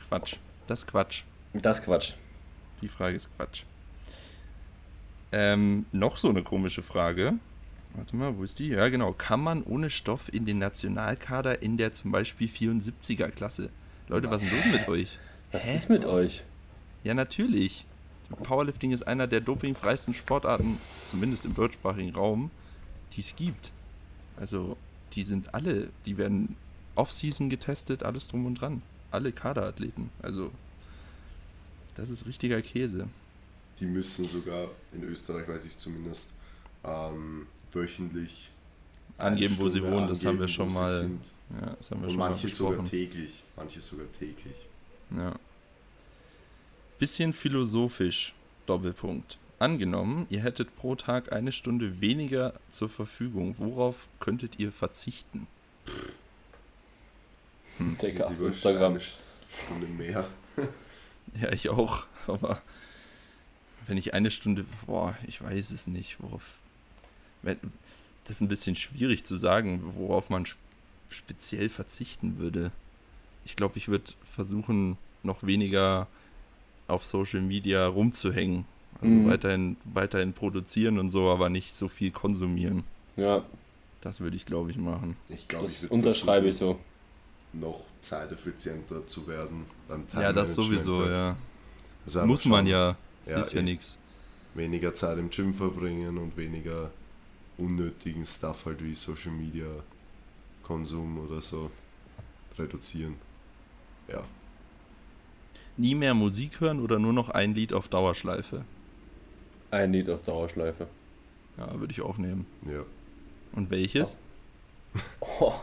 Quatsch. 0.07 0.37
Das 0.67 0.79
ist 0.79 0.87
Quatsch. 0.87 1.23
Das 1.53 1.79
ist 1.79 1.85
Quatsch. 1.85 2.13
Die 2.81 2.87
Frage 2.87 3.17
ist 3.17 3.29
Quatsch. 3.35 3.63
Ähm, 5.31 5.85
noch 5.91 6.17
so 6.17 6.29
eine 6.29 6.43
komische 6.43 6.81
Frage. 6.81 7.33
Warte 7.95 8.15
mal, 8.15 8.37
wo 8.37 8.43
ist 8.43 8.59
die? 8.59 8.69
Ja, 8.69 8.87
genau. 8.89 9.13
Kann 9.13 9.41
man 9.41 9.63
ohne 9.63 9.89
Stoff 9.89 10.33
in 10.33 10.45
den 10.45 10.59
Nationalkader 10.59 11.61
in 11.61 11.77
der 11.77 11.91
zum 11.93 12.11
Beispiel 12.11 12.47
74er-Klasse? 12.47 13.69
Leute, 14.07 14.29
was 14.29 14.41
ist 14.41 14.51
denn 14.51 14.57
los 14.57 14.79
mit 14.79 14.87
euch? 14.87 15.19
Was 15.51 15.63
Hä? 15.65 15.75
ist 15.75 15.89
mit 15.89 16.05
euch? 16.05 16.43
Ja, 17.03 17.13
natürlich. 17.13 17.85
Powerlifting 18.43 18.91
ist 18.91 19.07
einer 19.07 19.25
der 19.27 19.41
dopingfreisten 19.41 20.13
Sportarten, 20.13 20.77
zumindest 21.07 21.45
im 21.45 21.55
deutschsprachigen 21.55 22.13
Raum, 22.13 22.51
die 23.15 23.21
es 23.21 23.35
gibt. 23.35 23.71
Also, 24.37 24.77
die 25.13 25.23
sind 25.23 25.53
alle, 25.53 25.89
die 26.05 26.17
werden 26.17 26.55
Off-Season 26.95 27.49
getestet, 27.49 28.03
alles 28.03 28.27
drum 28.27 28.45
und 28.45 28.55
dran. 28.55 28.83
Alle 29.11 29.31
Kaderathleten. 29.31 30.11
Also, 30.21 30.51
das 31.95 32.11
ist 32.11 32.25
richtiger 32.27 32.61
Käse. 32.61 33.07
Die 33.79 33.85
müssen 33.85 34.27
sogar, 34.27 34.67
in 34.93 35.03
Österreich 35.03 35.47
weiß 35.47 35.65
ich 35.65 35.79
zumindest, 35.79 36.29
ähm, 36.83 37.47
wöchentlich 37.71 38.51
Angeben, 39.17 39.57
wo 39.59 39.67
sie 39.67 39.83
wohnen, 39.83 40.07
das 40.07 40.23
haben 40.23 40.37
wir 40.37 40.45
angeben, 40.45 40.47
schon 40.49 40.73
mal. 40.73 41.09
Ja, 41.61 41.75
das 41.77 41.91
haben 41.91 42.01
wir 42.01 42.05
Und 42.05 42.11
schon 42.11 42.19
mal 42.19 42.29
manche 42.29 42.47
sogar 42.49 42.83
besprochen. 42.83 42.89
täglich. 42.89 43.43
Manche 43.57 43.81
sogar 43.81 44.05
täglich. 44.17 44.55
Ja. 45.17 45.35
Bisschen 46.99 47.33
philosophisch, 47.33 48.33
Doppelpunkt. 48.65 49.37
Angenommen, 49.57 50.25
ihr 50.29 50.41
hättet 50.41 50.75
pro 50.77 50.95
Tag 50.95 51.31
eine 51.33 51.51
Stunde 51.51 51.99
weniger 52.01 52.53
zur 52.71 52.89
Verfügung. 52.89 53.55
Worauf 53.57 54.07
könntet 54.19 54.57
ihr 54.59 54.71
verzichten? 54.71 55.47
Digga, 57.79 58.25
auf 58.25 58.39
Instagram. 58.39 58.93
eine 58.93 59.01
Stunde 59.01 59.87
mehr. 59.87 60.27
Ja, 61.39 61.51
ich 61.51 61.69
auch. 61.69 62.07
Aber 62.25 62.59
wenn 63.85 63.97
ich 63.97 64.15
eine 64.15 64.31
Stunde, 64.31 64.65
boah, 64.87 65.15
ich 65.27 65.39
weiß 65.43 65.69
es 65.69 65.85
nicht, 65.85 66.17
worauf. 66.19 66.55
Wenn, 67.43 67.59
das 68.23 68.37
ist 68.37 68.41
ein 68.41 68.47
bisschen 68.47 68.75
schwierig 68.75 69.23
zu 69.25 69.35
sagen, 69.35 69.93
worauf 69.95 70.31
man 70.31 70.45
sp- 70.49 70.57
speziell 71.11 71.69
verzichten 71.69 72.39
würde. 72.39 72.71
Ich 73.45 73.55
glaube, 73.55 73.77
ich 73.77 73.87
würde 73.87 74.11
versuchen, 74.23 74.97
noch 75.23 75.43
weniger 75.43 76.07
auf 76.87 77.05
Social 77.05 77.41
Media 77.41 77.87
rumzuhängen. 77.87 78.65
Also 79.01 79.07
Mhm. 79.07 79.25
weiterhin, 79.25 79.77
weiterhin 79.85 80.33
produzieren 80.33 80.99
und 80.99 81.09
so, 81.09 81.29
aber 81.29 81.49
nicht 81.49 81.75
so 81.75 81.87
viel 81.87 82.11
konsumieren. 82.11 82.83
Ja, 83.15 83.43
Das 84.01 84.19
würde 84.21 84.35
ich, 84.37 84.45
glaube 84.45 84.71
ich, 84.71 84.77
machen. 84.77 85.15
Ich 85.29 85.47
glaube, 85.47 85.67
ich 85.67 85.73
das 85.73 85.81
würde 85.83 85.93
unterschreibe 85.95 86.47
ich 86.49 86.57
so. 86.57 86.79
noch 87.53 87.81
zeiteffizienter 88.01 89.05
zu 89.07 89.27
werden 89.27 89.65
beim 89.87 90.05
Ja, 90.13 90.31
das 90.33 90.53
sowieso, 90.53 91.05
ja. 91.07 91.35
Also 92.05 92.25
Muss 92.25 92.45
man 92.45 92.65
ja. 92.67 92.95
Das 93.23 93.31
Ja, 93.31 93.37
hilft 93.37 93.53
ja 93.53 93.59
eh. 93.59 93.63
nichts. 93.63 93.97
Weniger 94.55 94.95
Zeit 94.95 95.17
im 95.17 95.29
Gym 95.29 95.53
verbringen 95.53 96.17
und 96.17 96.35
weniger 96.37 96.91
unnötigen 97.57 98.25
Stuff 98.25 98.65
halt 98.65 98.83
wie 98.83 98.95
Social 98.95 99.31
Media 99.31 99.67
Konsum 100.63 101.19
oder 101.19 101.41
so 101.41 101.69
reduzieren. 102.57 103.15
Ja. 104.11 104.23
Nie 105.77 105.95
mehr 105.95 106.13
Musik 106.13 106.59
hören 106.59 106.81
oder 106.81 106.99
nur 106.99 107.13
noch 107.13 107.29
ein 107.29 107.53
Lied 107.55 107.73
auf 107.73 107.87
Dauerschleife? 107.87 108.63
Ein 109.71 109.93
Lied 109.93 110.09
auf 110.09 110.23
Dauerschleife. 110.23 110.87
Ja, 111.57 111.79
würde 111.79 111.91
ich 111.93 112.01
auch 112.01 112.17
nehmen. 112.17 112.45
Ja. 112.65 112.83
Und 113.53 113.69
welches? 113.69 114.17
Oh. 115.39 115.53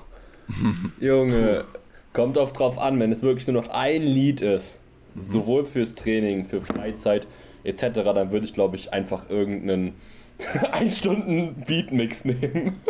Junge, 1.00 1.64
kommt 2.12 2.38
oft 2.38 2.58
drauf 2.58 2.78
an, 2.78 2.98
wenn 3.00 3.12
es 3.12 3.22
wirklich 3.22 3.46
nur 3.48 3.60
noch 3.62 3.68
ein 3.70 4.02
Lied 4.02 4.40
ist, 4.40 4.78
sowohl 5.16 5.64
fürs 5.64 5.94
Training, 5.94 6.44
für 6.44 6.60
Freizeit 6.60 7.26
etc., 7.64 7.80
dann 8.14 8.30
würde 8.30 8.46
ich 8.46 8.54
glaube 8.54 8.76
ich 8.76 8.92
einfach 8.92 9.28
irgendeinen 9.28 9.94
1 10.72 10.96
Stunden 10.98 11.62
Beatmix 11.66 12.24
nehmen. 12.24 12.78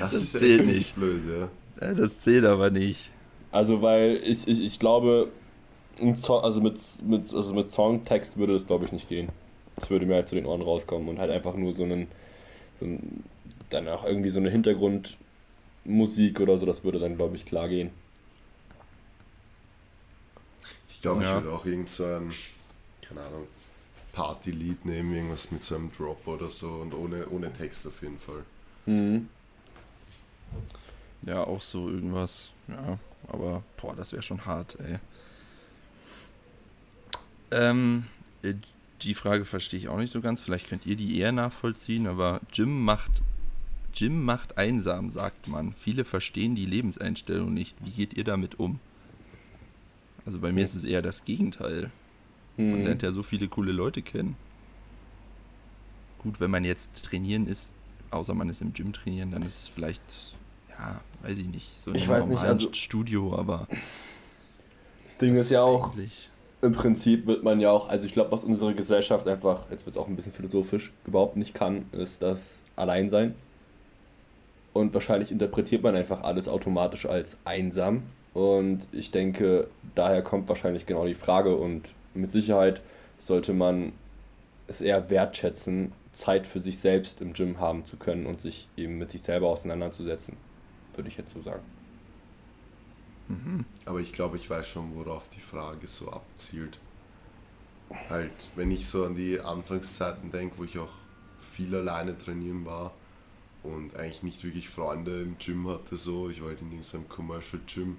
Das, 0.00 0.10
Das 0.12 0.32
zählt 0.32 0.66
nicht. 0.66 0.96
blöd, 0.96 1.20
ja. 1.28 1.48
Ja, 1.86 1.94
das 1.94 2.18
zählt 2.18 2.44
aber 2.44 2.70
nicht. 2.70 3.10
Also 3.52 3.82
weil 3.82 4.20
ich, 4.24 4.46
ich, 4.46 4.60
ich 4.60 4.78
glaube, 4.78 5.30
Song, 6.14 6.42
also 6.42 6.60
mit, 6.60 6.80
mit, 7.04 7.32
also 7.34 7.52
mit 7.54 7.68
Songtext 7.68 8.38
würde 8.38 8.54
das 8.54 8.66
glaube 8.66 8.84
ich 8.84 8.92
nicht 8.92 9.08
gehen. 9.08 9.28
Das 9.76 9.90
würde 9.90 10.06
mir 10.06 10.14
halt 10.14 10.28
zu 10.28 10.34
den 10.34 10.46
Ohren 10.46 10.62
rauskommen 10.62 11.08
und 11.08 11.18
halt 11.18 11.30
einfach 11.30 11.54
nur 11.54 11.72
so 11.72 11.84
einen, 11.84 12.08
so 12.78 12.86
ein, 12.86 13.24
dann 13.70 13.88
auch 13.88 14.04
irgendwie 14.04 14.30
so 14.30 14.40
eine 14.40 14.50
Hintergrundmusik 14.50 16.40
oder 16.40 16.58
so, 16.58 16.66
das 16.66 16.84
würde 16.84 16.98
dann 16.98 17.16
glaube 17.16 17.36
ich 17.36 17.44
klar 17.44 17.68
gehen. 17.68 17.90
Ich 20.90 21.00
glaube, 21.02 21.22
Ja. 21.22 21.38
ich 21.38 21.44
würde 21.44 21.56
auch 21.56 21.64
irgend 21.66 21.88
so 21.88 22.04
ein, 22.04 22.30
keine 23.02 23.22
Ahnung, 23.22 23.46
Party-Lied 24.12 24.84
nehmen, 24.84 25.14
irgendwas 25.14 25.50
mit 25.50 25.62
so 25.62 25.76
einem 25.76 25.90
Drop 25.92 26.26
oder 26.26 26.50
so 26.50 26.68
und 26.68 26.92
ohne, 26.94 27.26
ohne 27.28 27.52
Text 27.52 27.86
auf 27.86 28.02
jeden 28.02 28.18
Fall. 28.18 28.44
Mhm. 28.86 29.28
Ja, 31.26 31.44
auch 31.44 31.60
so 31.62 31.88
irgendwas. 31.88 32.50
Ja, 32.68 32.98
aber 33.30 33.62
boah, 33.80 33.94
das 33.96 34.12
wäre 34.12 34.22
schon 34.22 34.44
hart, 34.46 34.76
ey. 34.80 34.98
Ähm, 37.50 38.04
äh, 38.42 38.54
die 39.02 39.14
Frage 39.14 39.44
verstehe 39.44 39.78
ich 39.80 39.88
auch 39.88 39.96
nicht 39.96 40.12
so 40.12 40.20
ganz. 40.20 40.40
Vielleicht 40.40 40.68
könnt 40.68 40.86
ihr 40.86 40.96
die 40.96 41.18
eher 41.18 41.32
nachvollziehen, 41.32 42.06
aber 42.06 42.40
Jim 42.52 42.82
macht 42.84 43.22
Jim 43.92 44.22
macht 44.24 44.56
einsam, 44.56 45.10
sagt 45.10 45.48
man. 45.48 45.74
Viele 45.74 46.04
verstehen 46.04 46.54
die 46.54 46.66
Lebenseinstellung 46.66 47.52
nicht. 47.52 47.76
Wie 47.84 47.90
geht 47.90 48.14
ihr 48.14 48.22
damit 48.22 48.60
um? 48.60 48.78
Also 50.24 50.38
bei 50.38 50.52
mir 50.52 50.64
ist 50.64 50.76
es 50.76 50.84
eher 50.84 51.02
das 51.02 51.24
Gegenteil. 51.24 51.90
Man 52.56 52.80
Mhm. 52.80 52.84
lernt 52.84 53.02
ja 53.02 53.10
so 53.10 53.22
viele 53.24 53.48
coole 53.48 53.72
Leute 53.72 54.00
kennen. 54.02 54.36
Gut, 56.18 56.38
wenn 56.38 56.50
man 56.52 56.64
jetzt 56.64 57.04
trainieren 57.04 57.46
ist, 57.46 57.74
außer 58.10 58.34
man 58.34 58.48
ist 58.48 58.60
im 58.62 58.74
Gym 58.74 58.92
trainieren, 58.92 59.32
dann 59.32 59.42
ist 59.42 59.58
es 59.58 59.68
vielleicht, 59.68 60.02
ja, 60.78 61.00
weiß 61.22 61.38
ich 61.38 61.46
nicht, 61.46 61.80
so 61.80 61.92
Ich 61.92 62.08
weiß 62.08 62.26
nicht, 62.26 62.42
also- 62.42 62.72
Studio, 62.72 63.36
aber 63.36 63.66
Das 65.04 65.18
Ding 65.18 65.36
ist 65.36 65.50
ja 65.50 65.62
auch, 65.62 65.92
im 66.62 66.72
Prinzip 66.72 67.26
wird 67.26 67.42
man 67.42 67.58
ja 67.60 67.70
auch, 67.70 67.88
also 67.88 68.06
ich 68.06 68.12
glaube, 68.12 68.32
was 68.32 68.44
unsere 68.44 68.74
Gesellschaft 68.74 69.26
einfach, 69.26 69.70
jetzt 69.70 69.86
wird 69.86 69.96
es 69.96 70.02
auch 70.02 70.08
ein 70.08 70.16
bisschen 70.16 70.32
philosophisch, 70.32 70.92
überhaupt 71.06 71.36
nicht 71.36 71.54
kann, 71.54 71.86
ist 71.92 72.22
das 72.22 72.62
Alleinsein. 72.76 73.34
Und 74.72 74.94
wahrscheinlich 74.94 75.32
interpretiert 75.32 75.82
man 75.82 75.96
einfach 75.96 76.22
alles 76.22 76.48
automatisch 76.48 77.06
als 77.06 77.36
einsam. 77.44 78.04
Und 78.34 78.86
ich 78.92 79.10
denke, 79.10 79.68
daher 79.94 80.22
kommt 80.22 80.48
wahrscheinlich 80.48 80.86
genau 80.86 81.06
die 81.06 81.14
Frage. 81.14 81.56
Und 81.56 81.92
mit 82.14 82.30
Sicherheit 82.30 82.80
sollte 83.18 83.52
man 83.52 83.92
es 84.68 84.80
eher 84.80 85.10
wertschätzen, 85.10 85.92
Zeit 86.12 86.46
für 86.46 86.60
sich 86.60 86.78
selbst 86.78 87.20
im 87.20 87.32
Gym 87.32 87.58
haben 87.58 87.84
zu 87.84 87.96
können 87.96 88.26
und 88.26 88.40
sich 88.40 88.68
eben 88.76 88.98
mit 88.98 89.10
sich 89.10 89.22
selber 89.22 89.48
auseinanderzusetzen. 89.48 90.36
Würde 91.00 91.08
ich 91.08 91.16
jetzt 91.16 91.32
so 91.32 91.40
sagen. 91.40 91.62
Mhm. 93.28 93.64
Aber 93.86 94.00
ich 94.00 94.12
glaube, 94.12 94.36
ich 94.36 94.50
weiß 94.50 94.68
schon, 94.68 94.94
worauf 94.96 95.28
die 95.30 95.40
Frage 95.40 95.86
so 95.88 96.10
abzielt. 96.12 96.76
Halt, 98.10 98.32
wenn 98.54 98.70
ich 98.70 98.86
so 98.86 99.06
an 99.06 99.14
die 99.14 99.40
Anfangszeiten 99.40 100.30
denke, 100.30 100.58
wo 100.58 100.64
ich 100.64 100.78
auch 100.78 100.92
viel 101.40 101.74
alleine 101.74 102.18
trainieren 102.18 102.66
war 102.66 102.92
und 103.62 103.96
eigentlich 103.96 104.22
nicht 104.22 104.44
wirklich 104.44 104.68
Freunde 104.68 105.22
im 105.22 105.38
Gym 105.38 105.66
hatte, 105.68 105.96
so, 105.96 106.28
ich 106.28 106.42
war 106.42 106.48
halt 106.48 106.60
in 106.60 106.70
irgendeinem 106.70 107.08
Commercial 107.08 107.62
Gym, 107.66 107.96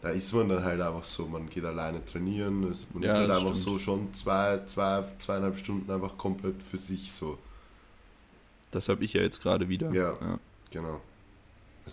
da 0.00 0.08
ist 0.08 0.32
man 0.32 0.48
dann 0.48 0.64
halt 0.64 0.80
einfach 0.80 1.04
so, 1.04 1.26
man 1.26 1.50
geht 1.50 1.66
alleine 1.66 2.02
trainieren, 2.06 2.64
es- 2.64 2.86
man 2.94 3.02
Ja, 3.02 3.12
ist 3.12 3.18
halt 3.18 3.30
einfach 3.32 3.50
stimmt. 3.50 3.56
so 3.58 3.78
schon 3.78 4.14
zwei, 4.14 4.64
zwei, 4.64 5.04
zweieinhalb 5.18 5.58
Stunden 5.58 5.90
einfach 5.90 6.16
komplett 6.16 6.62
für 6.62 6.78
sich 6.78 7.12
so. 7.12 7.36
Das 8.70 8.88
habe 8.88 9.04
ich 9.04 9.12
ja 9.12 9.20
jetzt 9.20 9.42
gerade 9.42 9.68
wieder. 9.68 9.92
Ja. 9.92 10.14
ja. 10.22 10.38
Genau. 10.70 11.02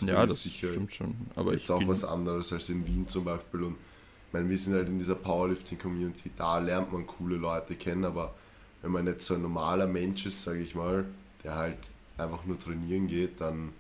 Also 0.02 0.14
Ja, 0.14 0.26
das 0.26 0.44
stimmt 0.44 0.94
schon. 0.94 1.16
Aber 1.36 1.54
jetzt 1.54 1.70
auch 1.70 1.86
was 1.88 2.04
anderes 2.04 2.52
als 2.54 2.70
in 2.70 2.86
Wien 2.86 3.08
zum 3.08 3.26
Beispiel. 3.26 3.64
Und 3.64 3.76
ich 4.28 4.34
meine, 4.34 4.50
wir 4.50 4.58
sind 4.58 4.74
halt 4.74 4.88
in 4.88 5.00
dieser 5.00 5.16
Powerlifting-Community, 5.16 6.32
da 6.36 6.60
lernt 6.60 6.92
man 6.92 7.08
coole 7.08 7.38
Leute 7.38 7.76
kennen, 7.76 8.06
aber 8.06 8.34
wenn 8.82 8.92
man 8.92 9.08
jetzt 9.08 9.26
so 9.26 9.36
ein 9.36 9.42
normaler 9.42 9.88
Mensch 9.88 10.26
ist, 10.26 10.44
sage 10.44 10.60
ich 10.60 10.76
mal, 10.76 11.06
der 11.44 11.56
halt 11.56 11.78
einfach 12.18 12.46
nur 12.46 12.60
trainieren 12.60 13.08
geht, 13.08 13.40
dann 13.42 13.74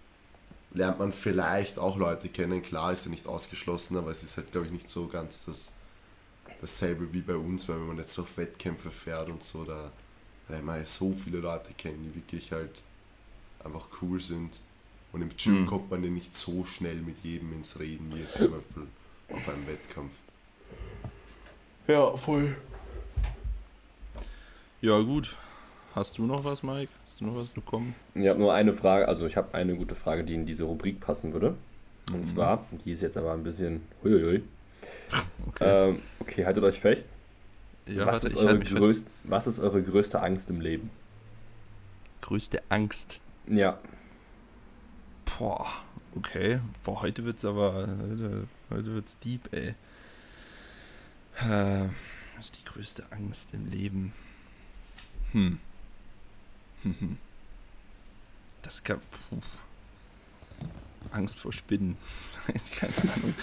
lernt 0.74 1.00
man 1.00 1.12
vielleicht 1.12 1.80
auch 1.80 1.98
Leute 1.98 2.30
kennen. 2.30 2.62
Klar 2.62 2.94
ist 2.94 3.06
ja 3.06 3.12
nicht 3.12 3.28
ausgeschlossen, 3.28 3.98
aber 3.98 4.12
es 4.12 4.24
ist 4.24 4.38
halt, 4.38 4.52
glaube 4.52 4.68
ich, 4.68 4.74
nicht 4.74 4.90
so 4.90 5.08
ganz 5.08 5.46
das, 5.46 5.72
dasselbe 6.62 7.14
wie 7.14 7.22
bei 7.22 7.36
uns, 7.36 7.68
weil 7.68 7.78
wenn 7.80 7.88
man 7.88 7.98
jetzt 7.98 8.14
so 8.14 8.24
auf 8.24 8.38
Wettkämpfe 8.38 8.92
fährt 8.92 9.30
und 9.30 9.44
so, 9.44 9.64
da 9.64 9.92
lernt 10.50 10.66
man 10.66 10.86
so 10.86 11.14
viele 11.14 11.40
Leute 11.40 11.74
kennen, 11.78 12.04
die 12.04 12.16
wirklich 12.16 12.52
halt 12.52 12.82
einfach 13.64 13.88
cool 14.02 14.20
sind. 14.22 14.60
Und 15.18 15.24
im 15.24 15.30
Gym 15.36 15.62
Mhm. 15.62 15.66
kommt 15.66 15.90
man 15.90 16.04
ja 16.04 16.12
nicht 16.12 16.36
so 16.38 16.64
schnell 16.64 16.98
mit 16.98 17.18
jedem 17.24 17.52
ins 17.54 17.80
Reden, 17.80 18.14
wie 18.14 18.20
jetzt 18.20 18.34
zum 18.36 18.52
Beispiel 18.52 18.84
auf 19.34 19.50
einem 19.50 19.66
Wettkampf. 19.66 20.14
Ja, 21.88 22.12
voll. 22.16 22.56
Ja, 24.82 25.00
gut. 25.00 25.36
Hast 25.96 26.20
du 26.20 26.28
noch 26.28 26.44
was, 26.44 26.62
Mike? 26.62 26.92
Hast 27.04 27.20
du 27.20 27.26
noch 27.26 27.36
was 27.36 27.48
bekommen? 27.48 27.96
Ich 28.14 28.28
habe 28.28 28.38
nur 28.38 28.54
eine 28.54 28.76
Frage, 28.76 29.08
also 29.08 29.26
ich 29.26 29.36
habe 29.38 29.56
eine 29.56 29.76
gute 29.76 29.96
Frage, 29.96 30.24
die 30.24 30.36
in 30.36 30.46
diese 30.46 30.66
Rubrik 30.66 31.00
passen 31.00 31.34
würde. 31.34 31.56
Und 32.12 32.20
Mhm. 32.22 32.26
zwar, 32.36 32.66
die 32.86 32.92
ist 32.92 33.02
jetzt 33.02 33.18
aber 33.18 33.34
ein 33.34 33.44
bisschen. 33.44 33.82
Huiuiui. 34.04 34.44
Okay. 35.48 35.90
Ähm, 35.90 36.02
okay, 36.20 36.46
haltet 36.46 36.64
euch 36.64 36.80
fest. 36.80 37.06
ja, 37.88 38.06
was, 38.06 38.14
warte, 38.22 38.28
ist 38.28 38.36
eure 38.36 38.58
fest. 38.60 38.72
größt, 38.76 39.06
was 39.24 39.48
ist 39.48 39.58
eure 39.60 39.82
größte 39.82 40.22
Angst 40.22 40.52
im 40.52 40.62
Leben? 40.62 40.92
Größte 42.22 42.62
Angst. 42.70 43.20
Ja. 43.48 43.80
Boah, 45.38 45.68
okay. 46.16 46.60
Boah, 46.84 47.02
heute 47.02 47.24
wird's 47.24 47.46
aber. 47.46 47.74
Heute, 47.76 48.48
heute 48.72 48.96
wird's 48.96 49.20
deep, 49.20 49.54
ey. 49.54 49.76
Äh, 51.40 51.90
was 52.36 52.46
ist 52.46 52.58
die 52.58 52.66
größte 52.66 53.04
Angst 53.12 53.54
im 53.54 53.70
Leben? 53.70 54.12
Hm. 55.34 55.60
Hm, 56.82 56.96
hm. 57.00 57.18
Das 58.64 58.84
kann. 58.84 59.00
Puh. 59.00 59.40
Angst 61.12 61.40
vor 61.40 61.54
Spinnen. 61.54 61.98
Keine 62.80 63.14
Ahnung. 63.14 63.36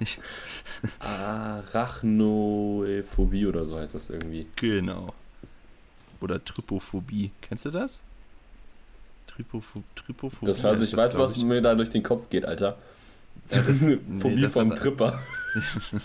Ich, 0.00 0.20
Arachnophobie 1.00 3.46
oder 3.46 3.64
so 3.64 3.78
heißt 3.78 3.94
das 3.94 4.10
irgendwie. 4.10 4.46
genau. 4.56 5.14
Oder 6.20 6.44
Trypophobie. 6.44 7.30
Kennst 7.40 7.64
du 7.64 7.70
das? 7.70 8.00
Trypopho 9.38 9.82
Trypophobie. 9.94 10.46
Das 10.46 10.64
heißt, 10.64 10.82
ich 10.82 10.96
weiß, 10.96 11.12
glaub 11.12 11.22
was 11.24 11.36
mir 11.36 11.62
da 11.62 11.74
durch 11.76 11.90
den 11.90 12.02
Kopf 12.02 12.28
geht, 12.28 12.44
Alter. 12.44 12.76
Ja, 13.50 13.62
das- 13.62 13.80
nee, 13.82 13.98
Phobie 14.18 14.40
das 14.42 14.52
vom 14.52 14.74
Tripper. 14.74 15.18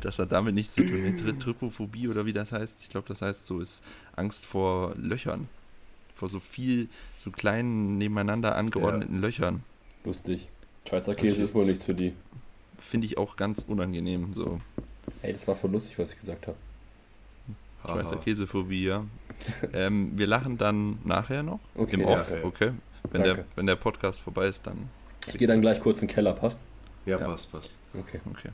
Das 0.00 0.18
hat 0.18 0.32
damit 0.32 0.54
nichts 0.54 0.74
zu 0.74 0.84
tun. 0.84 1.16
Tri 1.16 1.32
Trypophobie 1.38 2.08
oder 2.08 2.26
wie 2.26 2.32
das 2.34 2.52
heißt, 2.52 2.82
ich 2.82 2.90
glaube, 2.90 3.08
das 3.08 3.22
heißt 3.22 3.46
so, 3.46 3.60
ist 3.60 3.82
Angst 4.16 4.44
vor 4.44 4.94
Löchern. 4.96 5.48
Vor 6.14 6.28
so 6.28 6.40
viel, 6.40 6.88
so 7.18 7.30
kleinen, 7.30 7.96
nebeneinander 7.96 8.54
angeordneten 8.56 9.20
Löchern. 9.20 9.62
Lustig. 10.04 10.48
Schweizer 10.86 11.14
Käse 11.14 11.44
ist 11.44 11.54
wohl 11.54 11.64
nichts 11.64 11.84
für 11.84 11.94
die. 11.94 12.12
Finde 12.78 13.06
ich 13.06 13.16
auch 13.16 13.36
ganz 13.36 13.64
unangenehm. 13.66 14.34
So, 14.34 14.60
Ey, 15.22 15.32
das 15.32 15.46
war 15.48 15.56
voll 15.56 15.70
lustig, 15.70 15.98
was 15.98 16.12
ich 16.12 16.20
gesagt 16.20 16.46
habe. 16.48 16.56
Schweizer. 17.86 18.16
Käsephobie, 18.16 18.84
ja. 18.84 19.04
Ähm, 19.72 20.12
wir 20.16 20.26
lachen 20.26 20.58
dann 20.58 20.98
nachher 21.04 21.42
noch. 21.42 21.60
Okay, 21.74 21.94
Im 21.94 22.00
ja, 22.00 22.06
Off, 22.08 22.30
ja. 22.30 22.44
okay? 22.44 22.72
Wenn 23.10 23.22
der, 23.22 23.44
wenn 23.56 23.66
der 23.66 23.76
Podcast 23.76 24.20
vorbei 24.20 24.46
ist, 24.48 24.66
dann. 24.66 24.88
Ich 25.26 25.36
gehe 25.38 25.46
dann 25.48 25.60
gleich 25.60 25.80
kurz 25.80 26.00
in 26.00 26.08
den 26.08 26.14
Keller, 26.14 26.32
passt? 26.32 26.58
Ja, 27.06 27.18
Ja. 27.18 27.26
passt, 27.26 27.52
passt. 27.52 27.72
Okay. 27.92 28.20
Okay. 28.30 28.50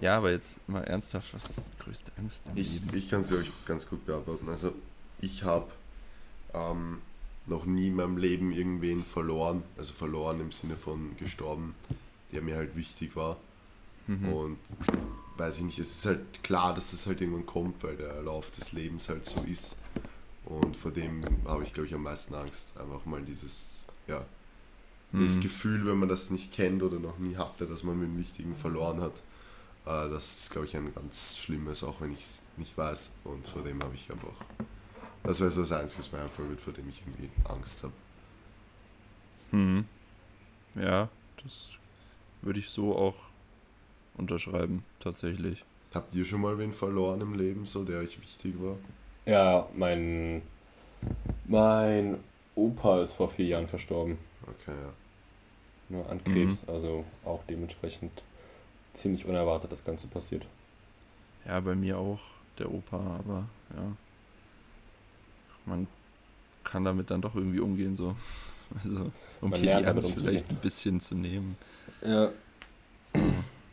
Ja, 0.00 0.16
aber 0.18 0.32
jetzt 0.32 0.66
mal 0.68 0.82
ernsthaft, 0.84 1.32
was 1.34 1.48
ist 1.50 1.68
die 1.70 1.82
größte 1.84 2.12
Angst 2.18 2.42
im 2.50 2.56
Ich, 2.56 2.74
Leben? 2.74 2.90
ich 2.96 3.08
kann 3.10 3.22
sie 3.22 3.36
euch 3.38 3.50
ganz 3.64 3.88
gut 3.88 4.04
beantworten. 4.04 4.48
Also 4.48 4.72
ich 5.20 5.44
habe 5.44 5.66
ähm, 6.52 6.98
noch 7.46 7.64
nie 7.64 7.88
in 7.88 7.94
meinem 7.94 8.16
Leben 8.18 8.52
irgendwen 8.52 9.04
verloren, 9.04 9.62
also 9.78 9.92
verloren 9.94 10.40
im 10.40 10.52
Sinne 10.52 10.76
von 10.76 11.16
gestorben, 11.16 11.74
der 12.32 12.42
mir 12.42 12.56
halt 12.56 12.76
wichtig 12.76 13.16
war. 13.16 13.38
Mhm. 14.06 14.28
Und 14.32 14.58
weiß 15.38 15.58
ich 15.58 15.62
nicht, 15.64 15.78
es 15.78 15.90
ist 15.98 16.06
halt 16.06 16.42
klar, 16.42 16.74
dass 16.74 16.90
das 16.90 17.06
halt 17.06 17.20
irgendwann 17.20 17.46
kommt, 17.46 17.82
weil 17.82 17.96
der 17.96 18.20
Lauf 18.22 18.50
des 18.50 18.72
Lebens 18.72 19.08
halt 19.08 19.24
so 19.24 19.40
ist. 19.50 19.76
Und 20.46 20.76
vor 20.76 20.90
dem 20.90 21.22
habe 21.46 21.64
ich, 21.64 21.72
glaube 21.72 21.86
ich, 21.88 21.94
am 21.94 22.02
meisten 22.02 22.34
Angst. 22.34 22.78
Einfach 22.78 23.04
mal 23.06 23.22
dieses, 23.22 23.84
ja, 24.06 24.24
Mhm. 25.14 25.40
Gefühl, 25.42 25.86
wenn 25.86 25.98
man 25.98 26.08
das 26.08 26.30
nicht 26.30 26.52
kennt 26.52 26.82
oder 26.82 26.98
noch 26.98 27.18
nie 27.18 27.36
hatte, 27.36 27.66
dass 27.66 27.84
man 27.84 27.96
mit 28.00 28.08
dem 28.08 28.18
Wichtigen 28.18 28.56
verloren 28.56 29.00
hat. 29.00 29.12
Äh, 29.86 30.10
das 30.10 30.36
ist, 30.38 30.50
glaube 30.50 30.66
ich, 30.66 30.76
ein 30.76 30.92
ganz 30.92 31.38
schlimmes, 31.38 31.84
auch 31.84 32.00
wenn 32.00 32.12
ich 32.12 32.18
es 32.18 32.42
nicht 32.56 32.76
weiß. 32.76 33.12
Und 33.22 33.46
vor 33.46 33.62
dem 33.62 33.80
habe 33.80 33.94
ich 33.94 34.10
einfach, 34.10 34.34
das 35.22 35.38
wäre 35.38 35.52
so 35.52 35.60
das 35.60 35.70
Einzige, 35.70 36.00
was 36.02 36.10
mir 36.10 36.18
einfallen 36.18 36.48
wird, 36.50 36.60
vor 36.60 36.72
dem 36.72 36.88
ich 36.88 37.00
irgendwie 37.06 37.30
Angst 37.48 37.84
habe. 37.84 37.92
Mhm. 39.52 39.84
Ja, 40.74 41.08
das 41.44 41.68
würde 42.42 42.58
ich 42.58 42.70
so 42.70 42.96
auch 42.96 43.16
unterschreiben, 44.16 44.84
tatsächlich. 44.98 45.64
Habt 45.94 46.12
ihr 46.14 46.24
schon 46.24 46.40
mal 46.40 46.58
wen 46.58 46.72
verloren 46.72 47.20
im 47.20 47.34
Leben, 47.34 47.66
so 47.66 47.84
der 47.84 48.00
euch 48.00 48.20
wichtig 48.20 48.54
war? 48.60 48.76
Ja, 49.26 49.68
mein, 49.74 50.42
mein 51.46 52.18
Opa 52.54 53.02
ist 53.02 53.14
vor 53.14 53.28
vier 53.28 53.46
Jahren 53.46 53.68
verstorben. 53.68 54.18
Okay, 54.42 54.76
ja. 54.76 54.92
Ne, 55.88 56.04
an 56.08 56.22
Krebs, 56.24 56.64
also 56.66 57.04
auch 57.24 57.42
dementsprechend 57.48 58.22
ziemlich 58.94 59.26
unerwartet 59.26 59.70
das 59.70 59.84
Ganze 59.84 60.06
passiert. 60.06 60.46
Ja, 61.46 61.60
bei 61.60 61.74
mir 61.74 61.98
auch 61.98 62.20
der 62.58 62.72
Opa, 62.72 62.98
aber 63.18 63.48
ja. 63.74 63.92
Man 65.66 65.86
kann 66.62 66.84
damit 66.84 67.10
dann 67.10 67.20
doch 67.20 67.34
irgendwie 67.34 67.60
umgehen, 67.60 67.96
so. 67.96 68.14
Also, 68.82 69.12
um 69.42 69.50
Man 69.50 69.60
hier 69.60 69.78
die 69.78 69.86
Angst 69.86 70.10
vielleicht 70.12 70.48
ein 70.48 70.56
bisschen 70.56 70.98
zu 71.00 71.14
nehmen. 71.14 71.56
Ja. 72.02 72.30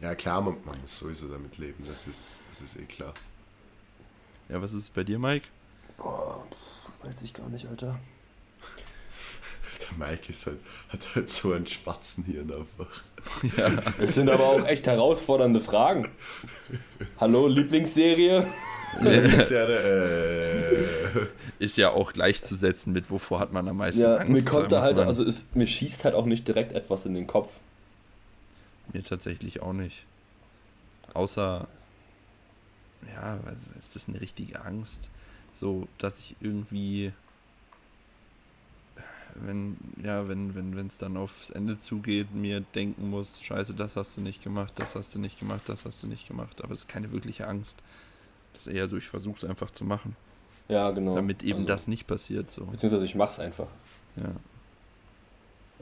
Ja, 0.02 0.14
klar, 0.16 0.42
man, 0.42 0.58
man 0.66 0.80
muss 0.82 0.98
sowieso 0.98 1.30
damit 1.30 1.58
leben, 1.58 1.84
das 1.88 2.08
ist, 2.08 2.42
das 2.52 2.62
ist 2.62 2.78
eh 2.78 2.86
klar. 2.86 3.14
Ja, 4.52 4.62
was 4.62 4.74
ist 4.74 4.94
bei 4.94 5.04
dir, 5.04 5.18
Mike? 5.20 5.48
Boah, 5.98 6.44
weiß 7.04 7.22
ich 7.24 7.34
gar 7.34 7.48
nicht, 7.50 7.68
Alter. 7.68 7.98
Der 9.82 9.98
Mike 10.10 10.30
ist 10.30 10.46
halt, 10.46 10.60
hat 10.90 11.16
halt 11.16 11.30
so 11.30 11.54
ein 11.54 11.66
Spatzenhirn 11.66 12.52
einfach. 12.52 13.02
Ja, 13.58 13.70
Das 14.00 14.16
sind 14.16 14.30
aber 14.30 14.44
auch 14.46 14.66
echt 14.66 14.88
herausfordernde 14.88 15.62
Fragen. 15.62 16.10
Hallo, 17.20 17.48
Lieblingsserie? 17.48 18.46
ist 19.04 19.52
ja 19.52 19.66
äh, 19.70 20.84
ist 21.60 21.78
ja 21.78 21.92
auch 21.92 22.12
gleichzusetzen 22.12 22.92
mit, 22.92 23.10
wovor 23.10 23.40
hat 23.40 23.54
man 23.54 23.66
am 23.70 23.78
meisten 23.78 24.02
Ja, 24.02 24.18
Angst. 24.18 24.44
mir 24.44 24.50
kommt 24.52 24.72
da 24.74 24.82
halt, 24.82 24.98
man- 24.98 25.08
also 25.08 25.24
es, 25.24 25.44
mir 25.54 25.66
schießt 25.68 26.04
halt 26.04 26.14
auch 26.14 26.26
nicht 26.26 26.46
direkt 26.48 26.74
etwas 26.74 27.06
in 27.06 27.14
den 27.14 27.26
Kopf. 27.26 27.54
Mir 28.92 29.04
tatsächlich 29.04 29.62
auch 29.62 29.72
nicht. 29.74 30.04
Außer, 31.14 31.68
ja, 33.08 33.40
also 33.46 33.66
ist 33.78 33.96
das 33.96 34.08
eine 34.08 34.22
richtige 34.22 34.62
Angst? 34.64 35.10
So, 35.54 35.88
dass 35.98 36.20
ich 36.20 36.36
irgendwie, 36.40 37.12
wenn, 39.36 39.78
ja, 40.04 40.28
wenn, 40.28 40.56
wenn, 40.56 40.76
wenn 40.76 40.88
es 40.88 40.98
dann 40.98 41.18
aufs 41.18 41.50
Ende 41.50 41.78
zugeht, 41.78 42.34
mir 42.34 42.62
denken 42.76 43.10
muss, 43.10 43.42
scheiße, 43.42 43.74
das 43.74 43.96
hast 43.96 44.18
du 44.18 44.22
nicht 44.22 44.44
gemacht, 44.44 44.74
das 44.78 44.96
hast 44.96 45.14
du 45.16 45.20
nicht 45.20 45.40
gemacht, 45.40 45.64
das 45.68 45.86
hast 45.86 46.04
du 46.04 46.08
nicht 46.08 46.28
gemacht. 46.28 46.64
Aber 46.64 46.74
es 46.74 46.82
ist 46.82 46.88
keine 46.90 47.12
wirkliche 47.12 47.48
Angst. 47.48 47.78
Das 48.54 48.68
ist 48.68 48.74
eher 48.74 48.88
so, 48.88 48.98
ich 48.98 49.08
versuche 49.08 49.36
es 49.38 49.44
einfach 49.46 49.72
zu 49.72 49.86
machen, 49.86 50.16
Ja, 50.68 50.92
genau. 50.92 51.16
damit 51.16 51.44
eben 51.44 51.60
Also, 51.60 51.68
das 51.68 51.88
nicht 51.88 52.08
passiert. 52.08 52.50
So. 52.50 52.66
Beziehungsweise 52.66 53.06
ich 53.06 53.16
mach's 53.16 53.40
einfach. 53.40 53.68
Ja. 54.18 54.32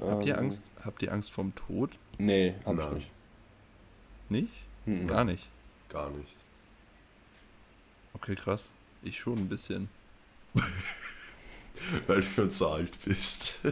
Habt 0.07 0.25
ihr 0.25 0.33
Ähm, 0.35 0.43
Angst? 0.45 0.71
Habt 0.85 1.01
ihr 1.03 1.11
Angst 1.11 1.31
vorm 1.31 1.53
Tod? 1.55 1.91
Nee, 2.17 2.55
hab 2.65 2.75
Nein. 2.75 2.87
ich 2.87 2.93
nicht. 2.93 3.11
Nicht? 4.29 4.53
Mhm. 4.85 5.07
Gar 5.07 5.25
nicht. 5.25 5.47
gar 5.89 6.09
nicht. 6.11 6.35
Okay, 8.13 8.35
krass. 8.35 8.71
Ich 9.03 9.19
schon 9.19 9.39
ein 9.39 9.49
bisschen. 9.49 9.89
Weil 12.07 12.21
du 12.21 12.27
schon 12.27 12.51
so 12.51 12.69
alt 12.69 12.97
bist. 13.05 13.59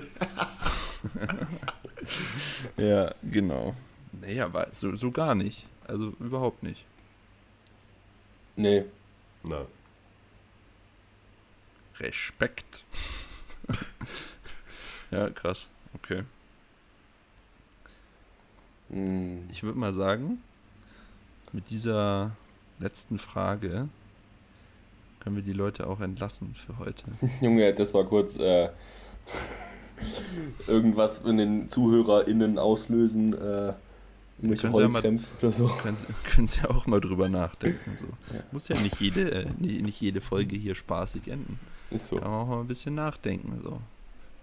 Ja, 2.78 3.14
genau. 3.24 3.76
Nee, 4.14 4.40
aber 4.42 4.70
so, 4.72 4.96
so 4.96 5.12
gar 5.12 5.36
nicht. 5.36 5.66
Also 5.86 6.14
überhaupt 6.20 6.64
nicht. 6.64 6.86
Nee. 8.56 8.86
Na, 9.44 9.68
Respekt. 12.00 12.84
ja, 15.12 15.30
krass. 15.30 15.70
Okay. 15.96 16.24
Mhm. 18.90 19.48
Ich 19.52 19.64
würde 19.64 19.80
mal 19.80 19.94
sagen, 19.94 20.42
mit 21.52 21.70
dieser 21.70 22.36
letzten 22.80 23.18
Frage 23.20 23.90
können 25.20 25.36
wir 25.36 25.44
die 25.44 25.54
Leute 25.54 25.88
auch 25.88 26.00
entlassen 26.00 26.56
für 26.56 26.78
heute. 26.80 27.06
Junge, 27.42 27.64
jetzt 27.64 27.80
erst 27.80 27.94
mal 27.94 28.06
kurz 28.06 28.36
äh, 28.38 28.70
irgendwas 30.68 31.20
in 31.20 31.38
den 31.38 31.70
ZuhörerInnen 31.70 32.60
auslösen. 32.60 33.34
Äh, 33.34 33.74
können 34.42 34.74
Sie 34.74 34.82
ja 34.82 34.88
mal- 34.88 35.20
oder 35.42 35.52
so. 35.52 35.68
können, 35.82 35.98
Sie, 35.98 36.08
können 36.30 36.48
Sie 36.48 36.62
auch 36.70 36.86
mal 36.86 37.02
drüber 37.02 37.28
nachdenken. 37.30 37.98
So. 38.00 38.06
Ja. 38.36 38.44
Muss 38.52 38.68
ja 38.68 38.80
nicht 38.80 39.00
jede, 39.02 39.32
äh, 39.32 39.46
nicht 39.60 40.00
jede 40.00 40.22
Folge 40.22 40.56
hier 40.56 40.76
spaßig 40.76 41.28
enden. 41.28 41.60
Ist 41.90 42.08
so. 42.08 42.18
Kann 42.18 42.30
man 42.32 42.42
auch 42.42 42.48
mal 42.48 42.60
ein 42.62 42.68
bisschen 42.68 42.96
nachdenken. 42.96 43.60
So. 43.64 43.80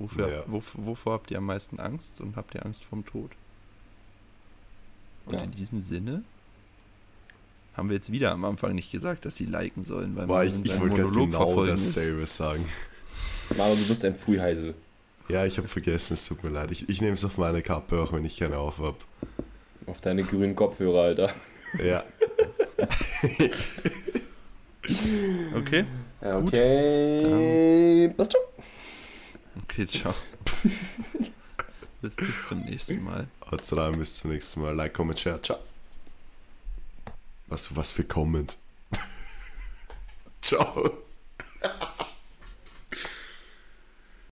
Wofür, 0.00 0.28
Ja. 0.32 0.42
wof- 0.46 0.74
wovor 0.74 1.12
habt 1.14 1.30
ihr 1.30 1.38
am 1.38 1.46
meisten 1.46 1.78
Angst 1.78 2.20
und 2.20 2.36
habt 2.36 2.54
ihr 2.54 2.64
Angst 2.66 2.84
vorm 2.84 3.04
Tod? 3.06 3.30
Und 5.26 5.34
Ja. 5.34 5.42
in 5.42 5.52
diesem 5.52 5.80
Sinne 5.80 6.24
haben 7.76 7.88
wir 7.88 7.96
jetzt 7.96 8.10
wieder 8.12 8.30
am 8.32 8.44
Anfang 8.44 8.74
nicht 8.74 8.90
gesagt, 8.92 9.24
dass 9.24 9.36
sie 9.36 9.46
liken 9.46 9.84
sollen, 9.84 10.14
weil 10.16 10.26
Boah, 10.26 10.38
man 10.38 10.46
ich, 10.46 10.64
ich 10.64 10.80
wollte 10.80 11.02
Monolog 11.02 11.26
genau 11.30 11.38
verfolgen 11.46 11.74
ist. 11.74 11.96
dasselbe 11.96 12.26
sagen. 12.26 12.64
Maro, 13.56 13.74
du 13.74 13.86
bist 13.86 14.04
ein 14.04 14.14
Fuiheisel. 14.14 14.74
Ja, 15.28 15.44
ich 15.46 15.56
habe 15.58 15.68
vergessen, 15.68 16.14
es 16.14 16.24
tut 16.26 16.42
mir 16.44 16.50
leid. 16.50 16.70
Ich, 16.70 16.88
ich 16.88 17.00
nehme 17.00 17.14
es 17.14 17.24
auf 17.24 17.38
meine 17.38 17.62
Kappe, 17.62 18.00
auch 18.00 18.12
wenn 18.12 18.24
ich 18.24 18.36
keine 18.36 18.58
auf 18.58 18.78
habe. 18.78 18.96
Auf 19.86 20.00
deine 20.00 20.22
grünen 20.22 20.54
Kopfhörer, 20.54 21.02
Alter. 21.02 21.34
Ja, 21.82 22.04
Okay, 25.54 25.84
Gut, 26.20 26.32
okay. 26.46 28.08
Passt 28.16 28.32
schon. 28.32 28.42
okay, 29.62 29.86
ciao. 29.86 30.14
bis, 32.02 32.10
bis 32.16 32.46
zum 32.46 32.60
nächsten 32.64 33.02
Mal. 33.02 33.26
haut's 33.50 33.74
rein, 33.76 33.92
bis 33.98 34.18
zum 34.18 34.30
nächsten 34.32 34.60
Mal. 34.60 34.74
Like, 34.74 34.92
comment, 34.94 35.18
share, 35.18 35.40
ciao. 35.40 35.58
Was, 37.54 37.76
was 37.76 37.92
für 37.92 38.02
Comments. 38.02 38.58
Ciao. 40.42 40.90